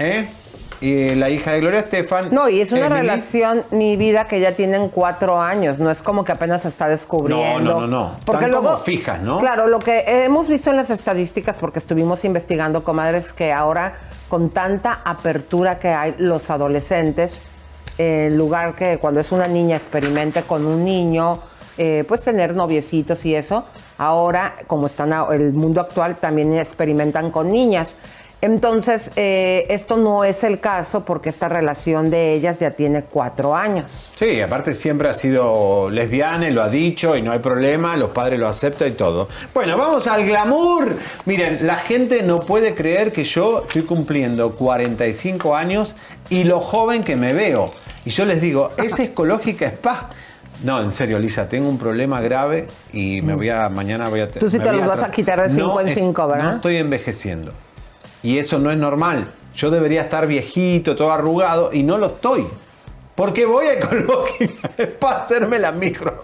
¿eh? 0.00 0.28
Y 0.82 1.14
la 1.14 1.30
hija 1.30 1.52
de 1.52 1.60
Gloria 1.60 1.80
Estefan. 1.80 2.28
No, 2.32 2.48
y 2.48 2.60
es 2.60 2.72
una 2.72 2.86
Emily. 2.86 3.00
relación, 3.02 3.64
mi 3.70 3.96
vida, 3.96 4.26
que 4.26 4.40
ya 4.40 4.52
tienen 4.52 4.88
cuatro 4.88 5.40
años. 5.40 5.78
No 5.78 5.90
es 5.90 6.02
como 6.02 6.24
que 6.24 6.32
apenas 6.32 6.62
se 6.62 6.68
está 6.68 6.88
descubriendo. 6.88 7.60
No, 7.60 7.60
no, 7.60 7.80
no, 7.82 7.86
no. 7.86 8.16
Porque 8.26 8.48
luego, 8.48 8.64
como 8.64 8.78
fijas, 8.78 9.22
¿no? 9.22 9.38
Claro, 9.38 9.68
lo 9.68 9.78
que 9.78 10.04
hemos 10.06 10.48
visto 10.48 10.70
en 10.70 10.76
las 10.76 10.90
estadísticas, 10.90 11.58
porque 11.58 11.78
estuvimos 11.78 12.24
investigando, 12.24 12.82
comadres, 12.82 13.32
que 13.32 13.52
ahora 13.52 13.94
con 14.28 14.50
tanta 14.50 15.00
apertura 15.04 15.78
que 15.78 15.88
hay, 15.88 16.14
los 16.18 16.50
adolescentes 16.50 17.42
en 17.98 18.36
lugar 18.36 18.74
que 18.74 18.98
cuando 18.98 19.20
es 19.20 19.32
una 19.32 19.46
niña 19.46 19.76
experimente 19.76 20.42
con 20.42 20.66
un 20.66 20.84
niño, 20.84 21.38
eh, 21.78 22.04
pues 22.06 22.22
tener 22.22 22.54
noviecitos 22.54 23.24
y 23.24 23.34
eso, 23.34 23.64
ahora, 23.98 24.54
como 24.66 24.86
están 24.86 25.12
el 25.32 25.52
mundo 25.52 25.80
actual, 25.80 26.16
también 26.16 26.54
experimentan 26.54 27.30
con 27.30 27.50
niñas. 27.50 27.94
Entonces, 28.42 29.12
eh, 29.14 29.66
esto 29.70 29.96
no 29.96 30.24
es 30.24 30.42
el 30.42 30.58
caso 30.58 31.04
porque 31.04 31.28
esta 31.28 31.48
relación 31.48 32.10
de 32.10 32.34
ellas 32.34 32.58
ya 32.58 32.72
tiene 32.72 33.04
cuatro 33.04 33.54
años. 33.54 33.86
Sí, 34.16 34.40
aparte 34.40 34.74
siempre 34.74 35.08
ha 35.08 35.14
sido 35.14 35.88
lesbiana 35.90 36.48
y 36.48 36.52
lo 36.52 36.60
ha 36.60 36.68
dicho 36.68 37.16
y 37.16 37.22
no 37.22 37.30
hay 37.30 37.38
problema, 37.38 37.96
los 37.96 38.10
padres 38.10 38.40
lo 38.40 38.48
aceptan 38.48 38.88
y 38.88 38.90
todo. 38.92 39.28
Bueno, 39.54 39.78
vamos 39.78 40.08
al 40.08 40.26
glamour. 40.26 40.88
Miren, 41.24 41.64
la 41.68 41.76
gente 41.76 42.24
no 42.24 42.40
puede 42.40 42.74
creer 42.74 43.12
que 43.12 43.22
yo 43.22 43.62
estoy 43.62 43.82
cumpliendo 43.82 44.50
45 44.50 45.54
años 45.54 45.94
y 46.28 46.42
lo 46.42 46.60
joven 46.60 47.04
que 47.04 47.14
me 47.14 47.32
veo. 47.32 47.72
Y 48.04 48.10
yo 48.10 48.24
les 48.24 48.40
digo, 48.42 48.72
¿es 48.76 48.98
ecológica 48.98 49.66
spa? 49.68 50.10
No, 50.64 50.82
en 50.82 50.90
serio, 50.90 51.20
Lisa, 51.20 51.48
tengo 51.48 51.68
un 51.68 51.78
problema 51.78 52.20
grave 52.20 52.66
y 52.92 53.22
me 53.22 53.34
voy 53.36 53.50
a, 53.50 53.68
mañana 53.68 54.08
voy 54.08 54.18
a... 54.20 54.28
Tú 54.28 54.50
sí 54.50 54.58
te 54.58 54.72
los 54.72 54.84
vas 54.84 55.04
a 55.04 55.12
quitar 55.12 55.40
de 55.40 55.50
cinco 55.50 55.80
en 55.80 55.88
es- 55.88 55.94
cinco, 55.94 56.26
¿verdad? 56.26 56.44
No 56.50 56.54
estoy 56.56 56.76
envejeciendo. 56.78 57.52
Y 58.22 58.38
eso 58.38 58.58
no 58.58 58.70
es 58.70 58.78
normal. 58.78 59.26
Yo 59.54 59.70
debería 59.70 60.02
estar 60.02 60.26
viejito, 60.26 60.96
todo 60.96 61.12
arrugado, 61.12 61.72
y 61.72 61.82
no 61.82 61.98
lo 61.98 62.06
estoy. 62.06 62.46
Porque 63.14 63.44
voy 63.44 63.66
a 63.66 63.74
ecológica 63.74 64.70
para 64.98 65.16
hacerme 65.22 65.58
la 65.58 65.72
micro. 65.72 66.20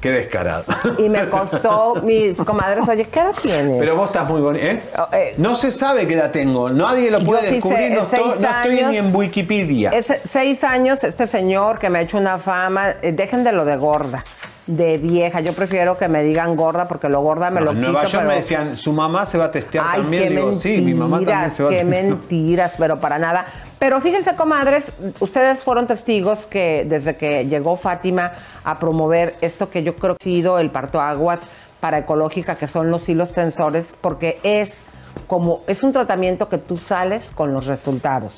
Qué 0.00 0.10
descarado. 0.10 0.64
Y 0.98 1.08
me 1.08 1.28
costó, 1.28 1.94
mis 2.02 2.36
comadres, 2.38 2.86
oye, 2.88 3.06
¿qué 3.06 3.20
edad 3.20 3.34
tienes? 3.40 3.80
Pero 3.80 3.96
vos 3.96 4.08
estás 4.08 4.28
muy 4.28 4.40
bonito. 4.40 4.64
¿eh? 4.64 5.34
No 5.38 5.54
se 5.54 5.72
sabe 5.72 6.06
qué 6.06 6.14
edad 6.14 6.30
tengo. 6.30 6.68
Nadie 6.68 7.10
lo 7.10 7.20
puede 7.20 7.50
descubrir. 7.50 7.92
no, 7.92 8.02
es 8.02 8.12
estoy, 8.12 8.40
no 8.40 8.48
estoy 8.48 8.84
ni 8.84 8.96
en 8.98 9.14
Wikipedia. 9.14 9.90
Es 9.90 10.12
seis 10.28 10.64
años, 10.64 11.02
este 11.04 11.26
señor 11.26 11.78
que 11.78 11.88
me 11.88 12.00
ha 12.00 12.02
hecho 12.02 12.18
una 12.18 12.38
fama, 12.38 12.96
eh, 13.00 13.12
dejen 13.12 13.44
de 13.44 13.52
lo 13.52 13.64
de 13.64 13.76
gorda, 13.76 14.24
de 14.66 14.96
vieja. 14.98 15.40
Yo 15.40 15.52
prefiero 15.52 15.98
que 15.98 16.08
me 16.08 16.22
digan 16.22 16.56
gorda 16.56 16.88
porque 16.88 17.08
lo 17.08 17.20
gorda 17.20 17.50
me 17.50 17.60
No, 17.60 17.66
lo 17.66 17.72
en 17.72 17.78
quito. 17.78 17.90
Nueva 17.92 18.04
York 18.06 18.14
pero- 18.22 18.28
me 18.28 18.34
decían, 18.36 18.76
su 18.76 18.92
mamá 18.92 19.26
se 19.26 19.36
va 19.38 19.44
a 19.46 19.50
testear 19.50 19.84
Ay, 19.88 20.00
también. 20.02 20.22
qué 20.24 20.30
Digo, 20.30 20.46
mentiras, 20.48 20.62
sí, 20.62 20.80
mi 20.80 20.94
mamá 20.94 21.18
también 21.18 21.50
se 21.50 21.62
va 21.62 21.68
a 21.68 21.72
qué 21.72 21.78
testear. 21.80 22.04
mentiras, 22.04 22.74
pero 22.78 22.98
para 22.98 23.18
nada. 23.18 23.46
Pero 23.78 24.00
fíjense, 24.00 24.34
comadres, 24.36 24.92
ustedes 25.20 25.62
fueron 25.62 25.86
testigos 25.86 26.46
que 26.46 26.86
desde 26.88 27.16
que 27.16 27.46
llegó 27.46 27.76
Fátima 27.76 28.32
a 28.64 28.78
promover 28.78 29.34
esto 29.42 29.68
que 29.68 29.82
yo 29.82 29.94
creo 29.96 30.16
que 30.16 30.22
ha 30.22 30.24
sido 30.24 30.58
el 30.58 30.70
parto 30.70 31.00
aguas 31.00 31.42
para 31.80 31.98
ecológica, 31.98 32.56
que 32.56 32.66
son 32.66 32.90
los 32.90 33.06
hilos 33.10 33.34
tensores, 33.34 33.94
porque 34.00 34.38
es 34.42 34.86
como, 35.26 35.60
es 35.66 35.82
un 35.82 35.92
tratamiento 35.92 36.48
que 36.48 36.56
tú 36.56 36.78
sales 36.78 37.30
con 37.34 37.52
los 37.52 37.66
resultados. 37.66 38.32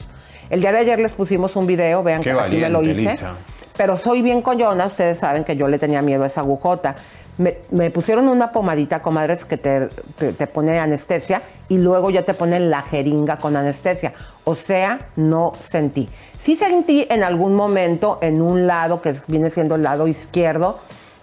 El 0.50 0.60
día 0.60 0.72
de 0.72 0.78
ayer 0.78 0.98
les 0.98 1.12
pusimos 1.12 1.54
un 1.54 1.66
video, 1.68 2.02
vean 2.02 2.20
Qué 2.22 2.32
que 2.32 2.40
aquí 2.40 2.56
me 2.56 2.68
lo 2.68 2.82
hice. 2.82 3.10
Lisa. 3.12 3.34
Pero 3.76 3.96
soy 3.96 4.22
bien 4.22 4.42
coyona, 4.42 4.86
ustedes 4.86 5.18
saben 5.18 5.44
que 5.44 5.56
yo 5.56 5.68
le 5.68 5.78
tenía 5.78 6.02
miedo 6.02 6.24
a 6.24 6.26
esa 6.26 6.40
agujota. 6.40 6.94
Me, 7.38 7.90
pusieron 7.90 8.28
una 8.28 8.50
pomadita, 8.50 9.02
comadres, 9.02 9.44
que 9.44 9.58
te, 9.58 9.88
te, 10.16 10.46
pone 10.46 10.78
anestesia 10.78 11.42
y 11.68 11.76
luego 11.76 12.08
ya 12.08 12.22
te 12.22 12.32
ponen 12.32 12.70
la 12.70 12.80
jeringa 12.82 13.36
con 13.36 13.56
anestesia. 13.56 14.14
O 14.44 14.54
sea, 14.54 15.00
no 15.16 15.52
sentí. 15.62 16.08
Sí 16.38 16.56
sentí 16.56 17.06
en 17.10 17.22
algún 17.22 17.54
momento 17.54 18.18
en 18.22 18.40
un 18.40 18.66
lado, 18.66 19.02
que 19.02 19.12
viene 19.26 19.50
siendo 19.50 19.74
el 19.74 19.82
lado 19.82 20.08
izquierdo, 20.08 20.78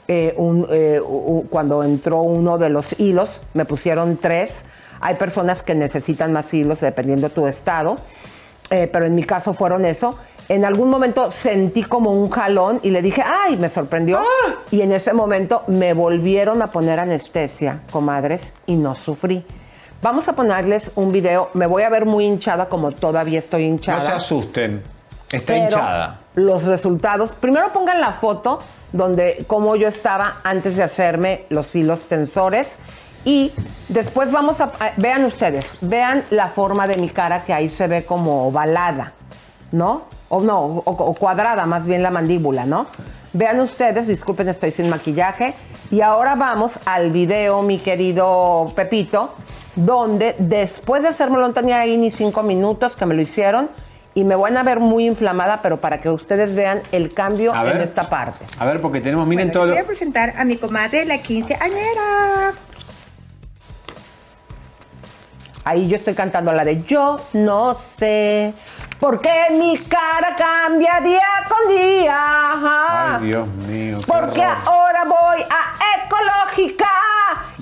eh, 0.07 0.35
eh, 0.71 1.01
cuando 1.49 1.83
entró 1.83 2.21
uno 2.21 2.57
de 2.57 2.69
los 2.69 2.99
hilos, 2.99 3.39
me 3.53 3.65
pusieron 3.65 4.17
tres. 4.17 4.65
Hay 4.99 5.15
personas 5.15 5.63
que 5.63 5.75
necesitan 5.75 6.33
más 6.33 6.53
hilos 6.53 6.81
dependiendo 6.81 7.29
de 7.29 7.35
tu 7.35 7.47
estado, 7.47 7.95
eh, 8.69 8.89
pero 8.91 9.05
en 9.05 9.15
mi 9.15 9.23
caso 9.23 9.53
fueron 9.53 9.85
eso. 9.85 10.17
En 10.49 10.65
algún 10.65 10.89
momento 10.89 11.31
sentí 11.31 11.83
como 11.83 12.11
un 12.11 12.29
jalón 12.29 12.79
y 12.83 12.89
le 12.91 13.01
dije, 13.01 13.23
¡ay! 13.25 13.55
Me 13.57 13.69
sorprendió. 13.69 14.21
Y 14.71 14.81
en 14.81 14.91
ese 14.91 15.13
momento 15.13 15.63
me 15.67 15.93
volvieron 15.93 16.61
a 16.61 16.67
poner 16.67 16.99
anestesia, 16.99 17.79
comadres, 17.91 18.53
y 18.65 18.75
no 18.75 18.93
sufrí. 18.95 19.45
Vamos 20.01 20.27
a 20.27 20.33
ponerles 20.33 20.91
un 20.95 21.11
video. 21.13 21.49
Me 21.53 21.65
voy 21.65 21.83
a 21.83 21.89
ver 21.89 22.05
muy 22.05 22.25
hinchada 22.25 22.67
como 22.67 22.91
todavía 22.91 23.39
estoy 23.39 23.63
hinchada. 23.63 23.99
No 23.99 24.05
se 24.05 24.11
asusten. 24.11 24.83
Está 25.31 25.53
Pero 25.53 25.65
hinchada. 25.65 26.19
Los 26.35 26.63
resultados. 26.63 27.31
Primero 27.31 27.71
pongan 27.71 28.01
la 28.01 28.11
foto 28.13 28.59
donde 28.91 29.45
cómo 29.47 29.75
yo 29.77 29.87
estaba 29.87 30.41
antes 30.43 30.75
de 30.75 30.83
hacerme 30.83 31.45
los 31.49 31.73
hilos 31.75 32.07
tensores. 32.07 32.77
Y 33.25 33.53
después 33.87 34.29
vamos 34.31 34.59
a- 34.59 34.73
vean 34.97 35.23
ustedes, 35.23 35.65
vean 35.79 36.23
la 36.31 36.49
forma 36.49 36.85
de 36.87 36.97
mi 36.97 37.07
cara 37.09 37.43
que 37.45 37.53
ahí 37.53 37.69
se 37.69 37.87
ve 37.87 38.03
como 38.03 38.47
ovalada, 38.49 39.13
¿no? 39.71 40.03
O 40.35 40.41
no, 40.41 40.63
o, 40.63 40.91
o 40.91 41.13
cuadrada, 41.13 41.67
más 41.67 41.85
bien 41.85 42.01
la 42.01 42.09
mandíbula, 42.09 42.65
¿no? 42.65 42.87
Vean 43.33 43.59
ustedes, 43.59 44.07
disculpen, 44.07 44.49
estoy 44.49 44.71
sin 44.71 44.89
maquillaje. 44.89 45.53
Y 45.91 46.01
ahora 46.01 46.33
vamos 46.33 46.79
al 46.85 47.11
video, 47.11 47.61
mi 47.61 47.77
querido 47.77 48.71
Pepito, 48.75 49.31
donde 49.75 50.35
después 50.39 51.03
de 51.03 51.09
hacérmelo 51.09 51.47
no 51.47 51.53
tenía 51.53 51.79
ahí 51.81 51.99
ni 51.99 52.09
cinco 52.09 52.41
minutos 52.41 52.95
que 52.95 53.05
me 53.05 53.13
lo 53.13 53.21
hicieron 53.21 53.69
y 54.15 54.23
me 54.23 54.35
van 54.35 54.57
a 54.57 54.63
ver 54.63 54.79
muy 54.79 55.05
inflamada, 55.05 55.61
pero 55.61 55.77
para 55.77 56.01
que 56.01 56.09
ustedes 56.09 56.55
vean 56.55 56.81
el 56.91 57.13
cambio 57.13 57.53
A 57.53 57.61
en 57.61 57.65
ver. 57.77 57.81
esta 57.81 58.09
parte. 58.09 58.43
A 58.57 58.65
ver, 58.65 58.81
porque 58.81 59.01
tenemos, 59.01 59.27
miren 59.27 59.51
todo 59.51 59.67
lo... 59.67 59.73
Voy 59.73 59.81
a 59.81 59.85
presentar 59.85 60.33
a 60.35 60.43
mi 60.45 60.57
comadre, 60.57 61.05
la 61.05 61.19
quinceañera. 61.19 62.53
Ahí 65.65 65.87
yo 65.87 65.95
estoy 65.95 66.13
cantando 66.13 66.51
la 66.51 66.65
de 66.65 66.83
Yo 66.83 67.21
no 67.33 67.75
sé 67.75 68.53
por 69.03 69.19
qué 69.19 69.47
mi 69.51 69.77
cara 69.79 70.33
cambia 70.33 71.01
día 71.01 71.27
con 71.49 71.75
día. 71.75 72.15
Ajá. 72.15 73.17
Ay, 73.17 73.25
Dios 73.25 73.47
mío. 73.67 73.99
Porque 74.07 74.39
horror. 74.39 74.57
ahora 74.65 75.03
voy 75.03 75.41
a 75.41 76.05
ecológica 76.05 76.89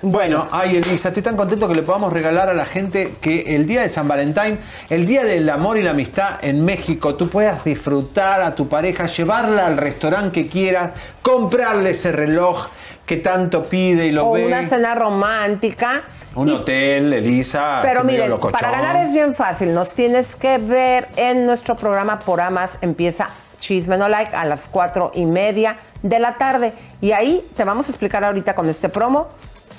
Bueno, 0.00 0.46
ay 0.52 0.76
Elisa, 0.76 1.08
estoy 1.08 1.24
tan 1.24 1.36
contento 1.36 1.66
que 1.66 1.74
le 1.74 1.82
podamos 1.82 2.12
regalar 2.12 2.48
a 2.48 2.54
la 2.54 2.66
gente 2.66 3.14
que 3.20 3.56
el 3.56 3.66
día 3.66 3.82
de 3.82 3.88
San 3.88 4.06
Valentín, 4.06 4.60
el 4.90 5.06
día 5.06 5.24
del 5.24 5.50
amor 5.50 5.76
y 5.76 5.82
la 5.82 5.90
amistad 5.90 6.38
en 6.42 6.64
México, 6.64 7.16
tú 7.16 7.28
puedas 7.28 7.64
disfrutar 7.64 8.40
a 8.42 8.54
tu 8.54 8.68
pareja, 8.68 9.06
llevarla 9.06 9.66
al 9.66 9.76
restaurante 9.76 10.42
que 10.42 10.48
quieras, 10.48 10.92
comprarle 11.20 11.90
ese 11.90 12.12
reloj 12.12 12.68
que 13.06 13.16
tanto 13.16 13.64
pide 13.64 14.06
y 14.06 14.12
lo 14.12 14.28
o 14.28 14.32
ve. 14.34 14.46
una 14.46 14.62
cena 14.68 14.94
romántica. 14.94 16.02
Un 16.36 16.50
hotel, 16.50 17.12
Elisa. 17.12 17.80
Pero 17.82 18.04
miren, 18.04 18.38
para 18.38 18.70
ganar 18.70 19.04
es 19.04 19.12
bien 19.12 19.34
fácil. 19.34 19.74
Nos 19.74 19.94
tienes 19.94 20.36
que 20.36 20.58
ver 20.58 21.08
en 21.16 21.44
nuestro 21.44 21.74
programa 21.74 22.20
por 22.20 22.40
Amas. 22.40 22.78
Empieza 22.82 23.30
Chisme 23.58 23.98
No 23.98 24.08
Like 24.08 24.36
a 24.36 24.44
las 24.44 24.68
cuatro 24.70 25.10
y 25.14 25.24
media 25.24 25.76
de 26.02 26.20
la 26.20 26.36
tarde. 26.36 26.72
Y 27.00 27.10
ahí 27.10 27.42
te 27.56 27.64
vamos 27.64 27.88
a 27.88 27.90
explicar 27.90 28.22
ahorita 28.22 28.54
con 28.54 28.68
este 28.68 28.88
promo 28.88 29.26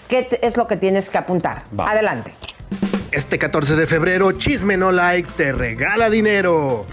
qué 0.10 0.28
es 0.42 0.58
lo 0.58 0.68
que 0.68 0.76
tienes 0.76 1.10
que 1.10 1.18
apuntar. 1.18 1.64
Adelante. 1.78 2.34
Este 3.12 3.40
14 3.40 3.76
de 3.76 3.88
febrero, 3.88 4.34
Chisme 4.34 4.76
No 4.76 4.92
Like 4.92 5.30
te 5.38 5.54
regala 5.54 6.10
dinero. 6.10 6.86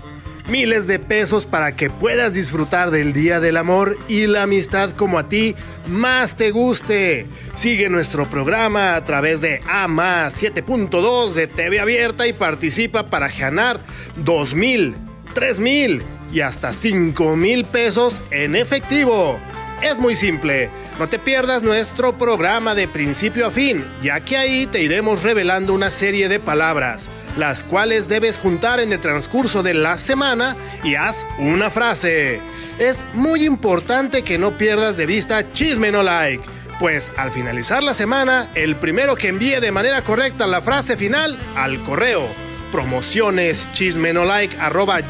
Miles 0.49 0.87
de 0.87 1.01
pesos 1.01 1.45
para 1.45 1.75
que 1.75 1.91
puedas 1.91 2.35
disfrutar 2.35 2.93
del 2.93 3.13
Día 3.13 3.41
del 3.41 3.57
Amor 3.57 3.99
y 4.07 4.29
la 4.29 4.45
amistad 4.45 4.91
como 4.91 5.19
a 5.19 5.29
ti 5.29 5.57
más 5.89 6.37
te 6.37 6.53
guste. 6.53 7.27
Sigue 7.59 7.89
nuestro 7.89 8.27
programa 8.27 8.95
a 8.95 9.05
través 9.05 9.41
de 9.41 9.61
A 9.69 9.89
7.2 9.89 11.33
de 11.33 11.49
TV 11.49 11.81
Abierta 11.81 12.29
y 12.29 12.33
participa 12.33 13.11
para 13.11 13.27
ganar 13.29 13.81
2 14.25 14.55
mil, 14.55 14.95
3 15.35 15.59
mil 15.59 16.03
y 16.33 16.43
hasta 16.43 16.73
5 16.73 17.35
mil 17.35 17.65
pesos 17.65 18.17
en 18.31 18.55
efectivo. 18.55 19.39
Es 19.83 19.99
muy 19.99 20.17
simple. 20.17 20.71
No 20.99 21.09
te 21.09 21.19
pierdas 21.19 21.63
nuestro 21.63 22.17
programa 22.17 22.75
de 22.75 22.89
principio 22.89 23.47
a 23.47 23.51
fin, 23.51 23.85
ya 24.03 24.21
que 24.21 24.37
ahí 24.37 24.67
te 24.67 24.83
iremos 24.83 25.23
revelando 25.23 25.75
una 25.75 25.91
serie 25.91 26.29
de 26.29 26.41
palabras, 26.41 27.09
las 27.37 27.63
cuales 27.63 28.09
debes 28.09 28.39
juntar 28.39 28.81
en 28.81 28.93
el 28.93 29.01
transcurso 29.01 29.63
de 29.63 29.75
la 29.75 29.99
semana 29.99 30.57
y 30.83 30.95
haz 30.95 31.25
una 31.39 31.71
frase. 31.71 32.41
Es 32.79 33.05
muy 33.13 33.45
importante 33.45 34.23
que 34.23 34.39
no 34.39 34.53
pierdas 34.53 34.97
de 34.97 35.07
vista 35.07 35.53
Chisme 35.53 35.93
No 35.93 36.03
Like, 36.03 36.45
pues 36.79 37.13
al 37.17 37.31
finalizar 37.31 37.83
la 37.83 37.95
semana, 37.95 38.49
el 38.55 38.77
primero 38.77 39.17
que 39.17 39.29
envíe 39.29 39.61
de 39.61 39.73
manera 39.73 40.03
correcta 40.03 40.47
la 40.47 40.63
frase 40.63 40.97
final 40.97 41.39
al 41.55 41.83
correo 41.85 42.47
promociones 42.73 43.69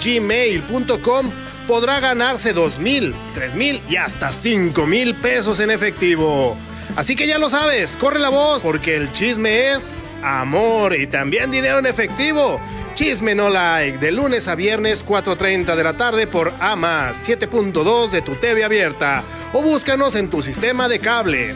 gmail.com 0.04 1.30
podrá 1.66 2.00
ganarse 2.00 2.52
dos 2.52 2.78
mil, 2.78 3.14
tres 3.34 3.54
mil 3.54 3.80
y 3.88 3.96
hasta 3.96 4.32
cinco 4.32 4.86
mil 4.86 5.14
pesos 5.14 5.60
en 5.60 5.70
efectivo. 5.70 6.56
Así 6.96 7.16
que 7.16 7.26
ya 7.26 7.38
lo 7.38 7.48
sabes, 7.48 7.96
corre 7.96 8.18
la 8.18 8.30
voz 8.30 8.62
porque 8.62 8.96
el 8.96 9.12
chisme 9.12 9.72
es 9.72 9.92
amor 10.22 10.94
y 10.96 11.06
también 11.06 11.50
dinero 11.50 11.78
en 11.78 11.86
efectivo. 11.86 12.60
Chisme 12.94 13.34
no 13.34 13.50
like, 13.50 13.98
de 13.98 14.10
lunes 14.10 14.48
a 14.48 14.54
viernes 14.54 15.04
4.30 15.04 15.74
de 15.74 15.84
la 15.84 15.98
tarde 15.98 16.26
por 16.26 16.52
AMA 16.60 17.12
7.2 17.12 18.08
de 18.08 18.22
tu 18.22 18.34
TV 18.36 18.64
abierta 18.64 19.22
o 19.52 19.60
búscanos 19.60 20.14
en 20.14 20.30
tu 20.30 20.42
sistema 20.42 20.88
de 20.88 20.98
cable. 20.98 21.54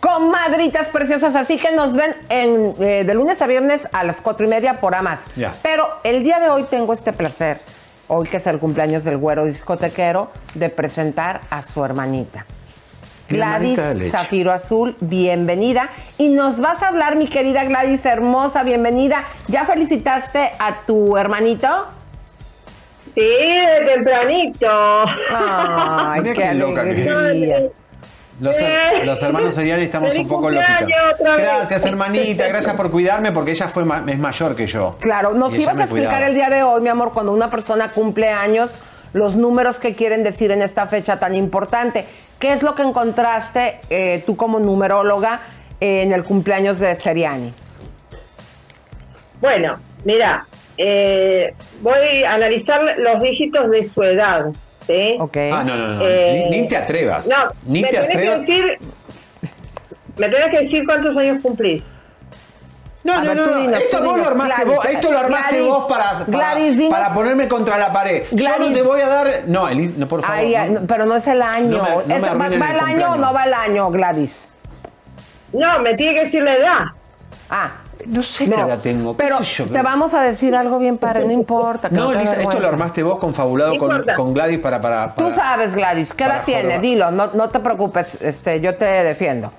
Comadritas 0.00 0.88
preciosas, 0.88 1.34
así 1.34 1.56
que 1.58 1.72
nos 1.72 1.94
ven 1.94 2.14
en, 2.28 2.74
eh, 2.78 3.04
de 3.04 3.14
lunes 3.14 3.40
a 3.40 3.46
viernes 3.46 3.88
a 3.92 4.04
las 4.04 4.20
cuatro 4.20 4.44
y 4.44 4.48
media 4.48 4.80
por 4.80 4.94
Amas. 4.94 5.24
Pero 5.62 5.88
el 6.04 6.22
día 6.22 6.38
de 6.38 6.50
hoy 6.50 6.64
tengo 6.64 6.92
este 6.92 7.12
placer, 7.12 7.60
hoy 8.08 8.28
que 8.28 8.38
es 8.38 8.46
el 8.46 8.58
cumpleaños 8.58 9.04
del 9.04 9.16
güero 9.16 9.44
discotequero, 9.44 10.30
de 10.54 10.68
presentar 10.68 11.40
a 11.50 11.62
su 11.62 11.84
hermanita. 11.84 12.46
Gladys. 13.28 13.80
Zafiro 14.10 14.52
Azul, 14.52 14.96
bienvenida. 15.00 15.88
Y 16.16 16.28
nos 16.28 16.60
vas 16.60 16.82
a 16.82 16.88
hablar, 16.88 17.16
mi 17.16 17.26
querida 17.26 17.64
Gladys, 17.64 18.06
hermosa, 18.06 18.62
bienvenida. 18.62 19.24
¿Ya 19.48 19.64
felicitaste 19.64 20.52
a 20.58 20.82
tu 20.86 21.16
hermanito? 21.16 21.68
Sí, 23.14 23.20
de 23.20 23.86
tempranito. 23.86 24.68
Ay, 25.30 26.22
qué 26.34 26.44
alegría. 26.44 27.70
Los, 28.38 28.58
her- 28.58 29.04
los 29.06 29.22
hermanos 29.22 29.54
Seriani 29.54 29.84
estamos 29.84 30.14
un 30.16 30.28
poco 30.28 30.50
loquitos. 30.50 30.88
Gracias, 31.38 31.84
hermanita. 31.86 32.46
Gracias 32.48 32.74
por 32.76 32.90
cuidarme 32.90 33.32
porque 33.32 33.52
ella 33.52 33.68
fue 33.68 33.84
ma- 33.84 34.04
es 34.06 34.18
mayor 34.18 34.54
que 34.54 34.66
yo. 34.66 34.96
Claro, 35.00 35.32
nos 35.32 35.56
ibas 35.58 35.74
me 35.74 35.82
a 35.82 35.84
explicar 35.84 36.10
cuidaba. 36.10 36.26
el 36.26 36.34
día 36.34 36.50
de 36.50 36.62
hoy, 36.62 36.82
mi 36.82 36.88
amor, 36.90 37.12
cuando 37.14 37.32
una 37.32 37.48
persona 37.48 37.88
cumple 37.90 38.28
años, 38.28 38.70
los 39.14 39.34
números 39.36 39.78
que 39.78 39.94
quieren 39.94 40.22
decir 40.22 40.50
en 40.50 40.60
esta 40.60 40.86
fecha 40.86 41.18
tan 41.18 41.34
importante. 41.34 42.04
¿Qué 42.38 42.52
es 42.52 42.62
lo 42.62 42.74
que 42.74 42.82
encontraste 42.82 43.80
eh, 43.88 44.22
tú 44.26 44.36
como 44.36 44.58
numeróloga 44.60 45.40
eh, 45.80 46.02
en 46.02 46.12
el 46.12 46.22
cumpleaños 46.24 46.78
de 46.78 46.94
Seriani? 46.94 47.54
Bueno, 49.40 49.78
mira, 50.04 50.44
eh, 50.76 51.54
voy 51.80 52.24
a 52.26 52.34
analizar 52.34 52.82
los 52.98 53.22
dígitos 53.22 53.70
de 53.70 53.88
su 53.88 54.02
edad. 54.02 54.46
¿Sí? 54.86 55.16
Ok. 55.18 55.36
Ah, 55.52 55.64
no, 55.64 55.76
no, 55.76 55.88
no. 55.88 56.06
Eh, 56.06 56.48
ni, 56.50 56.60
ni 56.62 56.68
te 56.68 56.76
atrevas. 56.76 57.26
No, 57.28 57.34
ni 57.64 57.82
me 57.82 57.88
te 57.88 57.96
que 58.08 58.18
decir, 58.18 58.78
me 60.16 60.28
tenés 60.28 60.50
que 60.56 60.64
decir 60.64 60.82
cuántos 60.86 61.16
años 61.16 61.38
cumplís. 61.42 61.82
No, 63.04 63.20
no, 63.22 63.28
ver, 63.28 63.36
no, 63.38 63.46
no. 63.46 63.56
dinos, 63.60 63.80
Esto 63.82 64.02
vos 64.02 64.18
lo 64.18 64.26
armaste 64.26 64.54
Gladys, 64.64 64.76
vos. 64.76 64.84
Esto 64.86 65.12
lo 65.12 65.18
armaste 65.20 65.56
Gladys, 65.58 65.68
vos 65.72 65.84
para, 65.86 66.10
para, 66.12 66.24
Gladys, 66.26 66.76
dinos. 66.76 66.90
para 66.98 67.14
ponerme 67.14 67.46
contra 67.46 67.78
la 67.78 67.92
pared. 67.92 68.24
Yo 68.32 68.58
no 68.58 68.72
te 68.72 68.82
voy 68.82 69.00
a 69.00 69.08
dar. 69.08 69.28
No, 69.46 69.68
Eli- 69.68 69.94
no 69.96 70.08
por 70.08 70.22
favor. 70.22 70.36
Ay, 70.40 70.70
no. 70.70 70.80
pero 70.88 71.06
no 71.06 71.14
es 71.14 71.26
el 71.28 71.40
año. 71.40 71.76
No 71.78 71.82
me- 71.84 71.90
no 71.90 72.02
me 72.06 72.14
Es- 72.16 72.24
¿va, 72.40 72.46
el 72.46 72.52
el 72.54 72.80
año 72.80 73.12
o 73.12 73.16
no 73.16 73.32
va 73.32 73.44
el 73.44 73.54
año, 73.54 73.90
Gladys? 73.90 74.48
No, 75.52 75.78
me 75.80 75.94
tiene 75.94 76.14
que 76.14 76.24
decir 76.24 76.42
la 76.42 76.54
edad. 76.56 76.78
Ah, 77.48 77.70
No 78.06 78.22
sé 78.22 78.44
qué 78.48 78.54
edad 78.54 78.78
tengo. 78.80 79.16
qué 79.16 79.24
pero 79.24 79.38
sé 79.38 79.44
yo, 79.44 79.66
te 79.66 79.82
vamos 79.82 80.14
a 80.14 80.22
decir 80.22 80.54
algo 80.54 80.78
bien 80.78 80.96
padre, 80.98 81.24
no 81.24 81.32
importa. 81.32 81.88
No, 81.90 82.12
Elisa, 82.12 82.40
esto 82.40 82.60
lo 82.60 82.68
armaste 82.68 83.02
vos 83.02 83.18
confabulado 83.18 83.76
con, 83.78 84.04
con 84.16 84.32
Gladys 84.34 84.58
para, 84.60 84.80
para, 84.80 85.14
Tú 85.14 85.22
para- 85.24 85.34
sabes, 85.34 85.74
Gladys, 85.74 86.12
¿qué 86.14 86.24
edad 86.24 86.32
para 86.34 86.44
tiene? 86.44 86.78
Dilo, 86.78 87.10
no, 87.10 87.28
no 87.32 87.48
te 87.48 87.58
preocupes, 87.60 88.16
este, 88.20 88.60
yo 88.60 88.74
te 88.76 88.84
defiendo. 88.84 89.52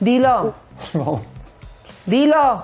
Dilo, 0.00 0.54
No. 0.94 1.20
dilo. 2.06 2.62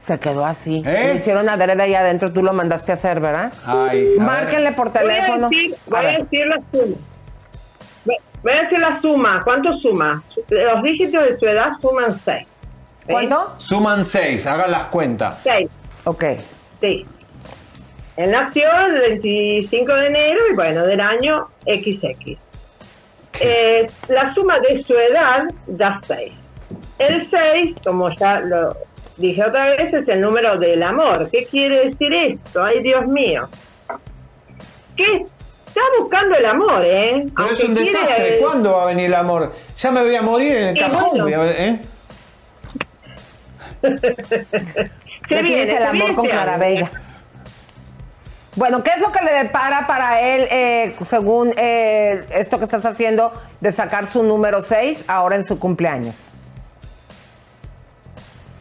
Se 0.00 0.18
quedó 0.20 0.46
así. 0.46 0.82
¿Eh? 0.86 1.08
Le 1.12 1.14
hicieron 1.16 1.48
adrede 1.48 1.82
ahí 1.82 1.94
adentro, 1.94 2.32
tú 2.32 2.40
lo 2.42 2.52
mandaste 2.52 2.92
a 2.92 2.94
hacer, 2.94 3.18
¿verdad? 3.18 3.52
Ay, 3.64 3.74
a 3.74 4.10
ver. 4.10 4.20
Márquenle 4.20 4.72
por 4.72 4.90
teléfono. 4.90 5.48
Voy 5.48 5.56
a 5.56 5.68
decir, 5.68 5.74
A 5.74 5.90
voy 5.90 5.98
a 5.98 6.02
ver. 6.02 6.26
decir. 6.28 6.96
Voy- 8.46 8.52
a 8.58 8.62
decir 8.62 8.78
la 8.78 9.00
suma. 9.00 9.40
¿Cuánto 9.42 9.76
suma? 9.78 10.22
Los 10.48 10.82
dígitos 10.84 11.20
de 11.24 11.38
su 11.38 11.46
edad 11.46 11.68
suman 11.80 12.20
6. 12.24 12.46
¿Cuánto? 13.08 13.52
Suman 13.58 14.04
seis, 14.04 14.46
hagan 14.46 14.70
las 14.70 14.84
cuentas. 14.86 15.38
6, 15.44 15.68
Ok. 16.04 16.24
sí. 16.80 17.06
Él 18.16 18.30
nació 18.30 18.68
el 18.86 19.00
25 19.00 19.92
de 19.94 20.06
enero 20.06 20.40
y 20.50 20.54
bueno, 20.54 20.86
del 20.86 21.00
año 21.00 21.46
XX. 21.66 22.38
Eh, 23.40 23.86
la 24.08 24.32
suma 24.34 24.58
de 24.60 24.82
su 24.82 24.94
edad 24.94 25.44
da 25.66 26.00
6. 26.06 26.32
El 26.98 27.28
6, 27.30 27.76
como 27.84 28.10
ya 28.14 28.40
lo 28.40 28.74
dije 29.18 29.44
otra 29.44 29.70
vez, 29.70 29.92
es 29.92 30.08
el 30.08 30.20
número 30.22 30.58
del 30.58 30.82
amor. 30.82 31.28
¿Qué 31.30 31.46
quiere 31.46 31.86
decir 31.90 32.12
esto? 32.14 32.64
Ay, 32.64 32.82
Dios 32.82 33.06
mío. 33.06 33.48
¿Qué? 34.96 35.26
Está 35.76 35.82
buscando 36.00 36.36
el 36.36 36.46
amor, 36.46 36.82
¿eh? 36.86 37.26
Pero 37.36 37.50
es 37.50 37.62
un 37.64 37.74
quiere- 37.74 37.90
desastre. 37.92 38.38
¿Cuándo 38.40 38.72
va 38.72 38.84
a 38.84 38.86
venir 38.86 39.06
el 39.06 39.14
amor? 39.14 39.52
Ya 39.76 39.90
me 39.92 40.02
voy 40.02 40.16
a 40.16 40.22
morir 40.22 40.56
en 40.56 40.68
el 40.68 40.78
cajón. 40.78 41.08
bueno. 41.10 41.24
voy 41.24 41.32
a 41.34 41.38
ver, 41.38 41.56
¿eh? 41.58 41.80
Se 45.28 45.42
viene, 45.42 45.48
tienes 45.66 45.76
el 45.76 45.82
amor 45.84 46.14
con 46.14 46.24
este 46.24 46.30
Clara 46.34 46.52
año. 46.54 46.60
Vega. 46.60 46.90
Bueno, 48.54 48.82
¿qué 48.82 48.90
es 48.92 49.00
lo 49.02 49.12
que 49.12 49.22
le 49.22 49.32
depara 49.34 49.86
para 49.86 50.20
él, 50.22 50.48
eh, 50.50 50.96
según 51.10 51.52
eh, 51.58 52.24
esto 52.30 52.58
que 52.58 52.64
estás 52.64 52.86
haciendo, 52.86 53.32
de 53.60 53.70
sacar 53.70 54.06
su 54.06 54.22
número 54.22 54.62
6 54.64 55.04
ahora 55.08 55.36
en 55.36 55.44
su 55.44 55.58
cumpleaños? 55.58 56.14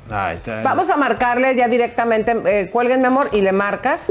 Está- 0.05 0.61
Vamos 0.61 0.89
a 0.91 0.97
marcarle 0.97 1.55
ya 1.55 1.67
directamente, 1.67 2.35
eh, 2.45 2.69
cuelguen 2.69 2.99
mi 3.01 3.07
amor, 3.07 3.27
y 3.31 3.41
le 3.41 3.51
marcas, 3.51 4.01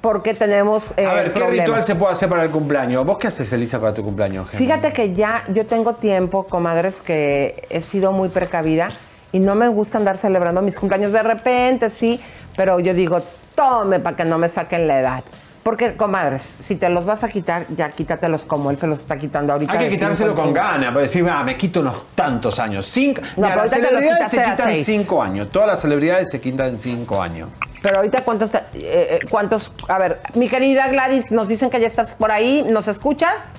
porque 0.00 0.34
tenemos 0.34 0.82
eh, 0.96 1.06
A 1.06 1.14
ver, 1.14 1.32
¿qué 1.32 1.38
problemas. 1.40 1.66
ritual 1.66 1.82
se 1.84 1.94
puede 1.94 2.12
hacer 2.14 2.28
para 2.28 2.42
el 2.42 2.50
cumpleaños? 2.50 3.06
¿Vos 3.06 3.18
qué 3.18 3.28
haces, 3.28 3.52
Elisa, 3.52 3.78
para 3.80 3.94
tu 3.94 4.02
cumpleaños? 4.02 4.48
Gemma? 4.50 4.58
Fíjate 4.58 4.92
que 4.92 5.14
ya 5.14 5.44
yo 5.52 5.64
tengo 5.64 5.94
tiempo, 5.94 6.46
comadres, 6.46 7.00
que 7.00 7.64
he 7.70 7.80
sido 7.80 8.10
muy 8.10 8.28
precavida 8.28 8.88
y 9.30 9.38
no 9.38 9.54
me 9.54 9.68
gusta 9.68 9.98
andar 9.98 10.18
celebrando 10.18 10.62
mis 10.62 10.76
cumpleaños 10.78 11.12
de 11.12 11.22
repente, 11.22 11.90
sí, 11.90 12.20
pero 12.56 12.80
yo 12.80 12.92
digo, 12.92 13.22
tome 13.54 14.00
para 14.00 14.16
que 14.16 14.24
no 14.24 14.38
me 14.38 14.48
saquen 14.48 14.88
la 14.88 14.98
edad. 15.00 15.24
Porque, 15.66 15.96
comadres, 15.96 16.54
si 16.60 16.76
te 16.76 16.88
los 16.88 17.04
vas 17.04 17.24
a 17.24 17.28
quitar, 17.28 17.66
ya 17.70 17.90
quítatelos 17.90 18.42
como 18.42 18.70
él 18.70 18.76
se 18.76 18.86
los 18.86 19.00
está 19.00 19.18
quitando 19.18 19.52
ahorita. 19.52 19.72
Hay 19.72 19.88
que 19.88 19.96
quitárselo 19.96 20.30
en 20.30 20.36
con 20.36 20.54
ganas, 20.54 20.90
para 20.90 21.00
decir, 21.00 21.26
ah, 21.28 21.42
me 21.42 21.56
quito 21.56 21.80
unos 21.80 22.14
tantos 22.14 22.60
años. 22.60 22.86
Cinco, 22.86 23.20
No, 23.36 23.48
las 23.48 23.70
celebridades 23.72 24.30
se 24.30 24.36
quitan 24.36 24.56
seis. 24.58 24.86
cinco 24.86 25.20
años. 25.20 25.50
Todas 25.50 25.70
las 25.70 25.80
celebridades 25.80 26.30
se 26.30 26.40
quitan 26.40 26.78
cinco 26.78 27.20
años. 27.20 27.48
Pero 27.82 27.96
ahorita, 27.96 28.22
¿cuántos, 28.22 28.54
eh, 28.54 28.60
eh, 28.74 29.18
¿cuántos? 29.28 29.72
A 29.88 29.98
ver, 29.98 30.20
mi 30.34 30.48
querida 30.48 30.86
Gladys, 30.86 31.32
nos 31.32 31.48
dicen 31.48 31.68
que 31.68 31.80
ya 31.80 31.88
estás 31.88 32.14
por 32.14 32.30
ahí. 32.30 32.64
¿Nos 32.70 32.86
escuchas? 32.86 33.54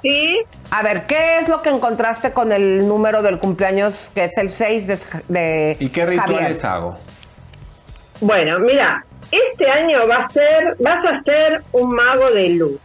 Sí. 0.00 0.44
A 0.70 0.84
ver, 0.84 1.06
¿qué 1.08 1.40
es 1.40 1.48
lo 1.48 1.60
que 1.60 1.70
encontraste 1.70 2.30
con 2.30 2.52
el 2.52 2.86
número 2.86 3.20
del 3.22 3.40
cumpleaños, 3.40 4.12
que 4.14 4.26
es 4.26 4.38
el 4.38 4.48
6 4.48 4.86
de, 4.86 4.98
de 5.26 5.76
¿Y 5.80 5.88
qué 5.88 6.02
Javier? 6.02 6.22
rituales 6.22 6.64
hago? 6.64 6.96
Bueno, 8.20 8.60
mira, 8.60 9.04
este 9.32 9.68
año 9.68 10.06
va 10.06 10.24
a 10.24 10.28
ser, 10.28 10.76
vas 10.78 11.04
a 11.04 11.22
ser 11.22 11.62
un 11.72 11.94
mago 11.94 12.30
de 12.30 12.50
luz, 12.50 12.80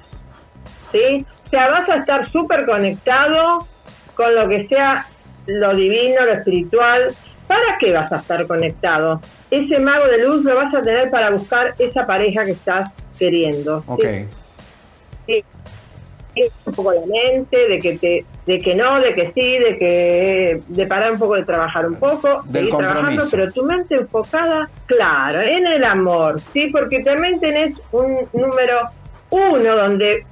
¿sí? 0.92 1.26
O 1.46 1.50
sea, 1.50 1.70
vas 1.70 1.90
a 1.90 1.98
estar 1.98 2.28
súper 2.30 2.66
conectado 2.66 3.68
con 4.16 4.34
lo 4.34 4.48
que 4.48 4.68
sea 4.68 5.06
lo 5.46 5.76
divino, 5.76 6.26
lo 6.26 6.34
espiritual. 6.34 7.14
¿Para 7.48 7.78
qué 7.80 7.94
vas 7.94 8.12
a 8.12 8.18
estar 8.18 8.46
conectado? 8.48 9.22
Ese 9.52 9.80
mago 9.80 10.08
de 10.08 10.24
luz 10.24 10.44
lo 10.44 10.56
vas 10.56 10.74
a 10.74 10.82
tener 10.82 11.10
para 11.10 11.30
buscar 11.30 11.76
esa 11.80 12.06
pareja 12.06 12.44
que 12.44 12.52
estás 12.52 12.92
queriendo. 13.18 13.82
¿sí? 13.82 13.88
Ok. 13.88 14.06
Un 16.66 16.74
poco 16.74 16.94
la 16.94 17.02
mente, 17.06 17.58
de 17.68 17.80
que 17.80 17.98
te, 17.98 18.26
de 18.46 18.58
que 18.60 18.76
no, 18.76 19.00
de 19.00 19.14
que 19.14 19.32
sí, 19.32 19.58
de 19.60 19.78
que 19.78 20.62
de 20.68 20.86
parar 20.86 21.12
un 21.12 21.20
poco 21.20 21.36
de 21.36 21.46
trabajar 21.46 21.86
un 21.86 22.00
poco, 22.00 22.44
de 22.46 22.64
ir 22.64 22.70
trabajando, 22.70 23.24
pero 23.30 23.52
tu 23.52 23.64
mente 23.64 23.96
enfocada, 23.96 24.70
claro, 24.86 25.42
en 25.42 25.68
el 25.68 25.84
amor, 25.84 26.40
sí, 26.54 26.68
porque 26.68 27.02
también 27.02 27.40
tenés 27.40 27.76
un 27.92 28.28
número 28.34 28.90
uno 29.30 29.76
donde 29.76 30.26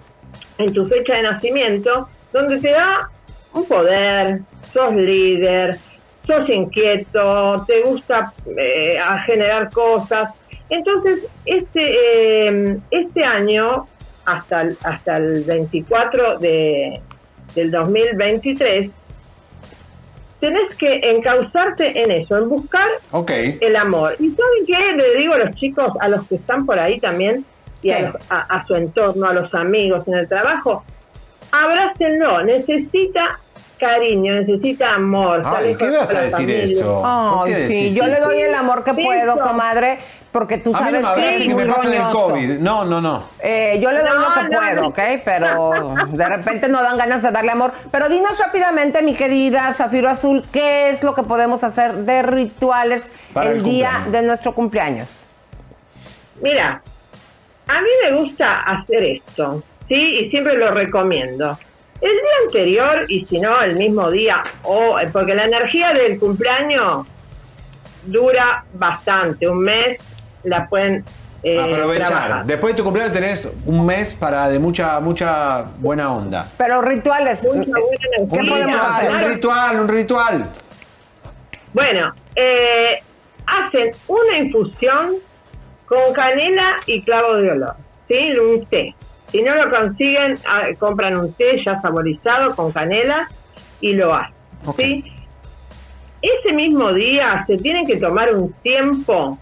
en 0.57 0.73
tu 0.73 0.85
fecha 0.87 1.17
de 1.17 1.23
nacimiento, 1.23 2.07
donde 2.31 2.59
te 2.59 2.71
da 2.71 3.09
un 3.53 3.65
poder, 3.65 4.39
sos 4.73 4.93
líder, 4.95 5.77
sos 6.25 6.49
inquieto, 6.49 7.63
te 7.65 7.81
gusta 7.81 8.33
eh, 8.57 8.99
a 8.99 9.19
generar 9.19 9.69
cosas. 9.71 10.29
Entonces, 10.69 11.27
este, 11.45 12.47
eh, 12.47 12.77
este 12.91 13.23
año 13.23 13.85
hasta 14.25 14.61
el, 14.61 14.77
hasta 14.83 15.17
el 15.17 15.43
24 15.43 16.39
de, 16.39 16.99
del 17.55 17.71
2023, 17.71 18.91
tenés 20.39 20.75
que 20.75 20.99
encauzarte 21.11 22.01
en 22.01 22.11
eso, 22.11 22.37
en 22.37 22.49
buscar 22.49 22.87
el 23.61 23.75
amor. 23.75 24.15
¿Y 24.19 24.29
saben 24.31 24.65
qué? 24.67 24.93
Le 24.95 25.17
digo 25.17 25.33
a 25.33 25.37
los 25.39 25.55
chicos, 25.55 25.93
a 25.99 26.07
los 26.09 26.27
que 26.27 26.35
están 26.35 26.65
por 26.65 26.77
ahí 26.79 26.99
también, 26.99 27.45
y 27.81 27.91
a, 27.91 28.13
a- 28.29 28.41
a 28.57 28.65
su 28.65 28.75
entorno, 28.75 29.27
a 29.27 29.33
los 29.33 29.53
amigos 29.53 30.07
en 30.07 30.15
el 30.15 30.27
trabajo, 30.27 30.83
abrácenlo, 31.51 32.43
necesita 32.43 33.39
cariño, 33.79 34.33
necesita 34.35 34.95
amor. 34.95 35.41
Ay, 35.45 35.75
¿qué 35.75 35.89
vas 35.89 36.13
a 36.13 36.21
decir 36.21 36.31
familia. 36.37 36.63
eso? 36.63 37.01
¿Por 37.01 37.47
Ay, 37.47 37.53
qué 37.53 37.67
sí, 37.67 37.73
decís 37.83 37.95
yo 37.95 38.07
le 38.07 38.19
doy 38.19 38.41
el 38.41 38.53
amor 38.53 38.83
que 38.83 38.93
Sí, 38.93 39.03
puedo, 39.03 39.33
eso. 39.33 39.41
comadre, 39.41 39.99
porque 40.35 40.57
tú 40.57 40.75
A 40.75 40.81
mí 40.81 40.91
no 40.91 41.01
sabes 41.01 41.23
me 41.23 41.37
que 41.37 41.47
que 41.47 41.53
muy 41.53 41.63
me 41.63 41.95
el. 41.95 42.03
COVID. 42.11 42.59
No, 42.59 42.83
no, 42.83 42.99
no. 42.99 43.23
Eh, 43.39 43.79
yo 43.81 43.89
le 43.89 44.01
doy 44.01 44.09
No, 44.09 44.19
lo 44.19 44.33
que 44.33 44.43
no, 44.43 44.59
puedo, 44.59 44.81
no. 44.81 44.87
¿ok? 44.89 44.99
Pero 45.23 45.95
de 46.09 46.27
repente 46.27 46.67
no 46.67 46.83
dan 46.83 46.97
ganas 46.97 47.23
de 47.23 47.31
darle 47.31 47.51
amor. 47.53 47.71
Pero 47.89 48.09
dinos 48.09 48.37
rápidamente, 48.37 49.01
mi 49.01 49.15
querida 49.15 49.71
Zafiro 49.71 50.09
Azul, 50.09 50.43
¿qué 50.51 50.89
es 50.89 51.03
lo 51.03 51.15
que 51.15 51.23
podemos 51.23 51.63
hacer 51.63 51.93
de 51.93 52.21
rituales 52.21 53.09
Para 53.31 53.51
el, 53.51 53.59
el 53.59 53.63
día 53.63 54.07
de 54.11 54.23
nuestro 54.23 54.53
cumpleaños? 54.53 55.25
Mira, 56.41 56.81
a 57.69 57.81
mí 57.81 57.89
me 58.03 58.19
gusta 58.19 58.57
hacer 58.59 59.05
esto, 59.05 59.63
¿sí? 59.87 59.95
Y 59.95 60.29
siempre 60.31 60.57
lo 60.57 60.71
recomiendo. 60.71 61.57
El 62.01 62.11
día 62.11 62.45
anterior, 62.45 63.05
y 63.07 63.25
si 63.25 63.39
no, 63.39 63.61
el 63.61 63.77
mismo 63.77 64.11
día, 64.11 64.43
o 64.63 64.97
porque 65.13 65.33
la 65.33 65.45
energía 65.45 65.93
del 65.93 66.19
cumpleaños 66.19 67.07
dura 68.05 68.65
bastante, 68.73 69.47
un 69.47 69.59
mes 69.59 69.97
la 70.45 70.67
pueden 70.67 71.03
eh, 71.43 71.59
Aprovechar. 71.61 72.07
trabajar. 72.07 72.45
Después 72.45 72.73
de 72.73 72.77
tu 72.77 72.83
cumpleaños 72.83 73.13
tenés 73.13 73.49
un 73.65 73.85
mes 73.85 74.13
para 74.13 74.49
de 74.49 74.57
mucha, 74.59 74.99
mucha 74.99 75.63
buena 75.77 76.11
onda. 76.11 76.49
Pero 76.57 76.81
rituales, 76.81 77.43
Mucha 77.43 77.57
buena 77.57 77.77
¿qué. 78.15 78.21
Un 78.21 78.27
podemos 78.29 78.65
ritual, 78.65 78.91
hacer? 78.93 79.11
un 79.11 79.21
ritual, 79.21 79.79
un 79.81 79.87
ritual. 79.87 80.45
Bueno, 81.73 82.13
eh, 82.35 82.99
hacen 83.45 83.91
una 84.07 84.37
infusión 84.37 85.15
con 85.85 86.13
canela 86.13 86.77
y 86.87 87.01
clavo 87.03 87.35
de 87.35 87.51
olor, 87.51 87.75
¿sí? 88.07 88.31
Un 88.39 88.65
té. 88.65 88.95
Si 89.31 89.41
no 89.43 89.53
lo 89.55 89.69
consiguen, 89.69 90.39
ah, 90.47 90.63
compran 90.79 91.17
un 91.17 91.33
té 91.33 91.61
ya 91.65 91.79
saborizado 91.81 92.55
con 92.55 92.71
canela 92.71 93.27
y 93.81 93.93
lo 93.93 94.15
hacen. 94.15 94.33
¿sí? 94.77 95.03
Ese 96.21 96.53
mismo 96.53 96.91
día 96.93 97.43
se 97.45 97.57
tienen 97.57 97.85
que 97.85 97.97
tomar 97.97 98.33
un 98.33 98.51
tiempo 98.63 99.37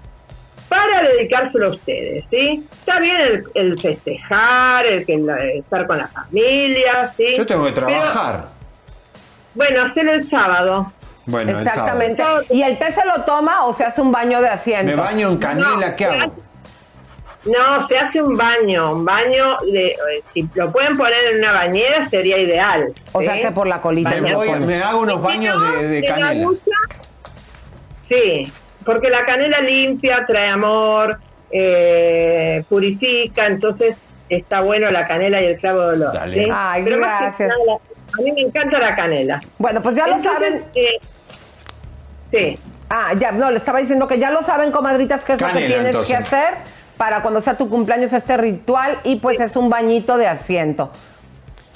para 0.70 1.04
dedicárselo 1.04 1.68
a 1.68 1.70
ustedes, 1.72 2.26
¿sí? 2.30 2.68
Está 2.80 3.00
bien 3.00 3.16
el, 3.22 3.44
el 3.54 3.80
festejar, 3.80 4.86
el 4.86 5.06
que 5.06 5.22
estar 5.60 5.86
con 5.88 5.98
la 5.98 6.08
familia, 6.08 7.14
¿sí? 7.16 7.26
Yo 7.38 7.46
tengo 7.46 7.66
que 7.66 7.72
Pero, 7.74 7.88
trabajar. 7.88 8.48
bueno, 9.54 9.86
hacerlo 9.86 10.14
el 10.14 10.30
sábado. 10.30 10.92
Bueno, 11.26 11.52
el 11.52 11.66
Exactamente. 11.68 12.22
sábado. 12.22 12.44
¿Y 12.50 12.62
el 12.64 12.78
té 12.78 12.92
se 12.92 13.06
lo 13.06 13.24
toma 13.24 13.66
o 13.66 13.74
se 13.74 13.84
hace 13.86 14.02
un 14.02 14.12
baño 14.12 14.42
de 14.42 14.50
asiento? 14.50 14.86
Me 14.86 14.96
baño 14.96 15.30
en 15.30 15.38
canela, 15.38 15.90
No, 15.90 15.96
¿qué 15.96 16.06
hago? 16.06 16.34
No, 17.46 17.88
se 17.90 17.98
hace 17.98 18.22
un 18.22 18.38
baño, 18.38 18.94
un 18.94 19.04
baño 19.06 19.58
de, 19.72 19.88
eh, 19.88 19.96
si 20.34 20.48
lo 20.56 20.72
pueden 20.72 20.96
poner 20.98 21.26
en 21.34 21.40
una 21.40 21.52
bañera 21.52 22.08
sería 22.10 22.38
ideal. 22.38 22.94
O 23.12 23.22
sea 23.22 23.38
que 23.40 23.52
por 23.52 23.68
la 23.68 23.82
colita 23.82 24.12
Me, 24.22 24.34
voy- 24.34 24.60
me 24.62 24.78
hago 24.82 25.00
unos 25.02 25.18
Si 25.18 25.22
baños 25.22 25.58
no, 25.58 25.72
de, 25.74 25.88
de 25.90 26.06
canela. 26.08 26.46
ducha, 26.46 26.72
sí, 28.08 28.52
porque 28.86 29.10
la 29.10 29.26
canela 29.26 29.60
limpia, 29.62 30.26
trae 30.28 30.50
amor, 30.50 31.20
eh, 31.52 32.64
purifica, 32.70 33.48
entonces 33.48 33.96
está 34.30 34.62
bueno 34.62 34.90
la 34.92 35.08
canela 35.08 35.42
y 35.42 35.46
el 35.46 35.58
clavo 35.60 35.82
de 35.82 35.88
olor. 35.98 36.14
Dale. 36.14 36.44
¿sí? 36.46 36.50
Ay, 36.54 36.82
Pero 36.84 36.98
más 37.00 37.18
que 37.20 37.26
gracias. 37.26 37.50
nada, 37.50 37.80
a 38.18 38.22
mí 38.22 38.32
me 38.32 38.42
encanta 38.42 38.80
la 38.80 38.96
canela. 38.96 39.42
Bueno, 39.58 39.82
pues 39.82 39.96
ya 39.96 40.08
lo 40.08 40.20
saben. 40.20 40.64
eh, 40.76 41.00
sí. 42.32 42.60
Ah, 42.90 43.14
ya, 43.18 43.32
no, 43.32 43.50
le 43.50 43.58
estaba 43.58 43.80
diciendo 43.80 44.08
que 44.08 44.20
ya 44.20 44.30
lo 44.32 44.44
saben, 44.44 44.72
comadritas, 44.72 45.24
qué 45.26 45.34
es 45.34 45.42
lo 45.42 45.48
que 45.48 45.54
tienes 45.66 45.88
entonces. 45.88 46.08
que 46.08 46.16
hacer 46.16 46.54
para 46.98 47.22
cuando 47.24 47.42
sea 47.42 47.58
tu 47.58 47.68
cumpleaños 47.70 48.14
este 48.14 48.38
ritual 48.38 49.00
y 49.04 49.16
pues 49.16 49.40
es 49.40 49.56
un 49.56 49.70
bañito 49.70 50.18
de 50.18 50.28
asiento. 50.28 50.92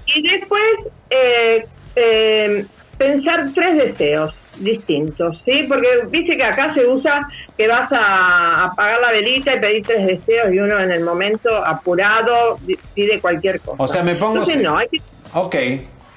Y 0.06 0.22
después 0.22 0.62
eh, 1.10 1.66
eh, 1.96 2.66
pensar 2.98 3.46
tres 3.54 3.78
deseos 3.78 4.36
distintos, 4.60 5.42
¿sí? 5.46 5.64
Porque 5.68 5.88
viste 6.10 6.38
que 6.38 6.44
acá 6.44 6.74
se 6.74 6.86
usa 6.86 7.20
que 7.58 7.68
vas 7.68 7.92
a 7.92 8.66
apagar 8.66 9.00
la 9.02 9.12
velita 9.12 9.56
y 9.56 9.60
pedir 9.60 9.86
tres 9.86 10.06
deseos 10.08 10.54
y 10.54 10.60
uno 10.60 10.80
en 10.80 10.92
el 10.92 11.04
momento 11.04 11.50
apurado 11.66 12.58
pide 12.94 13.20
cualquier 13.20 13.60
cosa. 13.62 13.82
O 13.82 13.88
sea, 13.88 14.04
me 14.04 14.16
pongo... 14.16 14.40
Entonces 14.40 14.62
no, 14.62 14.78
hay 14.78 14.88
que... 14.88 15.02
Ok. 15.34 15.56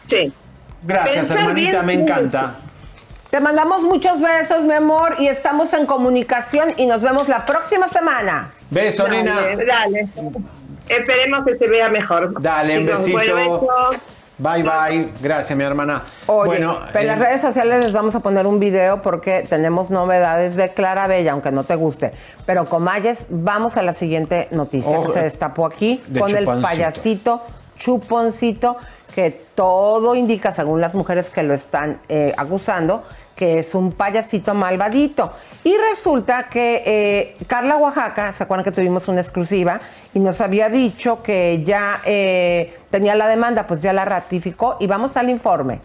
Sí. 0.09 0.33
Gracias, 0.83 1.29
Pensar 1.29 1.39
hermanita, 1.39 1.83
me 1.83 1.95
encanta. 1.95 2.57
Te 3.31 3.41
mandamos 3.41 3.83
muchos 3.83 4.21
besos, 4.21 4.65
mi 4.65 4.75
amor, 4.75 5.15
y 5.19 5.29
estamos 5.29 5.73
en 5.73 5.87
comunicación 5.87 6.75
y 6.77 6.87
nos 6.87 7.01
vemos 7.01 7.29
la 7.29 7.45
próxima 7.45 7.89
semana. 7.89 8.51
Beso, 8.71 9.05
Dale, 9.05 9.23
nena. 9.23 9.41
Dale. 9.65 10.09
Esperemos 10.89 11.45
que 11.45 11.55
se 11.55 11.69
vea 11.69 11.89
mejor. 11.89 12.43
Dale, 12.43 12.79
un 12.81 12.87
besito. 12.87 13.91
Bye, 14.41 14.63
bye. 14.63 15.13
Gracias, 15.21 15.57
mi 15.57 15.65
hermana. 15.65 16.03
Oye, 16.27 16.49
bueno, 16.49 16.79
pero 16.93 17.01
en 17.01 17.07
las 17.09 17.19
redes 17.19 17.43
sociales 17.43 17.85
les 17.85 17.93
vamos 17.93 18.15
a 18.15 18.21
poner 18.21 18.47
un 18.47 18.59
video 18.59 19.03
porque 19.03 19.45
tenemos 19.49 19.91
novedades 19.91 20.57
de 20.57 20.73
Clara 20.73 21.07
Bella, 21.07 21.33
aunque 21.33 21.53
no 21.53 21.65
te 21.65 21.75
guste. 21.77 22.13
Pero 22.47 22.65
Comayes, 22.65 23.27
vamos 23.29 23.77
a 23.77 23.83
la 23.83 23.93
siguiente 23.93 24.49
noticia 24.51 24.99
Oh, 24.99 25.07
que 25.07 25.13
se 25.13 25.23
destapó 25.23 25.67
aquí 25.67 26.03
de 26.07 26.21
con 26.21 26.35
el 26.35 26.47
payasito 26.47 27.43
chuponcito 27.79 28.77
que 29.15 29.31
todo 29.55 30.15
indica, 30.15 30.53
según 30.53 30.81
las 30.81 30.95
mujeres 30.95 31.31
que 31.31 31.43
lo 31.43 31.53
están 31.53 32.01
eh, 32.09 32.33
acusando, 32.37 33.05
que 33.41 33.61
es 33.61 33.75
un 33.75 33.93
payasito 33.93 34.53
malvadito. 34.53 35.33
Y 35.65 35.75
resulta 35.79 36.51
que 36.51 36.83
eh, 36.85 37.37
Carla 37.47 37.79
Oaxaca, 37.79 38.35
¿se 38.35 38.43
acuerdan 38.43 38.65
que 38.65 38.71
tuvimos 38.71 39.09
una 39.09 39.23
exclusiva? 39.23 39.81
Y 40.13 40.21
nos 40.21 40.43
había 40.43 40.69
dicho 40.69 41.23
que 41.23 41.63
ya 41.65 42.03
eh, 42.05 42.77
tenía 42.91 43.15
la 43.15 43.27
demanda, 43.29 43.67
pues 43.67 43.81
ya 43.81 43.95
la 43.95 44.05
ratificó. 44.05 44.77
Y 44.79 44.87
vamos 44.87 45.17
al 45.17 45.31
informe. 45.31 45.81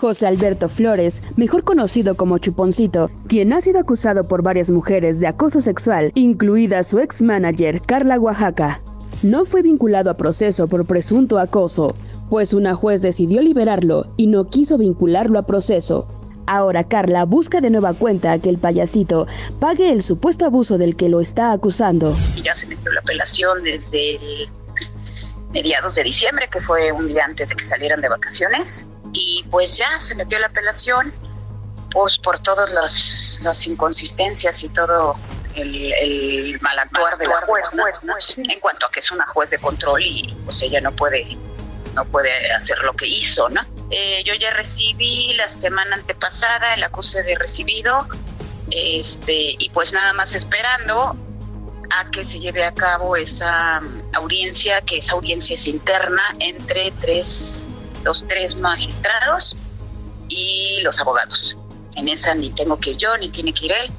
José 0.00 0.26
Alberto 0.26 0.68
Flores, 0.68 1.22
mejor 1.36 1.62
conocido 1.62 2.16
como 2.16 2.38
Chuponcito, 2.38 3.12
quien 3.28 3.52
ha 3.52 3.60
sido 3.60 3.78
acusado 3.78 4.26
por 4.26 4.42
varias 4.42 4.68
mujeres 4.68 5.20
de 5.20 5.28
acoso 5.28 5.60
sexual, 5.60 6.10
incluida 6.16 6.82
su 6.82 6.98
ex 6.98 7.22
manager 7.22 7.80
Carla 7.82 8.18
Oaxaca, 8.18 8.80
no 9.22 9.44
fue 9.44 9.62
vinculado 9.62 10.10
a 10.10 10.16
proceso 10.16 10.66
por 10.66 10.84
presunto 10.84 11.38
acoso, 11.38 11.94
pues 12.28 12.54
una 12.54 12.74
juez 12.74 13.02
decidió 13.02 13.40
liberarlo 13.40 14.06
y 14.16 14.26
no 14.26 14.48
quiso 14.48 14.78
vincularlo 14.78 15.38
a 15.38 15.42
proceso. 15.42 16.06
Ahora 16.50 16.82
Carla 16.82 17.26
busca 17.26 17.60
de 17.60 17.68
nueva 17.68 17.92
cuenta 17.92 18.38
que 18.38 18.48
el 18.48 18.56
payasito 18.56 19.26
pague 19.60 19.92
el 19.92 20.02
supuesto 20.02 20.46
abuso 20.46 20.78
del 20.78 20.96
que 20.96 21.10
lo 21.10 21.20
está 21.20 21.52
acusando. 21.52 22.14
y 22.36 22.40
ya 22.40 22.54
se 22.54 22.66
metió 22.66 22.90
la 22.90 23.00
apelación 23.00 23.62
desde 23.62 24.16
el 24.16 24.48
mediados 25.50 25.94
de 25.94 26.04
diciembre, 26.04 26.48
que 26.50 26.60
fue 26.62 26.90
un 26.90 27.08
día 27.08 27.24
antes 27.26 27.50
de 27.50 27.54
que 27.54 27.64
salieran 27.64 28.00
de 28.00 28.08
vacaciones, 28.08 28.86
y 29.12 29.44
pues 29.50 29.76
ya 29.76 30.00
se 30.00 30.14
metió 30.14 30.38
la 30.38 30.46
apelación, 30.46 31.12
pues 31.90 32.18
por 32.18 32.38
todas 32.40 32.70
las, 32.70 33.38
las 33.42 33.66
inconsistencias 33.66 34.62
y 34.62 34.70
todo 34.70 35.16
el, 35.54 35.92
el 35.92 36.60
mal 36.60 36.78
actuar 36.78 37.18
de 37.18 37.26
la 37.26 37.42
juez, 37.42 37.66
¿no? 37.74 37.84
en 38.36 38.60
cuanto 38.60 38.86
a 38.86 38.90
que 38.90 39.00
es 39.00 39.10
una 39.10 39.26
juez 39.26 39.50
de 39.50 39.58
control 39.58 40.02
y 40.02 40.34
pues 40.44 40.62
ella 40.62 40.80
no 40.80 40.92
puede 40.92 41.36
no 41.98 42.04
puede 42.04 42.52
hacer 42.52 42.78
lo 42.84 42.92
que 42.92 43.06
hizo, 43.08 43.48
¿no? 43.48 43.60
Eh, 43.90 44.22
yo 44.24 44.34
ya 44.34 44.50
recibí 44.50 45.34
la 45.34 45.48
semana 45.48 45.96
antepasada 45.96 46.74
el 46.74 46.84
acuse 46.84 47.24
de 47.24 47.34
recibido, 47.34 48.06
este, 48.70 49.56
y 49.58 49.68
pues 49.70 49.92
nada 49.92 50.12
más 50.12 50.32
esperando 50.32 51.16
a 51.90 52.10
que 52.12 52.24
se 52.24 52.38
lleve 52.38 52.64
a 52.64 52.72
cabo 52.72 53.16
esa 53.16 53.80
mm, 53.80 54.14
audiencia, 54.14 54.80
que 54.82 54.98
esa 54.98 55.14
audiencia 55.14 55.54
es 55.54 55.66
interna 55.66 56.22
entre 56.38 56.92
tres, 57.00 57.66
los 58.04 58.24
tres 58.28 58.54
magistrados 58.54 59.56
y 60.28 60.80
los 60.82 61.00
abogados. 61.00 61.56
En 61.96 62.08
esa 62.08 62.32
ni 62.34 62.52
tengo 62.52 62.78
que 62.78 62.90
ir 62.90 62.98
yo, 62.98 63.16
ni 63.16 63.30
tiene 63.30 63.52
que 63.52 63.66
ir 63.66 63.72
él. 63.72 63.90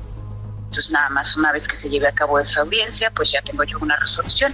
Entonces 0.70 0.90
nada 0.92 1.10
más 1.10 1.36
una 1.36 1.52
vez 1.52 1.68
que 1.68 1.76
se 1.76 1.90
lleve 1.90 2.08
a 2.08 2.14
cabo 2.14 2.40
esa 2.40 2.62
audiencia, 2.62 3.12
pues 3.12 3.30
ya 3.32 3.42
tengo 3.42 3.66
yo 3.66 3.78
una 3.82 3.98
resolución. 3.98 4.54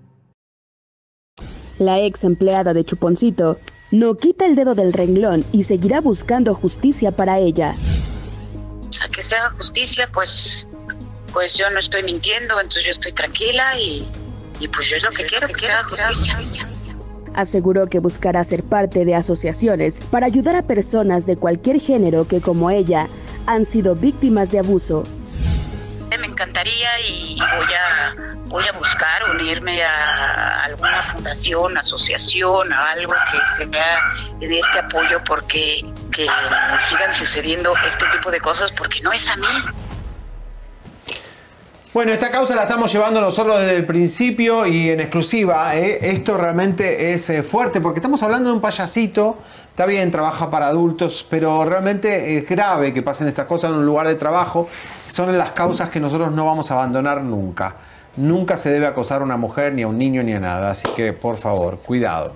La 1.81 1.99
ex 1.99 2.23
empleada 2.25 2.75
de 2.75 2.85
Chuponcito 2.85 3.57
no 3.89 4.13
quita 4.13 4.45
el 4.45 4.53
dedo 4.53 4.75
del 4.75 4.93
renglón 4.93 5.43
y 5.51 5.63
seguirá 5.63 5.99
buscando 5.99 6.53
justicia 6.53 7.11
para 7.11 7.39
ella. 7.39 7.73
Sea, 8.91 9.07
que 9.07 9.23
se 9.23 9.35
haga 9.35 9.49
justicia, 9.57 10.07
pues, 10.13 10.67
pues 11.33 11.57
yo 11.57 11.67
no 11.71 11.79
estoy 11.79 12.03
mintiendo, 12.03 12.53
entonces 12.59 12.83
yo 12.85 12.91
estoy 12.91 13.13
tranquila 13.13 13.75
y, 13.79 14.07
y 14.59 14.67
pues 14.67 14.89
yo 14.91 14.97
es 14.97 15.01
lo 15.01 15.09
que 15.09 15.25
quiero, 15.25 15.47
que 15.47 15.59
se 15.59 15.71
haga 15.71 15.89
justicia. 15.89 16.37
Aseguró 17.33 17.87
que 17.87 17.97
buscará 17.97 18.43
ser 18.43 18.61
parte 18.61 19.03
de 19.03 19.15
asociaciones 19.15 20.01
para 20.01 20.27
ayudar 20.27 20.57
a 20.57 20.67
personas 20.67 21.25
de 21.25 21.35
cualquier 21.35 21.79
género 21.79 22.27
que, 22.27 22.41
como 22.41 22.69
ella, 22.69 23.07
han 23.47 23.65
sido 23.65 23.95
víctimas 23.95 24.51
de 24.51 24.59
abuso. 24.59 25.03
Encantaría 26.41 26.99
y 27.07 27.35
voy 27.35 27.67
a, 27.71 28.15
voy 28.47 28.63
a 28.67 28.71
buscar 28.75 29.29
unirme 29.29 29.83
a 29.83 30.63
alguna 30.63 31.03
fundación, 31.03 31.77
asociación, 31.77 32.73
a 32.73 32.93
algo 32.93 33.13
que 33.31 33.37
sea 33.57 34.09
de 34.39 34.59
este 34.59 34.79
apoyo 34.79 35.23
porque 35.23 35.85
que 36.11 36.25
sigan 36.89 37.13
sucediendo 37.13 37.71
este 37.87 38.05
tipo 38.07 38.31
de 38.31 38.39
cosas 38.39 38.71
porque 38.71 39.01
no 39.01 39.11
es 39.11 39.27
a 39.27 39.35
mí. 39.35 39.45
Bueno, 41.93 42.11
esta 42.11 42.31
causa 42.31 42.55
la 42.55 42.63
estamos 42.63 42.91
llevando 42.91 43.21
nosotros 43.21 43.59
desde 43.59 43.75
el 43.75 43.85
principio 43.85 44.65
y 44.65 44.89
en 44.89 44.99
exclusiva. 44.99 45.75
¿eh? 45.75 45.99
Esto 46.01 46.39
realmente 46.39 47.13
es 47.13 47.29
eh, 47.29 47.43
fuerte 47.43 47.81
porque 47.81 47.99
estamos 47.99 48.23
hablando 48.23 48.49
de 48.49 48.55
un 48.55 48.61
payasito. 48.61 49.37
Está 49.69 49.85
bien, 49.85 50.09
trabaja 50.09 50.49
para 50.49 50.67
adultos, 50.67 51.25
pero 51.29 51.63
realmente 51.65 52.37
es 52.37 52.47
grave 52.47 52.93
que 52.93 53.01
pasen 53.01 53.27
estas 53.27 53.45
cosas 53.45 53.71
en 53.71 53.77
un 53.77 53.85
lugar 53.85 54.07
de 54.07 54.15
trabajo. 54.15 54.69
Son 55.11 55.37
las 55.37 55.51
causas 55.51 55.89
que 55.89 55.99
nosotros 55.99 56.31
no 56.31 56.45
vamos 56.45 56.71
a 56.71 56.75
abandonar 56.75 57.21
nunca. 57.21 57.75
Nunca 58.17 58.57
se 58.57 58.69
debe 58.71 58.87
acosar 58.87 59.21
a 59.21 59.23
una 59.25 59.37
mujer, 59.37 59.73
ni 59.73 59.81
a 59.83 59.87
un 59.87 59.97
niño, 59.97 60.23
ni 60.23 60.33
a 60.33 60.39
nada. 60.39 60.71
Así 60.71 60.87
que, 60.95 61.13
por 61.13 61.37
favor, 61.37 61.77
cuidado. 61.77 62.33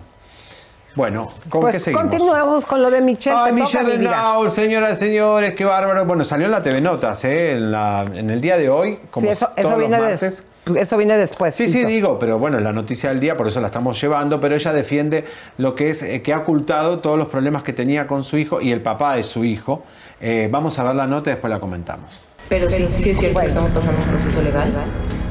Bueno, 0.96 1.28
¿con 1.50 1.62
pues 1.62 1.74
qué 1.76 1.80
seguimos? 1.80 2.04
continuemos 2.04 2.66
con 2.66 2.82
lo 2.82 2.90
de 2.90 3.02
Michelle. 3.02 3.36
Ay, 3.38 3.52
Michelle. 3.52 3.98
Renaud, 3.98 4.48
señoras 4.50 4.94
y 4.94 5.06
señores, 5.06 5.54
qué 5.54 5.66
bárbaro. 5.66 6.06
Bueno, 6.06 6.24
salió 6.24 6.46
en 6.46 6.52
la 6.52 6.64
TV 6.64 6.80
Notas, 6.80 7.24
¿eh? 7.26 7.52
en, 7.54 7.72
la- 7.72 8.06
en 8.14 8.30
el 8.30 8.40
día 8.40 8.58
de 8.58 8.70
hoy, 8.70 9.00
como 9.12 9.28
Sí, 9.28 9.34
eso, 9.34 9.48
todos 9.48 9.60
eso, 9.72 9.78
viene 9.78 9.98
los 9.98 10.08
martes. 10.08 10.44
eso 10.78 10.98
viene 10.98 11.18
después. 11.18 11.54
Sí, 11.54 11.70
sí, 11.70 11.84
digo, 11.84 12.18
pero 12.18 12.40
bueno, 12.40 12.58
es 12.60 12.64
la 12.64 12.72
noticia 12.72 13.10
del 13.10 13.20
día, 13.20 13.36
por 13.36 13.48
eso 13.50 13.60
la 13.60 13.68
estamos 13.68 14.00
llevando, 14.00 14.40
pero 14.40 14.56
ella 14.56 14.72
defiende 14.72 15.26
lo 15.58 15.76
que 15.76 15.90
es, 15.90 16.02
eh, 16.02 16.22
que 16.22 16.32
ha 16.34 16.38
ocultado 16.40 17.00
todos 17.00 17.18
los 17.18 17.28
problemas 17.28 17.64
que 17.64 17.74
tenía 17.74 18.08
con 18.08 18.24
su 18.24 18.38
hijo 18.38 18.62
y 18.62 18.72
el 18.72 18.80
papá 18.82 19.16
de 19.16 19.24
su 19.24 19.44
hijo. 19.44 19.84
Eh, 20.22 20.48
vamos 20.50 20.80
a 20.80 20.84
ver 20.86 20.96
la 20.96 21.08
nota 21.08 21.30
y 21.30 21.34
después 21.34 21.52
la 21.52 21.60
comentamos. 21.60 22.24
Pero 22.50 22.70
sí, 22.70 22.88
sí 22.96 23.10
es 23.10 23.20
cierto 23.20 23.40
que 23.40 23.48
estamos 23.48 23.72
pasando 23.72 24.02
un 24.02 24.08
proceso 24.10 24.42
legal. 24.42 24.74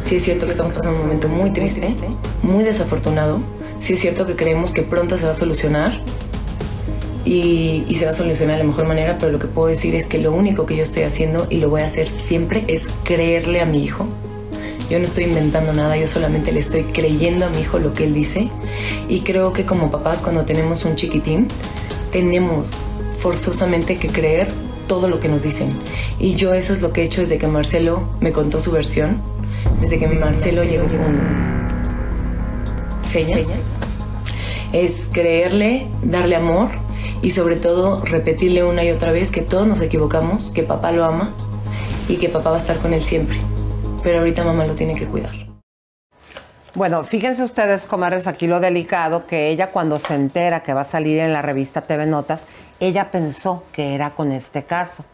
Sí 0.03 0.17
es 0.17 0.25
cierto 0.25 0.47
que 0.47 0.53
estamos 0.53 0.75
pasando 0.75 0.97
un 0.99 1.07
momento 1.07 1.29
muy 1.29 1.53
triste, 1.53 1.95
muy 2.43 2.65
desafortunado. 2.65 3.41
Sí 3.81 3.95
es 3.95 4.01
cierto 4.01 4.27
que 4.27 4.37
creemos 4.37 4.73
que 4.73 4.83
pronto 4.83 5.17
se 5.17 5.25
va 5.25 5.31
a 5.31 5.35
solucionar 5.35 5.93
y, 7.25 7.85
y 7.89 7.95
se 7.95 8.05
va 8.05 8.11
a 8.11 8.15
solucionar 8.15 8.57
de 8.57 8.65
la 8.65 8.69
mejor 8.69 8.87
manera, 8.87 9.17
pero 9.19 9.33
lo 9.33 9.39
que 9.39 9.47
puedo 9.47 9.69
decir 9.69 9.95
es 9.95 10.07
que 10.07 10.19
lo 10.19 10.33
único 10.33 10.67
que 10.67 10.77
yo 10.77 10.83
estoy 10.83 11.05
haciendo 11.05 11.47
y 11.49 11.59
lo 11.59 11.71
voy 11.71 11.81
a 11.81 11.87
hacer 11.87 12.11
siempre 12.11 12.65
es 12.67 12.89
creerle 13.05 13.61
a 13.61 13.67
mi 13.67 13.83
hijo. 13.83 14.07
Yo 14.91 14.99
no 14.99 15.07
estoy 15.07 15.25
inventando 15.25 15.73
nada, 15.73 15.97
yo 15.97 16.07
solamente 16.07 16.53
le 16.53 16.61
estoy 16.61 16.85
creyendo 16.85 17.47
a 17.47 17.49
mi 17.49 17.61
hijo 17.61 17.79
lo 17.79 17.95
que 17.95 18.05
él 18.05 18.13
dice. 18.13 18.51
Y 19.09 19.21
creo 19.21 19.53
que 19.53 19.65
como 19.65 19.91
papás 19.91 20.21
cuando 20.21 20.45
tenemos 20.45 20.85
un 20.85 20.97
chiquitín, 20.97 21.49
tenemos 22.13 22.73
forzosamente 23.17 23.97
que 23.97 24.09
creer 24.09 24.49
todo 24.87 25.09
lo 25.09 25.21
que 25.21 25.29
nos 25.29 25.43
dicen. 25.43 25.71
Y 26.19 26.35
yo 26.35 26.55
eso 26.55 26.73
es 26.73 26.81
lo 26.81 26.93
que 26.93 27.03
he 27.03 27.05
hecho 27.05 27.21
desde 27.21 27.39
que 27.39 27.47
Marcelo 27.47 28.09
me 28.21 28.33
contó 28.33 28.61
su 28.61 28.71
versión, 28.71 29.21
desde 29.81 29.99
que 29.99 30.09
Marcelo 30.09 30.65
llegó 30.65 30.87
con 30.87 31.19
señas. 33.09 33.59
Es 34.73 35.09
creerle, 35.13 35.87
darle 36.03 36.37
amor 36.37 36.71
y 37.23 37.31
sobre 37.31 37.57
todo 37.57 38.05
repetirle 38.05 38.65
una 38.65 38.85
y 38.85 38.91
otra 38.91 39.13
vez 39.13 39.31
que 39.31 39.41
todos 39.41 39.67
nos 39.67 39.81
equivocamos, 39.81 40.51
que 40.51 40.63
papá 40.63 40.93
lo 40.93 41.05
ama 41.05 41.35
y 42.09 42.17
que 42.17 42.29
papá 42.29 42.51
va 42.51 42.57
a 42.57 42.61
estar 42.61 42.79
con 42.79 42.93
él 42.93 43.03
siempre. 43.03 43.39
Pero 44.03 44.19
ahorita 44.19 44.45
mamá 44.45 44.67
lo 44.67 44.75
tiene 44.75 44.95
que 44.95 45.07
cuidar. 45.07 45.45
Bueno, 46.75 47.05
fíjense 47.05 47.45
ustedes, 47.45 47.87
comadres, 47.87 48.27
aquí 48.27 48.49
lo 48.49 48.59
delicado, 48.59 49.29
que 49.29 49.49
ella 49.49 49.71
cuando 49.71 50.01
se 50.01 50.15
entera 50.15 50.65
que 50.65 50.75
va 50.75 50.81
a 50.81 50.85
salir 50.85 51.21
en 51.21 51.33
la 51.33 51.41
revista 51.41 51.83
TV 51.83 52.05
Notas, 52.05 52.49
ella 52.81 53.11
pensó 53.11 53.65
que 53.73 53.95
era 53.95 54.11
con 54.11 54.33
este 54.33 54.65
caso 54.65 55.05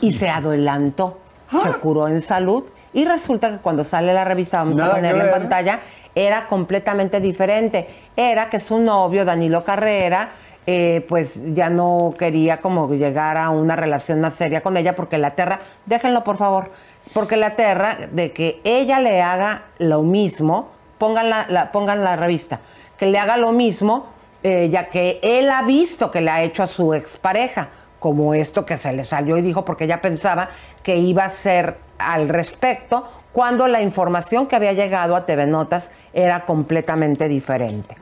y 0.00 0.12
se 0.12 0.28
adelantó, 0.30 1.18
se 1.62 1.70
curó 1.74 2.08
en 2.08 2.20
salud 2.22 2.64
y 2.94 3.04
resulta 3.04 3.50
que 3.50 3.58
cuando 3.58 3.84
sale 3.84 4.12
la 4.14 4.24
revista, 4.24 4.58
vamos 4.58 4.76
Nada 4.76 4.92
a 4.92 4.94
ponerla 4.96 5.24
en 5.24 5.30
pantalla, 5.30 5.80
era 6.14 6.46
completamente 6.46 7.20
diferente. 7.20 7.88
Era 8.16 8.50
que 8.50 8.60
su 8.60 8.78
novio, 8.78 9.24
Danilo 9.24 9.64
Carrera, 9.64 10.28
eh, 10.66 11.04
pues 11.08 11.40
ya 11.54 11.70
no 11.70 12.12
quería 12.18 12.60
como 12.60 12.88
llegar 12.92 13.36
a 13.38 13.48
una 13.50 13.76
relación 13.76 14.20
más 14.20 14.34
seria 14.34 14.60
con 14.60 14.76
ella 14.76 14.94
porque 14.94 15.16
la 15.18 15.28
aterra, 15.28 15.60
déjenlo 15.86 16.22
por 16.22 16.36
favor, 16.36 16.70
porque 17.14 17.36
la 17.36 17.48
aterra 17.48 17.96
de 18.10 18.32
que 18.32 18.60
ella 18.62 19.00
le 19.00 19.22
haga 19.22 19.62
lo 19.78 20.02
mismo, 20.02 20.68
pongan 20.98 21.30
la, 21.30 21.46
la- 21.48 21.72
pongan 21.72 22.04
la 22.04 22.14
revista, 22.16 22.60
que 22.98 23.06
le 23.06 23.18
haga 23.18 23.36
lo 23.38 23.52
mismo, 23.52 24.06
eh, 24.42 24.68
ya 24.70 24.88
que 24.88 25.20
él 25.22 25.50
ha 25.50 25.62
visto 25.62 26.10
que 26.10 26.20
le 26.20 26.30
ha 26.30 26.42
hecho 26.42 26.62
a 26.62 26.66
su 26.66 26.94
expareja, 26.94 27.68
como 27.98 28.34
esto 28.34 28.66
que 28.66 28.76
se 28.76 28.92
le 28.92 29.04
salió 29.04 29.36
y 29.36 29.42
dijo 29.42 29.64
porque 29.64 29.84
ella 29.84 30.00
pensaba 30.00 30.50
que 30.82 30.96
iba 30.96 31.24
a 31.24 31.30
ser 31.30 31.76
al 31.98 32.28
respecto, 32.28 33.08
cuando 33.32 33.68
la 33.68 33.80
información 33.80 34.46
que 34.46 34.56
había 34.56 34.72
llegado 34.72 35.14
a 35.16 35.24
TV 35.24 35.46
Notas 35.46 35.92
era 36.12 36.44
completamente 36.44 37.28
diferente. 37.28 37.96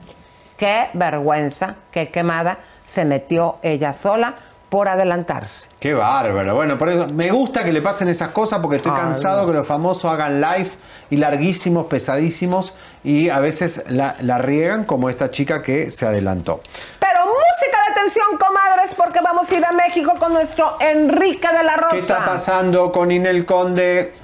Qué 0.56 0.88
vergüenza, 0.94 1.76
qué 1.90 2.08
quemada 2.08 2.58
se 2.86 3.04
metió 3.04 3.58
ella 3.62 3.92
sola 3.92 4.34
por 4.70 4.88
adelantarse. 4.88 5.68
Qué 5.80 5.92
bárbaro. 5.92 6.54
Bueno, 6.54 6.78
por 6.78 6.88
eso 6.88 7.08
me 7.12 7.30
gusta 7.30 7.64
que 7.64 7.72
le 7.72 7.82
pasen 7.82 8.08
esas 8.08 8.28
cosas 8.28 8.60
porque 8.60 8.76
estoy 8.76 8.92
Ay, 8.94 9.00
cansado 9.02 9.42
no. 9.42 9.48
que 9.48 9.58
los 9.58 9.66
famosos 9.66 10.04
hagan 10.10 10.40
live 10.40 10.70
y 11.10 11.16
larguísimos, 11.16 11.86
pesadísimos 11.86 12.72
y 13.02 13.28
a 13.28 13.40
veces 13.40 13.82
la, 13.88 14.14
la 14.20 14.38
riegan 14.38 14.84
como 14.84 15.10
esta 15.10 15.30
chica 15.30 15.60
que 15.60 15.90
se 15.90 16.06
adelantó. 16.06 16.60
Pero 17.00 17.20
música 17.26 17.78
de 17.88 18.00
tensión, 18.00 18.26
comadres, 18.38 18.94
porque 18.96 19.20
vamos 19.20 19.50
a 19.50 19.54
ir 19.56 19.64
a 19.64 19.72
México 19.72 20.12
con 20.18 20.32
nuestro 20.32 20.76
Enrique 20.80 21.48
de 21.48 21.64
la 21.64 21.76
Rosa. 21.76 21.90
¿Qué 21.90 21.98
está 21.98 22.24
pasando 22.24 22.92
con 22.92 23.10
Inel 23.10 23.44
Conde? 23.44 24.14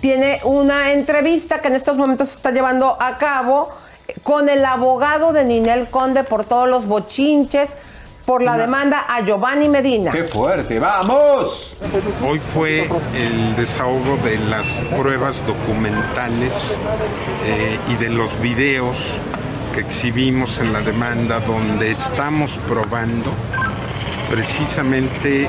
Tiene 0.00 0.40
una 0.42 0.92
entrevista 0.92 1.60
que 1.60 1.68
en 1.68 1.76
estos 1.76 1.96
momentos 1.96 2.30
se 2.30 2.36
está 2.36 2.50
llevando 2.50 2.96
a 3.00 3.16
cabo 3.16 3.70
con 4.22 4.48
el 4.48 4.64
abogado 4.64 5.32
de 5.32 5.44
Ninel 5.44 5.88
Conde 5.88 6.24
por 6.24 6.44
todos 6.44 6.68
los 6.68 6.86
bochinches, 6.86 7.70
por 8.24 8.42
la 8.42 8.56
demanda 8.56 9.04
a 9.08 9.20
Giovanni 9.20 9.68
Medina. 9.68 10.10
¡Qué 10.10 10.24
fuerte! 10.24 10.78
¡Vamos! 10.78 11.76
Hoy 12.26 12.38
fue 12.38 12.88
el 13.14 13.56
desahogo 13.56 14.16
de 14.24 14.38
las 14.48 14.80
pruebas 14.96 15.46
documentales 15.46 16.78
eh, 17.44 17.78
y 17.88 17.94
de 17.96 18.08
los 18.08 18.40
videos 18.40 19.18
que 19.74 19.80
exhibimos 19.80 20.58
en 20.58 20.72
la 20.72 20.80
demanda 20.80 21.40
donde 21.40 21.90
estamos 21.90 22.58
probando 22.68 23.30
precisamente 24.30 25.48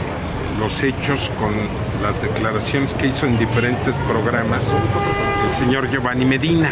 los 0.59 0.83
hechos 0.83 1.29
con 1.39 1.53
las 2.01 2.21
declaraciones 2.21 2.93
que 2.93 3.07
hizo 3.07 3.25
en 3.25 3.37
diferentes 3.37 3.95
programas 3.99 4.75
el 5.45 5.51
señor 5.51 5.89
Giovanni 5.89 6.25
Medina. 6.25 6.71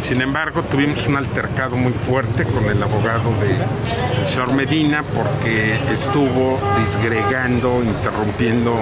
Sin 0.00 0.20
embargo, 0.22 0.62
tuvimos 0.62 1.06
un 1.08 1.16
altercado 1.16 1.76
muy 1.76 1.92
fuerte 1.92 2.44
con 2.44 2.64
el 2.64 2.82
abogado 2.82 3.30
de- 3.40 4.16
del 4.18 4.26
señor 4.26 4.52
Medina 4.54 5.02
porque 5.14 5.78
estuvo 5.92 6.58
disgregando, 6.78 7.82
interrumpiendo 7.84 8.80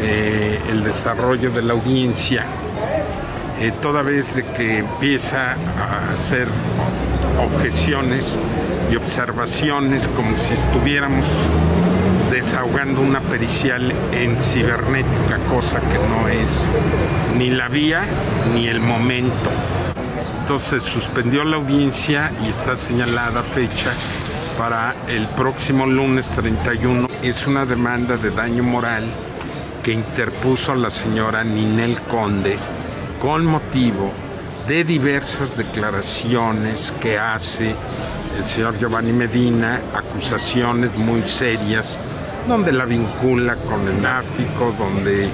eh, 0.00 0.60
el 0.70 0.84
desarrollo 0.84 1.50
de 1.50 1.62
la 1.62 1.72
audiencia, 1.74 2.44
eh, 3.60 3.72
toda 3.80 4.02
vez 4.02 4.42
que 4.56 4.78
empieza 4.78 5.52
a 5.78 6.12
hacer 6.14 6.48
objeciones 7.40 8.38
y 8.90 8.96
observaciones 8.96 10.08
como 10.08 10.36
si 10.36 10.54
estuviéramos 10.54 11.26
desahogando 12.30 13.00
una 13.00 13.20
pericial 13.20 13.92
en 14.12 14.36
cibernética, 14.38 15.38
cosa 15.50 15.80
que 15.80 15.98
no 15.98 16.28
es 16.28 16.68
ni 17.36 17.50
la 17.50 17.68
vía 17.68 18.02
ni 18.54 18.68
el 18.68 18.80
momento. 18.80 19.50
Entonces 20.48 20.82
suspendió 20.82 21.44
la 21.44 21.58
audiencia 21.58 22.32
y 22.42 22.48
está 22.48 22.74
señalada 22.74 23.42
fecha 23.42 23.92
para 24.56 24.94
el 25.06 25.26
próximo 25.26 25.84
lunes 25.84 26.30
31. 26.30 27.06
Es 27.22 27.46
una 27.46 27.66
demanda 27.66 28.16
de 28.16 28.30
daño 28.30 28.62
moral 28.62 29.04
que 29.82 29.92
interpuso 29.92 30.74
la 30.74 30.88
señora 30.88 31.44
Ninel 31.44 32.00
Conde 32.00 32.56
con 33.20 33.44
motivo 33.44 34.10
de 34.66 34.84
diversas 34.84 35.54
declaraciones 35.54 36.94
que 36.98 37.18
hace 37.18 37.74
el 38.38 38.46
señor 38.46 38.78
Giovanni 38.78 39.12
Medina, 39.12 39.82
acusaciones 39.94 40.96
muy 40.96 41.28
serias, 41.28 42.00
donde 42.48 42.72
la 42.72 42.86
vincula 42.86 43.56
con 43.56 43.86
el 43.86 44.00
náfico, 44.00 44.74
donde 44.78 45.28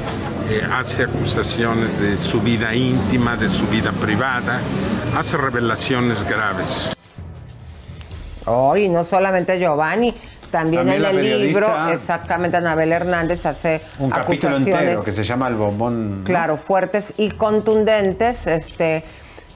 eh, 0.51 0.63
hace 0.71 1.05
acusaciones 1.05 1.99
de 1.99 2.17
su 2.17 2.41
vida 2.41 2.75
íntima, 2.75 3.37
de 3.37 3.49
su 3.49 3.67
vida 3.69 3.93
privada, 3.93 4.61
hace 5.17 5.37
revelaciones 5.37 6.23
graves. 6.29 6.95
Hoy 8.45 8.89
no 8.91 9.05
solamente 9.05 9.59
Giovanni, 9.59 10.15
también, 10.51 10.87
También 10.87 11.05
en 11.05 11.25
el 11.25 11.47
libro, 11.47 11.69
exactamente 11.91 12.59
Anabel 12.59 12.93
Hernández 12.93 13.45
hace 13.45 13.81
Un 13.99 14.11
capítulo 14.11 14.57
acusaciones, 14.57 14.83
entero 14.85 15.03
que 15.03 15.13
se 15.13 15.25
llama 15.25 15.49
El 15.49 15.55
Bombón. 15.55 16.21
¿no? 16.21 16.25
claro, 16.25 16.57
fuertes 16.57 17.15
y 17.17 17.31
contundentes, 17.31 18.47
este, 18.47 19.03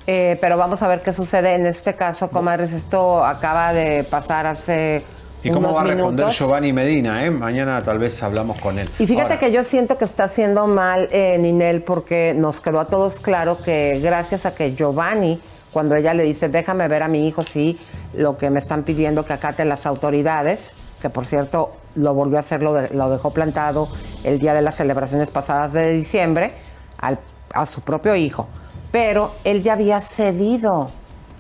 eh, 0.07 0.39
pero 0.41 0.57
vamos 0.57 0.83
a 0.83 0.89
ver 0.89 1.03
qué 1.03 1.13
sucede 1.13 1.55
en 1.55 1.67
este 1.67 1.95
caso, 1.95 2.31
comadres. 2.31 2.73
Esto 2.73 3.25
acaba 3.25 3.73
de 3.73 4.05
pasar 4.05 4.47
hace 4.47 5.05
¿Y 5.43 5.51
cómo 5.51 5.73
va 5.73 5.83
a 5.83 5.85
responder 5.85 6.13
minutos. 6.15 6.37
Giovanni 6.39 6.73
Medina? 6.73 7.25
Eh? 7.25 7.31
Mañana 7.31 7.83
tal 7.83 7.99
vez 7.99 8.23
hablamos 8.23 8.59
con 8.61 8.79
él. 8.79 8.89
Y 8.99 9.07
fíjate 9.07 9.35
Ahora, 9.35 9.39
que 9.39 9.53
yo 9.53 9.63
siento 9.65 9.97
que 9.97 10.05
está 10.05 10.25
haciendo 10.25 10.67
mal 10.67 11.09
eh, 11.13 11.39
Ninel 11.39 11.83
porque 11.83 12.35
nos 12.37 12.61
quedó 12.61 12.81
a 12.81 12.87
todos 12.87 13.21
claro 13.21 13.57
que 13.57 14.01
gracias 14.03 14.47
a 14.47 14.55
que 14.55 14.75
Giovanni, 14.75 15.41
cuando 15.73 15.95
ella 15.95 16.13
le 16.15 16.25
dice, 16.25 16.49
déjame 16.49 16.89
ver 16.89 17.03
a 17.03 17.09
mi 17.09 17.29
hijo, 17.29 17.45
sí, 17.45 17.79
lo 18.15 18.37
que 18.37 18.51
me 18.51 18.59
están 18.59 18.83
pidiendo 18.83 19.25
que 19.25 19.33
acate 19.33 19.65
las 19.65 19.87
autoridades, 19.87 20.75
que 21.01 21.09
por 21.11 21.27
cierto 21.27 21.73
lo 21.95 22.15
volvió 22.15 22.39
a 22.39 22.41
hacer, 22.41 22.63
lo, 22.63 22.73
de- 22.75 22.89
lo 22.95 23.09
dejó 23.11 23.31
plantado 23.31 23.89
el 24.25 24.39
día 24.41 24.55
de 24.55 24.63
las 24.63 24.75
celebraciones 24.77 25.31
pasadas 25.31 25.73
de 25.73 25.91
diciembre, 25.93 26.53
al- 26.99 27.19
a 27.55 27.65
su 27.67 27.81
propio 27.83 28.17
hijo. 28.17 28.49
Pero 28.91 29.33
él 29.45 29.63
ya 29.63 29.75
había 29.75 30.01
cedido. 30.01 30.89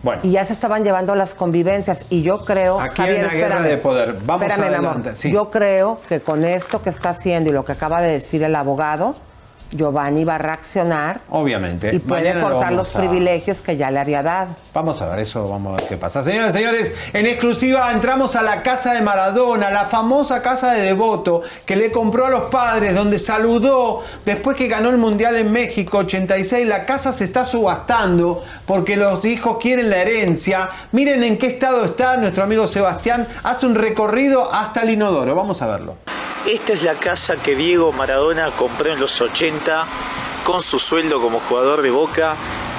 Bueno. 0.03 0.21
Y 0.25 0.33
ya 0.33 0.45
se 0.45 0.53
estaban 0.53 0.85
llevando 0.85 1.15
las 1.15 1.35
convivencias. 1.35 2.07
Y 2.11 2.23
yo 2.23 2.45
creo. 2.45 2.81
Aquí 2.81 3.03
hay 3.03 3.21
una 3.21 3.33
guerra 3.33 3.63
de 3.63 3.77
poder. 3.79 4.17
Vamos 4.25 4.47
espérame, 4.47 4.71
mi 4.71 4.75
amor. 4.77 4.91
adelante, 4.93 5.17
sí. 5.17 5.31
Yo 5.31 5.51
creo 5.51 6.01
que 6.09 6.21
con 6.21 6.45
esto 6.45 6.83
que 6.83 6.91
está 6.91 7.11
haciendo 7.11 7.51
y 7.51 7.53
lo 7.53 7.65
que 7.65 7.73
acaba 7.73 8.01
de 8.01 8.13
decir 8.13 8.43
el 8.43 8.55
abogado, 8.55 9.15
Giovanni 9.71 10.25
va 10.25 10.37
a 10.37 10.39
reaccionar 10.39 11.21
Obviamente. 11.31 11.95
y 11.95 11.99
puede 11.99 12.33
Mañana 12.35 12.41
cortar 12.49 12.73
los 12.73 12.95
a- 12.95 12.99
privilegios 12.99 13.59
que 13.61 13.77
ya 13.77 13.91
le 13.91 13.99
había 14.01 14.23
dado. 14.23 14.57
Vamos 14.73 15.01
a 15.03 15.09
ver 15.11 15.21
eso, 15.21 15.49
vamos 15.49 15.75
a 15.75 15.81
ver 15.81 15.89
qué 15.89 15.97
pasa. 15.97 16.23
Señoras 16.23 16.55
y 16.55 16.59
señores, 16.59 16.93
en 17.13 17.27
exclusiva 17.27 17.91
entramos 17.93 18.37
a 18.37 18.43
la 18.43 18.63
casa 18.63 18.95
de 18.95 19.03
Maradona, 19.03 19.71
la 19.71 19.87
famosa 19.87 20.43
casa 20.43 20.73
de 20.73 20.83
Devoto 20.83 21.43
que 21.67 21.77
le 21.77 21.93
compró 21.93 22.27
a 22.27 22.31
los 22.31 22.45
padres, 22.45 22.95
donde 22.95 23.19
saludó 23.19 24.03
después 24.25 24.57
que 24.57 24.69
ganó 24.69 24.89
el 24.91 24.97
Mundial 24.99 25.37
en 25.37 25.53
México 25.53 25.99
86. 25.99 26.67
La 26.67 26.85
casa 26.87 27.13
se 27.13 27.25
está 27.25 27.45
subastando 27.45 28.43
porque 28.67 28.97
los 28.97 29.25
hijos 29.25 29.59
quieren 29.61 29.91
la 29.91 29.99
herencia. 29.99 30.71
Miren 30.93 31.23
en 31.23 31.39
qué 31.39 31.47
estado 31.49 31.85
está 31.85 32.17
nuestro 32.17 32.45
amigo 32.45 32.67
Sebastián. 32.67 33.27
Hace 33.43 33.67
un 33.67 33.75
recorrido 33.75 34.53
hasta 34.53 34.83
el 34.83 34.91
inodoro. 34.91 35.35
Vamos 35.35 35.61
a 35.63 35.67
verlo. 35.67 35.97
Esta 36.49 36.73
es 36.73 36.83
la 36.83 36.95
casa 36.95 37.37
que 37.37 37.55
Diego 37.55 37.93
Maradona 37.93 38.51
compró 38.53 38.91
en 38.91 38.99
los 38.99 39.21
80 39.21 39.85
con 40.45 40.63
su 40.63 40.79
sueldo 40.79 41.21
como 41.21 41.41
jugador 41.41 41.83
de 41.83 41.91
Boca 41.91 42.37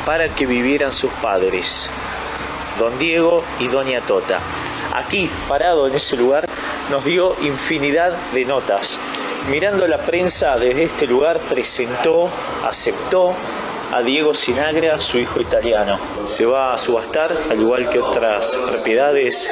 para 0.07 0.27
que 0.29 0.47
vivieran 0.47 0.91
sus 0.91 1.11
padres, 1.21 1.87
don 2.79 2.97
Diego 2.97 3.43
y 3.59 3.67
doña 3.67 4.01
Tota. 4.01 4.39
Aquí, 4.95 5.29
parado 5.47 5.85
en 5.85 5.93
ese 5.93 6.17
lugar, 6.17 6.47
nos 6.89 7.05
dio 7.05 7.35
infinidad 7.43 8.13
de 8.33 8.43
notas. 8.43 8.97
Mirando 9.51 9.85
la 9.85 9.99
prensa 9.99 10.57
desde 10.57 10.85
este 10.85 11.05
lugar, 11.05 11.37
presentó, 11.37 12.27
aceptó 12.65 13.35
a 13.93 14.01
Diego 14.01 14.33
Sinagra, 14.33 14.99
su 14.99 15.19
hijo 15.19 15.39
italiano. 15.41 15.99
Se 16.25 16.43
va 16.43 16.73
a 16.73 16.77
subastar, 16.79 17.37
al 17.51 17.61
igual 17.61 17.87
que 17.91 17.99
otras 17.99 18.57
propiedades 18.67 19.47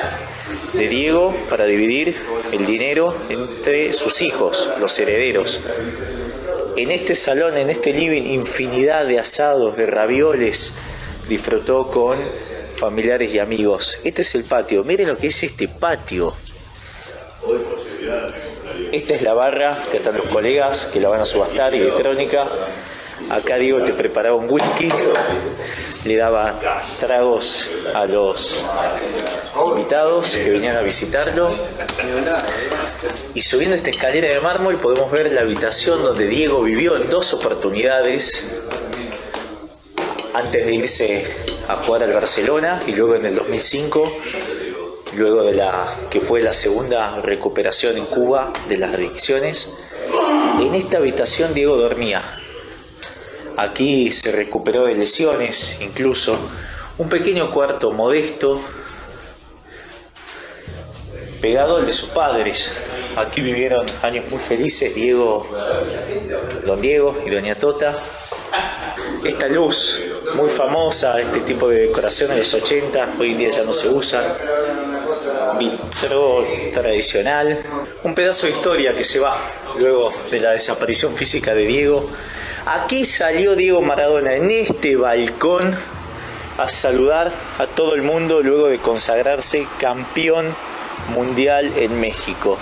de 0.74 0.88
Diego, 0.88 1.36
para 1.50 1.66
dividir 1.66 2.16
el 2.52 2.66
dinero 2.66 3.16
entre 3.30 3.94
sus 3.94 4.22
hijos, 4.22 4.70
los 4.80 4.98
herederos. 5.00 5.60
En 6.76 6.92
este 6.92 7.16
salón, 7.16 7.58
en 7.58 7.70
este 7.70 7.94
living, 7.94 8.24
infinidad 8.24 9.06
de 9.06 9.20
asados, 9.20 9.76
de 9.78 9.88
ravioles, 9.88 10.74
disfrutó 11.28 11.90
con 11.90 12.20
familiares 12.76 13.34
y 13.34 13.40
amigos. 13.40 14.00
Este 14.04 14.22
es 14.22 14.36
el 14.36 14.44
patio, 14.44 14.84
miren 14.84 15.08
lo 15.08 15.18
que 15.18 15.28
es 15.28 15.44
este 15.44 15.68
patio. 15.68 16.36
Esta 18.92 19.16
es 19.16 19.22
la 19.22 19.34
barra 19.34 19.86
que 19.90 19.98
están 19.98 20.18
los 20.18 20.28
colegas 20.28 20.86
que 20.86 21.00
la 21.00 21.10
van 21.10 21.22
a 21.22 21.26
subastar 21.26 21.74
y 21.74 21.80
de 21.80 21.90
crónica. 21.90 22.48
Acá 23.30 23.58
Diego 23.58 23.84
te 23.84 23.94
preparaba 23.94 24.36
un 24.36 24.50
whisky, 24.50 24.90
le 26.06 26.16
daba 26.16 26.60
tragos 27.00 27.70
a 27.94 28.06
los 28.06 28.64
invitados 29.70 30.32
que 30.32 30.50
venían 30.50 30.78
a 30.78 30.82
visitarlo. 30.82 31.54
Y 33.34 33.42
subiendo 33.42 33.76
esta 33.76 33.90
escalera 33.90 34.30
de 34.30 34.40
mármol 34.40 34.80
podemos 34.80 35.12
ver 35.12 35.32
la 35.34 35.42
habitación 35.42 36.04
donde 36.04 36.28
Diego 36.28 36.62
vivió 36.62 36.96
en 36.96 37.10
dos 37.10 37.34
oportunidades 37.34 38.50
antes 40.34 40.66
de 40.66 40.74
irse 40.74 41.28
a 41.68 41.76
jugar 41.76 42.04
al 42.04 42.14
Barcelona 42.14 42.80
y 42.88 42.94
luego 42.94 43.16
en 43.16 43.26
el 43.26 43.36
2005 43.36 44.12
luego 45.18 45.44
de 45.44 45.54
la 45.54 45.96
que 46.10 46.22
fue 46.22 46.42
la 46.42 46.54
segunda 46.54 47.18
recuperación 47.18 47.98
en 47.98 48.06
Cuba 48.06 48.54
de 48.70 48.78
las 48.78 48.94
adicciones. 48.94 49.74
En 50.62 50.76
esta 50.76 51.00
habitación 51.00 51.54
Diego 51.54 51.76
dormía. 51.76 52.22
Aquí 53.58 54.12
se 54.12 54.32
recuperó 54.32 54.86
de 54.86 54.96
lesiones, 54.96 55.78
incluso 55.82 56.38
un 57.00 57.10
pequeño 57.10 57.50
cuarto 57.50 57.92
modesto 57.92 58.62
pegado 61.42 61.78
al 61.78 61.86
de 61.86 61.94
sus 61.94 62.10
padres. 62.10 62.72
Aquí 63.16 63.42
vivieron 63.42 63.86
años 64.04 64.26
muy 64.30 64.40
felices 64.40 64.94
Diego, 64.94 65.48
don 66.68 66.82
Diego 66.82 67.18
y 67.26 67.32
doña 67.32 67.56
Tota. 67.56 67.98
Esta 69.24 69.48
luz 69.48 70.00
muy 70.36 70.50
famosa, 70.50 71.20
este 71.20 71.40
tipo 71.40 71.68
de 71.68 71.88
decoración 71.88 72.32
en 72.32 72.38
los 72.38 72.54
80, 72.54 73.16
hoy 73.20 73.32
en 73.32 73.38
día 73.40 73.50
ya 73.50 73.64
no 73.64 73.72
se 73.72 73.90
usa. 73.90 74.38
Vitro 75.58 76.46
tradicional, 76.74 77.60
un 78.04 78.14
pedazo 78.14 78.46
de 78.46 78.54
historia 78.54 78.94
que 78.94 79.04
se 79.04 79.20
va 79.20 79.36
luego 79.80 80.12
de 80.30 80.40
la 80.40 80.52
desaparición 80.52 81.16
física 81.16 81.56
de 81.56 81.66
Diego. 81.66 82.08
Aquí 82.70 83.06
salió 83.06 83.56
Diego 83.56 83.82
Maradona 83.82 84.34
en 84.34 84.52
este 84.52 84.98
balcón 84.98 85.74
a 86.58 86.68
saludar 86.68 87.32
a 87.60 87.66
todo 87.66 87.96
el 87.96 88.02
mundo 88.02 88.42
luego 88.42 88.68
de 88.68 88.78
consagrarse 88.78 89.66
campeón 89.80 90.54
mundial 91.14 91.72
en 91.78 92.02
México. 92.02 92.58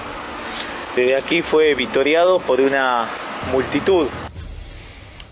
Desde 0.95 1.16
aquí 1.16 1.41
fue 1.41 1.74
vitoreado 1.74 2.39
por 2.39 2.62
una 2.62 3.08
multitud. 3.51 4.08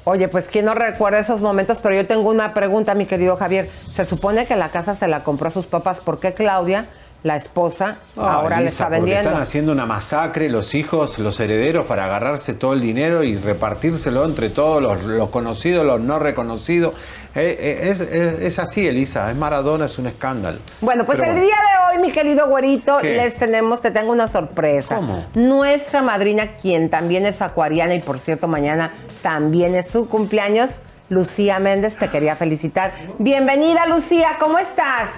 Oye, 0.06 0.28
pues 0.28 0.50
quién 0.50 0.66
no 0.66 0.74
recuerda 0.74 1.20
esos 1.20 1.40
momentos, 1.40 1.78
pero 1.78 1.94
yo 1.94 2.08
tengo 2.08 2.28
una 2.28 2.56
pregunta, 2.56 2.96
mi 2.96 3.06
querido 3.06 3.38
Javier. 3.38 3.70
Se 3.94 4.06
supone 4.06 4.48
que 4.48 4.56
la 4.56 4.70
casa 4.70 4.96
se 4.96 5.08
la 5.08 5.24
compró 5.24 5.50
a 5.50 5.52
sus 5.52 5.68
papás. 5.68 6.00
¿Por 6.00 6.20
qué 6.20 6.34
Claudia, 6.34 6.88
la 7.24 7.38
esposa, 7.38 7.98
Ah, 8.18 8.34
ahora 8.34 8.58
le 8.58 8.64
Elisa, 8.64 8.84
está 8.84 8.90
vendiendo? 8.90 9.30
Están 9.30 9.42
haciendo 9.42 9.72
una 9.72 9.86
masacre 9.86 10.50
los 10.50 10.76
hijos, 10.76 11.20
los 11.20 11.40
herederos, 11.40 11.86
para 11.86 12.06
agarrarse 12.06 12.54
todo 12.54 12.74
el 12.74 12.82
dinero 12.82 13.24
y 13.24 13.38
repartírselo 13.38 14.26
entre 14.26 14.50
todos 14.50 14.82
los, 14.84 15.02
los 15.04 15.30
conocidos, 15.30 15.86
los 15.86 16.02
no 16.02 16.20
reconocidos. 16.20 16.94
Eh, 17.36 17.58
eh, 17.60 17.90
es, 17.92 18.02
es- 18.02 18.42
es 18.42 18.60
así, 18.60 18.86
Elisa. 18.86 19.32
Es 19.32 19.38
Maradona, 19.38 19.86
es 19.86 19.98
un 19.98 20.08
escándalo. 20.08 20.58
Bueno, 20.82 21.06
pues 21.06 21.18
Pero 21.20 21.32
el 21.32 21.38
bueno. 21.40 21.48
día 21.48 21.56
de 21.92 21.96
hoy, 21.98 22.06
mi 22.06 22.12
querido 22.12 22.48
güerito, 22.48 22.98
¿Qué? 22.98 23.16
les 23.16 23.36
tenemos, 23.36 23.82
te 23.82 23.90
tengo 23.92 24.12
una 24.12 24.28
sorpresa. 24.28 24.98
¿Cómo? 24.98 25.26
Nuestra 25.34 26.02
madrina, 26.02 26.48
quien 26.62 26.90
también 26.90 27.26
es 27.26 27.42
acuariana 27.42 27.96
y 27.96 28.02
por 28.02 28.20
cierto 28.20 28.48
mañana 28.50 28.92
también 29.22 29.74
es 29.76 29.88
su 29.90 30.10
cumpleaños, 30.10 30.72
Lucía 31.10 31.60
Méndez, 31.60 31.96
te 31.98 32.10
quería 32.10 32.36
felicitar. 32.36 32.92
Bienvenida, 33.18 33.86
Lucía, 33.88 34.32
¿cómo 34.40 34.60
estás? 34.60 35.10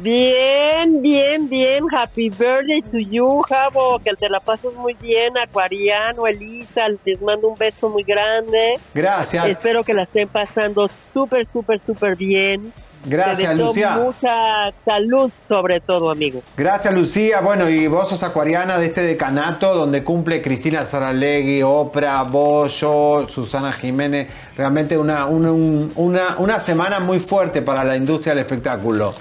Bien, 0.00 1.02
bien, 1.02 1.48
bien. 1.48 1.84
Happy 1.94 2.30
birthday 2.30 2.82
to 2.90 2.98
you, 2.98 3.42
Javo. 3.48 3.98
Que 3.98 4.10
te 4.18 4.28
la 4.28 4.40
pases 4.40 4.72
muy 4.74 4.94
bien, 4.94 5.36
Acuariano, 5.38 6.26
Elisa. 6.26 6.82
Les 7.04 7.20
mando 7.20 7.48
un 7.48 7.58
beso 7.58 7.88
muy 7.88 8.02
grande. 8.02 8.78
Gracias. 8.94 9.46
Espero 9.46 9.82
que 9.82 9.94
la 9.94 10.04
estén 10.04 10.28
pasando 10.28 10.88
súper, 11.12 11.46
súper, 11.52 11.80
súper 11.84 12.16
bien. 12.16 12.72
Gracias, 13.04 13.56
Lucía. 13.56 13.96
Mucha 13.96 14.70
salud, 14.84 15.30
sobre 15.48 15.80
todo, 15.80 16.10
amigo. 16.12 16.40
Gracias, 16.56 16.94
Lucía. 16.94 17.40
Bueno, 17.40 17.68
y 17.68 17.88
vos 17.88 18.08
sos 18.08 18.22
acuariana 18.22 18.78
de 18.78 18.86
este 18.86 19.02
decanato 19.02 19.74
donde 19.74 20.04
cumple 20.04 20.40
Cristina 20.40 20.86
Saralegui, 20.86 21.62
Oprah, 21.64 22.22
vos, 22.22 22.78
yo, 22.80 23.26
Susana 23.28 23.72
Jiménez. 23.72 24.28
Realmente 24.56 24.96
una, 24.96 25.26
un- 25.26 25.46
un- 25.46 25.92
una, 25.96 26.36
una 26.38 26.60
semana 26.60 27.00
muy 27.00 27.18
fuerte 27.18 27.60
para 27.60 27.82
la 27.82 27.96
industria 27.96 28.34
del 28.34 28.44
espectáculo. 28.44 29.14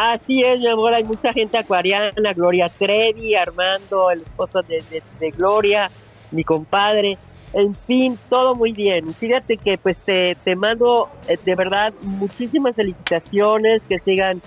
Así 0.00 0.44
es, 0.44 0.60
mi 0.60 0.68
amor, 0.68 0.94
hay 0.94 1.02
mucha 1.02 1.32
gente 1.32 1.58
acuariana, 1.58 2.32
Gloria 2.32 2.68
Trevi, 2.68 3.34
Armando, 3.34 4.12
el 4.12 4.20
esposo 4.20 4.62
de, 4.62 4.80
de- 5.18 5.30
Gloria, 5.32 5.90
mi 6.30 6.44
compadre, 6.44 7.18
en 7.52 7.74
fin, 7.74 8.16
todo 8.30 8.54
muy 8.54 8.70
bien. 8.70 9.12
Fíjate 9.14 9.56
que 9.56 9.76
pues 9.76 9.96
te, 10.04 10.36
te 10.44 10.54
mando 10.54 11.08
eh, 11.26 11.36
de 11.44 11.54
verdad 11.56 11.92
muchísimas 12.02 12.76
felicitaciones, 12.76 13.82
que 13.88 13.98
sigan 13.98 14.40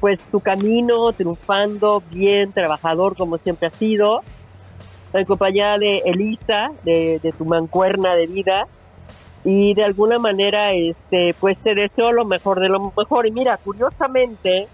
pues 0.00 0.18
tu 0.32 0.40
camino, 0.40 1.12
triunfando, 1.12 2.02
bien, 2.10 2.52
trabajador 2.52 3.14
como 3.16 3.38
siempre 3.38 3.68
has 3.68 3.74
sido, 3.74 4.22
en 5.12 5.24
compañía 5.26 5.78
de 5.78 5.98
Elisa, 6.06 6.72
de, 6.82 7.20
de 7.22 7.30
tu 7.30 7.44
mancuerna 7.44 8.16
de 8.16 8.26
vida, 8.26 8.66
y 9.44 9.74
de 9.74 9.84
alguna 9.84 10.18
manera 10.18 10.72
este 10.74 11.34
pues 11.38 11.56
te 11.58 11.76
deseo 11.76 12.10
lo 12.10 12.24
mejor 12.24 12.58
de 12.58 12.68
lo 12.68 12.92
mejor. 12.96 13.28
Y 13.28 13.30
mira, 13.30 13.58
curiosamente, 13.58 14.66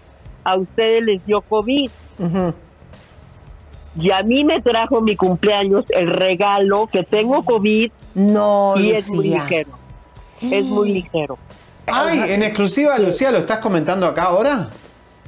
a 0.45 0.55
ustedes 0.55 1.03
les 1.03 1.25
dio 1.25 1.41
COVID. 1.41 1.89
Y 3.97 4.11
a 4.11 4.23
mí 4.23 4.43
me 4.43 4.61
trajo 4.61 4.99
mi 5.01 5.15
cumpleaños 5.15 5.85
el 5.89 6.09
regalo 6.11 6.87
que 6.91 7.03
tengo 7.03 7.43
COVID. 7.45 7.91
No, 8.15 8.73
y 8.77 8.91
es 8.91 9.09
muy 9.09 9.27
Lucía. 9.29 9.43
ligero. 9.43 9.69
Es 10.41 10.65
muy 10.65 10.91
ligero. 10.91 11.37
Ay, 11.87 12.19
en 12.33 12.43
exclusiva, 12.43 12.97
Lucía, 12.97 13.31
¿lo 13.31 13.37
estás 13.39 13.59
comentando 13.59 14.05
acá 14.05 14.23
ahora? 14.23 14.69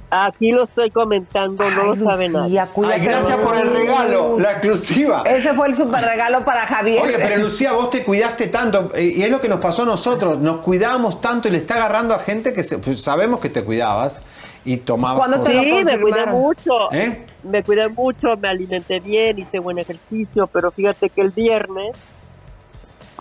Aquí 0.10 0.52
lo 0.52 0.64
estoy 0.64 0.90
comentando, 0.90 1.70
no 1.70 1.94
lo 1.96 2.06
sabe 2.06 2.30
nadie. 2.30 2.60
Ay, 2.62 3.02
gracias 3.02 3.38
por 3.40 3.56
el 3.58 3.70
regalo, 3.70 4.40
la 4.40 4.52
exclusiva. 4.54 5.24
Ese 5.26 5.54
fue 5.54 5.68
el 5.68 5.76
super 5.76 6.02
regalo 6.04 6.46
para 6.46 6.66
Javier. 6.66 7.02
Oye, 7.04 7.18
pero 7.18 7.38
Lucía, 7.38 7.74
vos 7.74 7.90
te 7.90 8.04
cuidaste 8.06 8.48
tanto, 8.48 8.92
y 8.98 9.22
es 9.22 9.30
lo 9.30 9.42
que 9.42 9.50
nos 9.50 9.60
pasó 9.60 9.82
a 9.82 9.86
nosotros, 9.86 10.40
nos 10.40 10.60
cuidábamos 10.62 11.20
tanto 11.20 11.50
y 11.50 11.52
le 11.52 11.58
está 11.58 11.76
agarrando 11.76 12.16
a 12.16 12.20
gente 12.20 12.54
que 12.54 12.64
se- 12.64 12.80
pues, 12.80 13.02
sabemos 13.02 13.42
que 13.42 13.50
te 13.50 13.64
cuidabas 13.66 14.24
y 14.68 14.78
tomabas 14.78 15.28
cosas. 15.38 15.54
Sí, 15.54 15.84
me 15.86 16.00
cuidé 16.02 16.26
mucho. 16.28 16.92
¿Eh? 16.92 17.26
Me 17.44 17.64
cuidé 17.64 17.88
mucho, 17.88 18.36
me 18.38 18.50
alimenté 18.50 19.00
bien, 19.00 19.40
hice 19.40 19.60
buen 19.60 19.78
ejercicio, 19.80 20.48
pero 20.48 20.72
fíjate 20.72 21.10
que 21.10 21.22
el 21.22 21.32
viernes, 21.32 21.96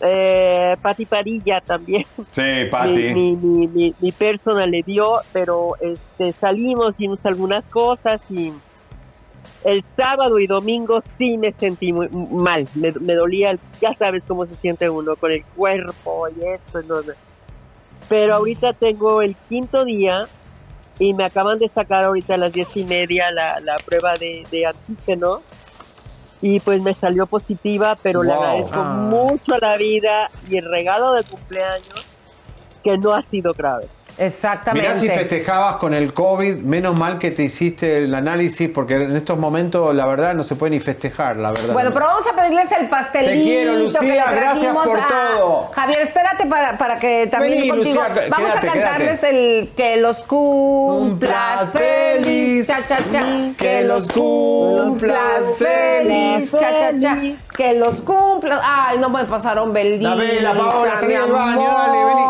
eh, 0.00 0.76
Pati 0.82 1.06
Parilla 1.06 1.60
también. 1.60 2.04
Sí, 2.30 2.42
Pati. 2.70 2.90
Mi, 3.14 3.14
mi, 3.14 3.36
mi, 3.36 3.66
mi- 3.68 3.94
mi 4.00 4.12
persona 4.12 4.66
le 4.66 4.82
dio, 4.82 5.20
pero 5.32 5.74
este, 5.80 6.32
salimos, 6.32 6.94
hicimos 6.94 7.24
algunas 7.24 7.64
cosas 7.66 8.20
y 8.30 8.52
el 9.64 9.82
sábado 9.96 10.38
y 10.38 10.46
domingo 10.46 11.02
sí 11.16 11.38
me 11.38 11.52
sentí 11.52 11.92
muy 11.92 12.08
mal. 12.08 12.68
Me, 12.74 12.92
me 12.92 13.14
dolía, 13.14 13.52
el- 13.52 13.60
ya 13.80 13.94
sabes 13.94 14.22
cómo 14.26 14.46
se 14.46 14.54
siente 14.56 14.90
uno 14.90 15.16
con 15.16 15.30
el 15.32 15.44
cuerpo 15.44 16.26
y 16.28 16.44
esto. 16.44 16.82
no, 16.82 17.02
no. 17.02 17.12
Pero 18.08 18.34
ahorita 18.34 18.72
tengo 18.74 19.22
el 19.22 19.34
quinto 19.48 19.84
día 19.84 20.26
y 20.98 21.12
me 21.14 21.24
acaban 21.24 21.58
de 21.58 21.68
sacar 21.68 22.04
ahorita 22.04 22.34
a 22.34 22.38
las 22.38 22.52
diez 22.52 22.68
y 22.76 22.84
media 22.84 23.30
la, 23.30 23.60
la 23.60 23.76
prueba 23.84 24.16
de, 24.16 24.46
de 24.50 24.66
antígeno 24.66 25.42
y 26.42 26.60
pues 26.60 26.82
me 26.82 26.94
salió 26.94 27.26
positiva, 27.26 27.96
pero 28.02 28.22
le 28.22 28.32
agradezco 28.32 28.78
Ah. 28.80 28.94
mucho 29.10 29.54
a 29.54 29.58
la 29.58 29.76
vida 29.76 30.30
y 30.50 30.58
el 30.58 30.64
regalo 30.70 31.12
de 31.14 31.24
cumpleaños 31.24 32.06
que 32.84 32.96
no 32.98 33.14
ha 33.14 33.22
sido 33.24 33.52
grave. 33.52 33.86
Exactamente. 34.18 34.88
Mirá 34.88 34.98
si 35.00 35.08
festejabas 35.08 35.76
con 35.76 35.92
el 35.92 36.14
COVID, 36.14 36.56
menos 36.56 36.98
mal 36.98 37.18
que 37.18 37.30
te 37.30 37.42
hiciste 37.42 38.04
el 38.04 38.14
análisis, 38.14 38.70
porque 38.70 38.94
en 38.94 39.14
estos 39.14 39.38
momentos 39.38 39.94
la 39.94 40.06
verdad 40.06 40.34
no 40.34 40.42
se 40.42 40.56
puede 40.56 40.70
ni 40.70 40.80
festejar, 40.80 41.36
la 41.36 41.50
verdad. 41.52 41.72
Bueno, 41.74 41.90
pero 41.92 42.06
vamos 42.06 42.26
a 42.26 42.34
pedirles 42.34 42.72
el 42.72 42.88
pastelito. 42.88 43.30
Te 43.32 43.42
quiero, 43.42 43.74
Lucía, 43.74 44.30
gracias 44.32 44.74
por 44.74 44.98
a- 44.98 45.08
todo. 45.08 45.70
Javier, 45.74 46.00
espérate 46.00 46.46
para, 46.46 46.78
para 46.78 46.98
que 46.98 47.26
también 47.26 47.58
Vení, 47.58 47.68
contigo. 47.68 48.02
Lucía, 48.02 48.26
vamos 48.30 48.50
quédate, 48.50 48.68
a 48.68 48.72
cantarles 48.72 49.20
quédate. 49.20 49.58
el 49.60 49.68
que 49.76 49.96
los 49.98 50.16
cumplas 50.22 51.70
feliz, 51.72 52.66
cha 52.66 52.86
cha 52.86 52.98
cha, 53.10 53.24
que 53.58 53.82
los 53.82 54.08
cumplas 54.08 55.42
feliz, 55.58 56.50
cha 56.52 56.78
cha 56.78 56.98
cha, 57.00 57.18
que 57.54 57.74
los 57.74 57.96
cumplas. 58.02 58.60
Ay, 58.64 58.98
no 58.98 59.10
me 59.10 59.24
pasaron 59.24 59.72
velita. 59.72 60.10
La 60.10 60.14
vela, 60.14 60.54
Paola, 60.54 60.96
salí 60.96 61.08
mi 61.14 61.20
del 61.20 61.32
baño, 61.32 61.62
dale, 61.76 61.98
vení. 62.04 62.22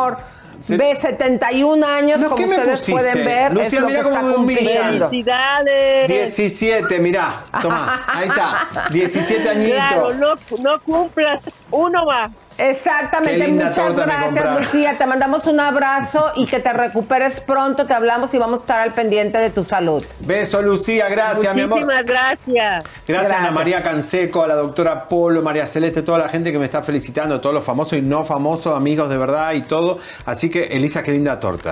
Ve 0.69 0.97
71 0.97 1.87
años, 1.87 2.19
No, 2.21 2.31
como 2.31 2.37
¿qué 2.43 2.47
me 2.47 2.57
ustedes 2.57 2.81
pusiste? 2.81 2.93
pueden 2.93 3.25
ver, 3.25 3.53
Lucía, 3.53 3.67
es 3.67 3.81
lo 3.81 3.87
que 3.89 3.99
está 4.01 4.21
cumpliendo. 4.21 5.09
¡Felicidades! 5.11 6.09
17, 6.09 7.01
mirá, 7.01 7.41
toma, 7.63 8.03
ahí 8.07 8.29
está, 8.29 8.69
17 8.91 9.49
añitos. 9.49 9.77
Claro, 9.77 10.15
no, 10.15 10.29
no 10.59 10.81
cumplas 10.81 11.43
uno 11.71 12.05
más. 12.07 12.31
Exactamente, 12.59 13.39
Qué 13.39 13.47
linda 13.47 13.67
muchas 13.67 13.87
torta 13.87 14.05
gracias. 14.05 14.59
Lucía, 14.59 14.99
te 14.99 15.07
mandamos 15.07 15.47
un 15.47 15.61
abrazo 15.61 16.33
y 16.37 16.47
que 16.47 16.59
te 16.61 16.73
recuperes 16.73 17.41
pronto, 17.41 17.87
te 17.87 17.93
hablamos 17.93 18.33
y 18.35 18.39
vamos 18.39 18.61
a 18.61 18.63
estar 18.63 18.81
al 18.81 18.93
pendiente 18.93 19.39
de 19.39 19.51
tu 19.51 19.65
salud. 19.65 20.03
Beso, 20.21 20.63
Lucía, 20.63 21.09
gracias, 21.09 21.55
mi 21.55 21.63
amor. 21.63 21.81
Muchísimas 21.81 22.07
gracias. 22.07 22.85
Gracias, 23.07 23.33
a 23.33 23.39
Ana. 23.39 23.51
María 23.51 23.83
Canseco, 23.83 24.43
a 24.43 24.47
la 24.47 24.55
doctora 24.55 25.07
Polo, 25.07 25.43
María 25.43 25.67
Celeste, 25.67 26.03
toda 26.03 26.19
la 26.19 26.29
gente 26.29 26.53
que 26.53 26.59
me 26.59 26.65
está 26.65 26.83
felicitando, 26.83 27.41
todos 27.41 27.55
los 27.55 27.65
famosos 27.65 27.99
y 27.99 28.03
no 28.03 28.25
famosos, 28.25 28.77
amigos 28.77 29.09
de 29.09 29.17
verdad 29.17 29.53
y 29.53 29.63
todo. 29.63 29.99
Así 30.25 30.51
que, 30.51 30.65
Elisa, 30.65 31.03
qué 31.03 31.13
linda 31.13 31.39
torta. 31.39 31.71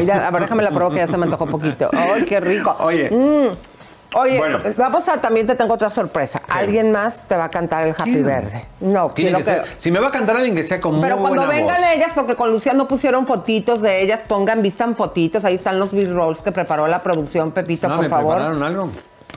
Ya, 0.00 0.26
a 0.26 0.30
ver, 0.30 0.42
déjame 0.42 0.62
la 0.62 0.70
probar 0.70 0.92
que 0.92 0.98
ya 0.98 1.08
se 1.08 1.16
me 1.16 1.24
antojó 1.24 1.44
un 1.44 1.50
poquito. 1.50 1.90
Ay, 1.92 2.24
qué 2.24 2.40
rico. 2.40 2.76
Oye. 2.80 3.10
Mm. 3.10 3.77
Oye, 4.14 4.38
Bueno. 4.38 4.60
vamos 4.76 5.06
a, 5.08 5.20
también 5.20 5.46
te 5.46 5.54
tengo 5.54 5.74
otra 5.74 5.90
sorpresa. 5.90 6.40
Alguien 6.48 6.90
más 6.92 7.24
te 7.24 7.36
va 7.36 7.44
a 7.44 7.48
cantar 7.50 7.86
el 7.86 7.94
Happy 7.96 8.12
¿Quién? 8.12 8.24
Verde. 8.24 8.64
No, 8.80 9.10
Tiene 9.10 9.30
quiero 9.32 9.38
que 9.38 9.44
ser- 9.44 9.64
si 9.76 9.90
me 9.90 10.00
va 10.00 10.08
a 10.08 10.10
cantar 10.10 10.36
alguien 10.36 10.54
que 10.54 10.64
sea 10.64 10.80
con 10.80 10.98
Pero 11.00 11.18
cuando 11.18 11.42
buena 11.42 11.52
vengan 11.52 11.76
voz. 11.82 11.90
ellas, 11.94 12.12
porque 12.14 12.34
con 12.34 12.50
Lucía 12.50 12.72
no 12.72 12.88
pusieron 12.88 13.26
fotitos 13.26 13.82
de 13.82 14.00
ellas, 14.02 14.20
pongan, 14.26 14.62
vistan 14.62 14.96
fotitos, 14.96 15.44
ahí 15.44 15.54
están 15.54 15.78
los 15.78 15.92
B-rolls 15.92 16.40
que 16.40 16.52
preparó 16.52 16.86
la 16.88 17.02
producción, 17.02 17.52
Pepito, 17.52 17.86
¿No 17.88 17.96
por 17.96 18.04
me 18.04 18.08
favor. 18.08 18.36
prepararon 18.36 18.62
algo? 18.62 18.90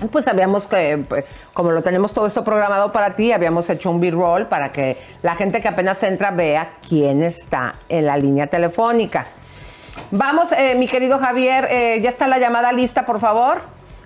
Pues 0.09 0.27
habíamos 0.29 0.65
que, 0.67 1.03
como 1.53 1.71
lo 1.71 1.83
tenemos 1.83 2.13
todo 2.13 2.25
esto 2.25 2.43
programado 2.45 2.91
para 2.93 3.13
ti, 3.15 3.33
habíamos 3.33 3.69
hecho 3.69 3.91
un 3.91 3.99
B-roll 3.99 4.47
para 4.47 4.71
que 4.71 4.97
la 5.21 5.35
gente 5.35 5.59
que 5.59 5.67
apenas 5.67 6.01
entra 6.03 6.31
vea 6.31 6.75
quién 6.87 7.21
está 7.23 7.75
en 7.89 8.05
la 8.05 8.15
línea 8.17 8.47
telefónica. 8.47 9.27
Vamos, 10.11 10.51
eh, 10.53 10.75
mi 10.75 10.87
querido 10.87 11.19
Javier, 11.19 11.67
eh, 11.69 11.99
ya 12.01 12.09
está 12.09 12.25
la 12.27 12.39
llamada 12.39 12.71
lista, 12.71 13.05
por 13.05 13.19
favor. 13.19 13.59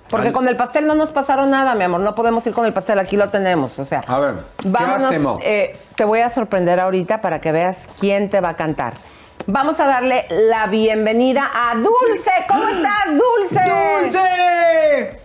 Porque 0.10 0.32
con 0.32 0.48
el 0.48 0.56
pastel 0.56 0.86
no 0.86 0.94
nos 0.96 1.12
pasaron 1.12 1.50
nada, 1.50 1.74
mi 1.76 1.84
amor. 1.84 2.00
No 2.02 2.14
podemos 2.16 2.46
ir 2.46 2.54
con 2.54 2.66
el 2.66 2.74
pastel, 2.74 3.00
aquí 3.00 3.18
lo 3.18 3.30
tenemos. 3.30 3.80
O 3.80 3.86
sea, 3.86 4.02
A 4.08 4.20
ver, 4.20 4.36
¿qué 4.62 4.70
vámonos. 4.70 5.04
hacemos? 5.10 5.42
eh, 5.44 5.76
te 5.96 6.06
voy 6.06 6.20
a 6.20 6.30
sorprender 6.30 6.80
ahorita 6.80 7.22
para 7.22 7.42
que 7.42 7.52
veas 7.52 7.88
quién 8.00 8.30
te 8.30 8.40
va 8.40 8.50
a 8.50 8.54
cantar. 8.56 8.94
Vamos 9.48 9.80
a 9.80 9.86
darle 9.86 10.26
la 10.30 10.68
bienvenida 10.68 11.50
a 11.54 11.76
Dulce. 11.76 12.32
¿Cómo 12.48 12.68
estás, 12.68 13.06
Dulce? 13.10 13.64
¡Dulce! 14.02 15.20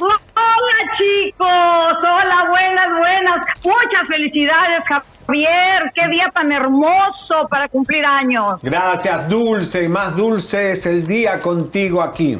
Hola 0.00 0.96
chicos, 0.98 1.46
hola, 1.46 2.48
buenas, 2.48 2.88
buenas. 2.88 3.46
Muchas 3.64 4.08
felicidades, 4.08 4.82
Javier. 4.88 5.92
Qué 5.94 6.08
día 6.08 6.28
tan 6.34 6.50
hermoso 6.50 7.46
para 7.48 7.68
cumplir 7.68 8.04
años. 8.06 8.58
Gracias, 8.62 9.28
Dulce. 9.28 9.88
Más 9.88 10.16
dulce 10.16 10.72
es 10.72 10.86
el 10.86 11.06
día 11.06 11.38
contigo 11.38 12.02
aquí. 12.02 12.38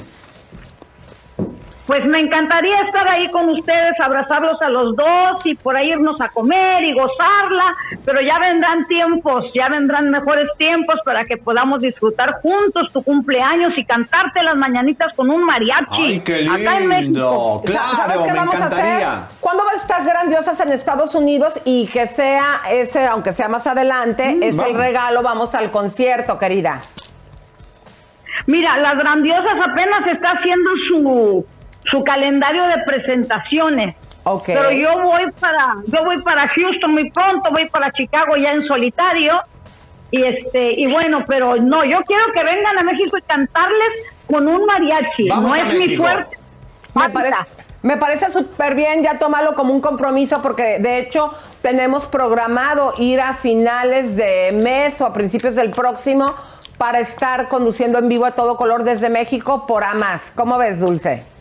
Pues 1.86 2.04
me 2.06 2.20
encantaría 2.20 2.80
estar 2.86 3.12
ahí 3.12 3.28
con 3.32 3.48
ustedes, 3.48 3.94
abrazarlos 4.00 4.60
a 4.62 4.68
los 4.68 4.94
dos 4.94 5.44
y 5.44 5.56
por 5.56 5.76
ahí 5.76 5.90
irnos 5.90 6.20
a 6.20 6.28
comer 6.28 6.84
y 6.84 6.94
gozarla, 6.94 7.74
pero 8.04 8.20
ya 8.22 8.38
vendrán 8.38 8.86
tiempos, 8.86 9.46
ya 9.52 9.68
vendrán 9.68 10.08
mejores 10.08 10.48
tiempos 10.58 10.94
para 11.04 11.24
que 11.24 11.36
podamos 11.38 11.82
disfrutar 11.82 12.34
juntos 12.40 12.88
tu 12.92 13.02
cumpleaños 13.02 13.72
y 13.76 13.84
cantarte 13.84 14.44
las 14.44 14.54
mañanitas 14.54 15.12
con 15.16 15.28
un 15.28 15.44
mariachi. 15.44 16.02
¡Ay, 16.04 16.20
qué 16.20 16.46
Acá 16.48 16.78
en 16.78 16.88
lindo! 16.88 17.62
México. 17.64 17.72
¿Sabes 17.72 17.96
Claro, 18.06 18.24
qué 18.24 18.30
me 18.32 18.38
vamos 18.38 18.54
a 18.54 18.58
encantaría. 18.58 19.12
hacer? 19.24 19.36
¿Cuándo 19.40 19.64
van 19.64 19.74
estas 19.74 20.06
grandiosas 20.06 20.60
en 20.60 20.68
Estados 20.72 21.14
Unidos 21.16 21.60
y 21.64 21.88
que 21.88 22.06
sea 22.06 22.60
ese, 22.70 23.06
aunque 23.08 23.32
sea 23.32 23.48
más 23.48 23.66
adelante, 23.66 24.38
es 24.40 24.56
el 24.56 24.74
regalo? 24.76 25.22
Vamos 25.24 25.52
al 25.56 25.72
concierto, 25.72 26.38
querida. 26.38 26.80
Mira, 28.46 28.76
las 28.78 28.96
grandiosas 28.96 29.54
apenas 29.68 30.06
está 30.06 30.28
haciendo 30.28 30.70
su, 30.88 31.46
su 31.84 32.02
calendario 32.04 32.64
de 32.66 32.78
presentaciones. 32.86 33.96
Ok. 34.24 34.44
Pero 34.46 34.70
yo 34.70 35.02
voy 35.02 35.30
para, 35.40 35.76
yo 35.86 36.04
voy 36.04 36.22
para 36.22 36.48
Houston 36.48 36.92
muy 36.92 37.10
pronto, 37.10 37.50
voy 37.50 37.68
para 37.68 37.90
Chicago 37.92 38.36
ya 38.36 38.50
en 38.50 38.66
solitario. 38.66 39.40
Y 40.10 40.22
este, 40.22 40.72
y 40.72 40.92
bueno, 40.92 41.24
pero 41.26 41.56
no, 41.56 41.84
yo 41.84 42.02
quiero 42.02 42.24
que 42.34 42.44
vengan 42.44 42.78
a 42.78 42.82
México 42.82 43.16
y 43.16 43.22
cantarles 43.22 43.88
con 44.26 44.46
un 44.46 44.66
mariachi. 44.66 45.28
Vamos 45.28 45.50
no 45.50 45.54
es 45.54 45.74
mi 45.74 45.96
fuerte. 45.96 46.36
Me 46.94 47.08
parece, 47.08 47.36
me 47.80 47.96
parece 47.96 48.30
súper 48.30 48.74
bien, 48.74 49.02
ya 49.02 49.18
tómalo 49.18 49.54
como 49.54 49.72
un 49.72 49.80
compromiso 49.80 50.42
porque 50.42 50.78
de 50.78 50.98
hecho 50.98 51.32
tenemos 51.62 52.04
programado 52.06 52.92
ir 52.98 53.20
a 53.22 53.34
finales 53.34 54.14
de 54.14 54.52
mes 54.62 55.00
o 55.00 55.06
a 55.06 55.14
principios 55.14 55.54
del 55.54 55.70
próximo 55.70 56.34
para 56.76 57.00
estar 57.00 57.48
conduciendo 57.48 57.98
en 57.98 58.08
vivo 58.08 58.26
a 58.26 58.32
todo 58.32 58.56
color 58.56 58.84
desde 58.84 59.08
México 59.08 59.66
por 59.66 59.82
AMAS. 59.82 60.32
¿Cómo 60.34 60.58
ves, 60.58 60.80
Dulce? 60.80 61.31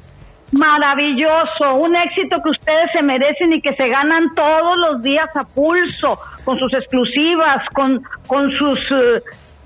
Maravilloso, 0.51 1.75
un 1.75 1.95
éxito 1.95 2.41
que 2.43 2.49
ustedes 2.49 2.91
se 2.91 3.01
merecen 3.01 3.53
y 3.53 3.61
que 3.61 3.73
se 3.75 3.87
ganan 3.87 4.35
todos 4.35 4.77
los 4.77 5.01
días 5.01 5.29
a 5.35 5.43
pulso, 5.45 6.19
con 6.43 6.59
sus 6.59 6.73
exclusivas, 6.73 7.63
con, 7.73 8.03
con 8.27 8.51
sus 8.51 8.79
eh, 8.91 9.21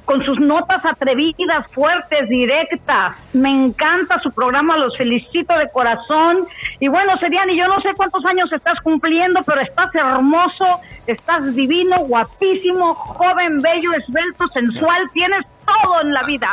con 0.06 0.24
sus 0.24 0.40
notas 0.40 0.86
atrevidas, 0.86 1.66
fuertes, 1.74 2.30
directas. 2.30 3.16
Me 3.34 3.50
encanta 3.50 4.20
su 4.20 4.32
programa, 4.32 4.78
los 4.78 4.96
felicito 4.98 5.58
de 5.58 5.68
corazón. 5.74 6.46
Y 6.80 6.88
bueno, 6.88 7.18
Seriani, 7.18 7.58
yo 7.58 7.68
no 7.68 7.82
sé 7.82 7.90
cuántos 7.98 8.24
años 8.26 8.52
estás 8.54 8.80
cumpliendo, 8.82 9.42
pero 9.44 9.62
estás 9.62 9.94
hermoso, 9.96 10.66
estás 11.08 11.54
divino, 11.56 11.98
guapísimo, 12.06 12.94
joven, 12.94 13.62
bello, 13.62 13.94
esbelto, 13.94 14.48
sensual, 14.50 15.10
tienes 15.14 15.46
todo 15.66 16.02
en 16.02 16.14
la 16.14 16.24
vida. 16.24 16.50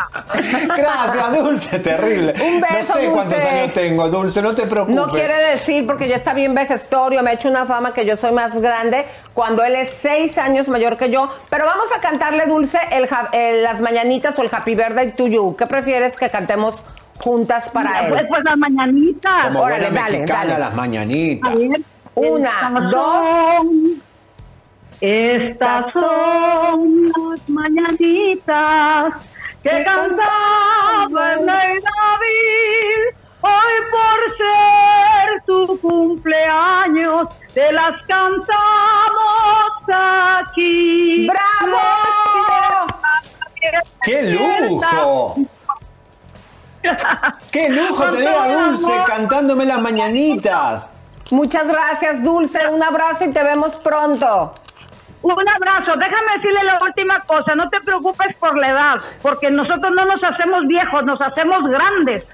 Gracias, 0.76 1.38
Dulce, 1.38 1.78
terrible. 1.78 2.34
Un 2.42 2.60
beso, 2.60 2.94
No 2.94 3.00
sé 3.00 3.06
cuántos 3.10 3.34
Dulce. 3.34 3.48
años 3.48 3.72
tengo, 3.72 4.08
Dulce, 4.08 4.42
no 4.42 4.54
te 4.54 4.66
preocupes. 4.66 4.94
No 4.96 5.08
quiere 5.08 5.34
decir, 5.50 5.86
porque 5.86 6.08
ya 6.08 6.16
está 6.16 6.34
bien 6.34 6.54
vejestorio, 6.54 7.22
me 7.22 7.30
ha 7.30 7.32
hecho 7.34 7.48
una 7.48 7.66
fama 7.66 7.92
que 7.92 8.04
yo 8.06 8.16
soy 8.16 8.32
más 8.32 8.52
grande, 8.60 9.06
cuando 9.34 9.62
él 9.64 9.74
es 9.76 9.90
seis 10.00 10.36
años 10.38 10.68
mayor 10.68 10.96
que 10.96 11.10
yo. 11.10 11.30
Pero 11.50 11.66
vamos 11.66 11.86
a 11.96 12.00
cantarle, 12.00 12.46
Dulce, 12.46 12.78
el, 12.90 13.06
ja- 13.06 13.28
el- 13.32 13.62
las 13.62 13.80
mañanitas 13.80 14.38
o 14.38 14.42
el 14.42 14.48
Happy 14.52 14.74
Birthday 14.74 15.12
to 15.12 15.26
You. 15.26 15.56
¿Qué 15.56 15.66
prefieres 15.66 16.16
que 16.16 16.30
cantemos 16.30 16.74
juntas 17.18 17.70
para 17.70 18.00
él. 18.06 18.08
Pues, 18.12 18.26
pues 18.28 18.42
las 18.44 18.56
mañanitas. 18.56 19.46
Como 19.46 19.60
Órale, 19.60 19.84
buena 19.86 20.00
dale, 20.02 20.18
mexicana, 20.18 20.44
dale. 20.44 20.58
las 20.58 20.74
mañanitas. 20.74 21.52
A 21.52 21.54
ver, 21.54 21.80
Una, 22.14 22.80
dos. 22.90 23.26
son- 23.56 24.02
Estas 25.04 25.92
son 25.92 27.06
las 27.06 27.48
mañanitas 27.48 29.14
que 29.60 29.84
cantaba 29.84 31.32
el 31.32 31.38
rey 31.38 31.74
David. 31.82 33.16
Hoy 33.40 33.74
por 33.90 34.36
ser 34.36 35.42
tu 35.44 35.80
cumpleaños, 35.80 37.26
te 37.52 37.72
las 37.72 38.00
cantamos 38.06 38.52
aquí. 39.92 41.26
¡Bravo! 41.26 41.80
¡Qué 44.04 44.22
lujo! 44.30 45.36
¡Qué 47.50 47.68
lujo 47.70 48.04
tener 48.12 48.28
a 48.28 48.54
Dulce 48.54 48.92
cantándome 49.04 49.64
las 49.64 49.80
mañanitas! 49.80 50.88
Muchas 51.32 51.66
gracias, 51.66 52.22
Dulce. 52.22 52.68
Un 52.68 52.84
abrazo 52.84 53.24
y 53.24 53.32
te 53.32 53.42
vemos 53.42 53.74
pronto. 53.74 54.54
Un 55.22 55.48
abrazo. 55.48 55.92
Déjame 55.96 56.32
decirle 56.36 56.64
la 56.64 56.78
última 56.84 57.20
cosa. 57.20 57.54
No 57.54 57.68
te 57.70 57.80
preocupes 57.80 58.34
por 58.36 58.58
la 58.58 58.70
edad, 58.70 58.94
porque 59.22 59.50
nosotros 59.50 59.92
no 59.94 60.04
nos 60.04 60.22
hacemos 60.22 60.66
viejos, 60.66 61.04
nos 61.04 61.20
hacemos 61.20 61.62
grandes. 61.70 62.24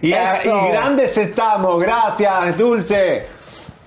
Y, 0.00 0.12
a- 0.12 0.36
Eso. 0.36 0.66
y 0.68 0.72
grandes 0.72 1.16
estamos. 1.16 1.80
Gracias, 1.82 2.56
Dulce. 2.56 3.26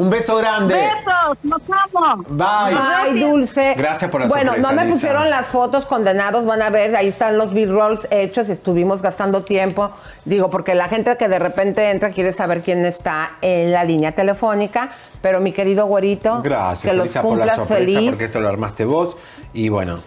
Un 0.02 0.10
beso 0.10 0.36
grande. 0.38 0.74
Besos, 0.74 1.38
nos 1.44 1.62
amo. 1.94 2.24
Bye. 2.30 2.76
Ay, 2.78 3.20
Dulce. 3.20 3.76
Gracias 3.78 4.10
por 4.10 4.22
la 4.22 4.28
Bueno, 4.28 4.52
sorpresa, 4.54 4.70
no 4.70 4.76
me 4.76 4.86
Lisa. 4.86 4.96
pusieron 4.96 5.30
las 5.30 5.46
fotos 5.46 5.86
condenados, 5.86 6.46
van 6.46 6.62
a 6.64 6.70
ver, 6.72 6.96
ahí 6.96 7.08
están 7.08 7.38
los 7.38 7.54
B-rolls 7.54 8.08
hechos, 8.10 8.50
estuvimos 8.50 9.02
gastando 9.04 9.44
tiempo, 9.44 9.92
digo, 10.26 10.50
porque 10.50 10.74
la 10.74 10.88
gente 10.90 11.16
que 11.18 11.28
de 11.28 11.38
repente 11.38 11.90
entra 11.92 12.10
quiere 12.10 12.34
saber 12.34 12.62
quién 12.62 12.84
está 12.86 13.34
en 13.42 13.72
la 13.72 13.84
línea 13.84 14.14
telefónica, 14.14 14.90
pero 15.22 15.40
mi 15.40 15.52
querido 15.54 15.86
güerito, 15.86 16.42
Gracias, 16.42 16.90
que 16.92 16.98
los 16.98 17.06
Elisa, 17.06 17.22
por 17.22 17.38
la 17.38 17.46
cumplas 17.46 17.58
sorpresa, 17.58 17.80
feliz, 17.80 18.10
porque 18.10 18.26
esto 18.26 18.40
lo 18.40 18.50
armaste 18.50 18.86
vos. 18.86 19.16
Y 19.54 19.70
bueno, 19.70 20.00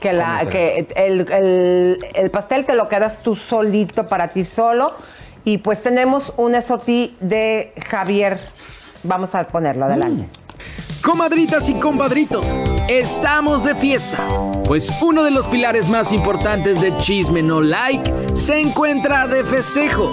que, 0.00 0.12
la, 0.14 0.38
¿Cómo 0.40 0.50
que 0.50 0.86
el, 0.96 1.30
el- 1.30 2.06
el 2.14 2.30
pastel 2.30 2.64
te 2.64 2.74
lo 2.74 2.88
quedas 2.88 3.18
tú 3.18 3.36
solito 3.36 4.06
para 4.08 4.28
ti 4.28 4.44
solo, 4.44 4.94
y 5.44 5.58
pues 5.58 5.82
tenemos 5.82 6.32
un 6.38 6.54
esotí 6.54 7.16
de 7.20 7.74
Javier, 7.88 8.40
vamos 9.06 9.34
a 9.34 9.46
ponerlo 9.46 9.86
adelante. 9.86 10.26
Comadritas 11.02 11.68
y 11.68 11.74
compadritos, 11.74 12.54
estamos 12.88 13.62
de 13.62 13.76
fiesta, 13.76 14.18
pues 14.64 14.90
uno 15.00 15.22
de 15.22 15.30
los 15.30 15.46
pilares 15.46 15.88
más 15.88 16.12
importantes 16.12 16.80
de 16.80 16.96
Chisme 16.98 17.42
No 17.42 17.60
Like 17.60 18.12
se 18.34 18.60
encuentra 18.60 19.28
de 19.28 19.44
festejo, 19.44 20.12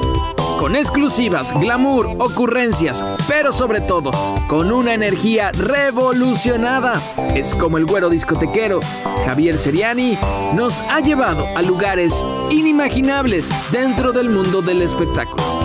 con 0.59 0.75
exclusivas, 0.75 1.59
glamour, 1.59 2.05
ocurrencias, 2.19 3.03
pero 3.27 3.51
sobre 3.51 3.81
todo 3.81 4.11
con 4.47 4.71
una 4.71 4.93
energía 4.93 5.51
revolucionada. 5.53 7.01
Es 7.33 7.55
como 7.55 7.79
el 7.79 7.85
güero 7.85 8.09
discotequero 8.09 8.79
Javier 9.25 9.57
Seriani 9.57 10.15
nos 10.53 10.81
ha 10.91 10.99
llevado 10.99 11.47
a 11.57 11.63
lugares 11.63 12.23
inimaginables 12.51 13.49
dentro 13.71 14.11
del 14.11 14.29
mundo 14.29 14.61
del 14.61 14.83
espectáculo. 14.83 15.62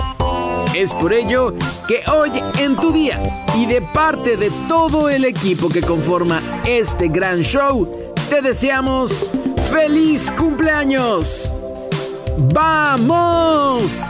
Es 0.78 0.94
por 0.94 1.12
ello 1.12 1.52
que 1.88 2.08
hoy 2.08 2.30
en 2.60 2.76
tu 2.76 2.92
día 2.92 3.18
y 3.56 3.66
de 3.66 3.82
parte 3.82 4.36
de 4.36 4.48
todo 4.68 5.08
el 5.08 5.24
equipo 5.24 5.68
que 5.68 5.80
conforma 5.80 6.40
este 6.64 7.08
gran 7.08 7.40
show, 7.40 7.90
te 8.30 8.40
deseamos 8.40 9.26
feliz 9.72 10.30
cumpleaños. 10.30 11.52
¡Vamos! 12.54 14.08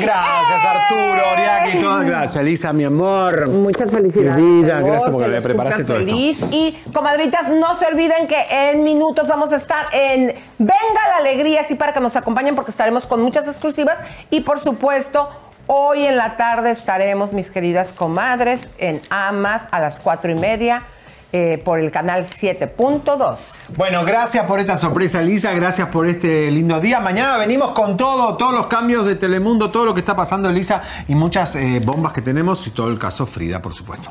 Gracias, 0.00 0.64
Arturo, 0.64 1.22
Oriaki, 1.32 1.78
todas 1.78 2.04
gracias, 2.04 2.44
Lisa, 2.44 2.72
mi 2.72 2.84
amor. 2.84 3.48
Muchas 3.48 3.90
felicidades. 3.90 4.36
Querida, 4.36 4.80
por 4.80 4.82
favor, 4.82 4.90
gracias 4.90 5.10
porque 5.10 5.24
que 5.24 5.28
me 5.28 5.34
los 5.34 5.44
preparaste 5.44 5.84
todo 5.84 5.98
esto. 5.98 6.10
feliz. 6.10 6.44
Y, 6.50 6.78
comadritas, 6.92 7.48
no 7.50 7.74
se 7.76 7.86
olviden 7.86 8.26
que 8.26 8.40
en 8.50 8.84
minutos 8.84 9.26
vamos 9.28 9.52
a 9.52 9.56
estar 9.56 9.86
en 9.92 10.34
Venga 10.58 11.08
la 11.10 11.16
Alegría, 11.18 11.62
así 11.62 11.74
para 11.74 11.92
que 11.92 12.00
nos 12.00 12.16
acompañen 12.16 12.54
porque 12.54 12.70
estaremos 12.70 13.06
con 13.06 13.22
muchas 13.22 13.46
exclusivas. 13.46 13.98
Y, 14.30 14.40
por 14.40 14.60
supuesto, 14.60 15.28
hoy 15.66 16.06
en 16.06 16.16
la 16.16 16.36
tarde 16.36 16.70
estaremos, 16.70 17.32
mis 17.32 17.50
queridas 17.50 17.92
comadres, 17.92 18.70
en 18.78 19.00
Amas 19.10 19.68
a 19.70 19.80
las 19.80 20.00
cuatro 20.00 20.30
y 20.30 20.34
media 20.34 20.82
eh, 21.30 21.60
por 21.62 21.78
el 21.78 21.90
canal 21.90 22.26
7.2. 22.26 23.36
Bueno, 23.76 24.02
gracias 24.04 24.46
por 24.46 24.60
esta 24.60 24.78
sorpresa, 24.78 25.20
Lisa. 25.20 25.52
Gracias 25.52 25.88
por 25.88 26.06
este 26.06 26.50
lindo 26.50 26.80
día. 26.80 27.00
Mañana 27.00 27.36
venimos 27.36 27.72
con 27.72 27.98
todo, 27.98 28.36
todos 28.38 28.54
los 28.54 28.66
cambios 28.66 29.04
de 29.04 29.14
Telemundo, 29.14 29.70
todo 29.70 29.84
lo 29.84 29.94
que 29.94 30.00
está 30.00 30.16
pasando, 30.16 30.50
Lisa, 30.50 30.82
y 31.06 31.14
muchas 31.14 31.54
eh, 31.56 31.82
bombas 31.84 32.14
que 32.14 32.22
tenemos 32.22 32.66
y 32.66 32.70
todo 32.70 32.88
el 32.88 32.98
caso 32.98 33.26
Frida, 33.26 33.60
por 33.60 33.74
supuesto. 33.74 34.10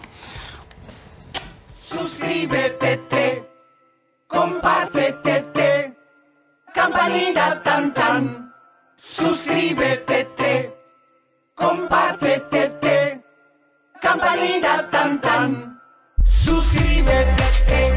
Suscríbete, 1.75 2.97
te, 3.09 3.49
compártete, 4.27 5.41
te, 5.53 5.97
campanita 6.71 7.63
tan 7.63 7.93
tan. 7.95 8.53
Suscríbete, 8.95 10.25
te, 10.35 10.75
compártete, 11.55 12.69
te, 12.79 13.23
campanita 13.99 14.87
tan 14.91 15.19
tan. 15.19 15.76
Suscríbete, 16.47 17.43
te, 17.67 17.67
suscríbete, 17.67 17.96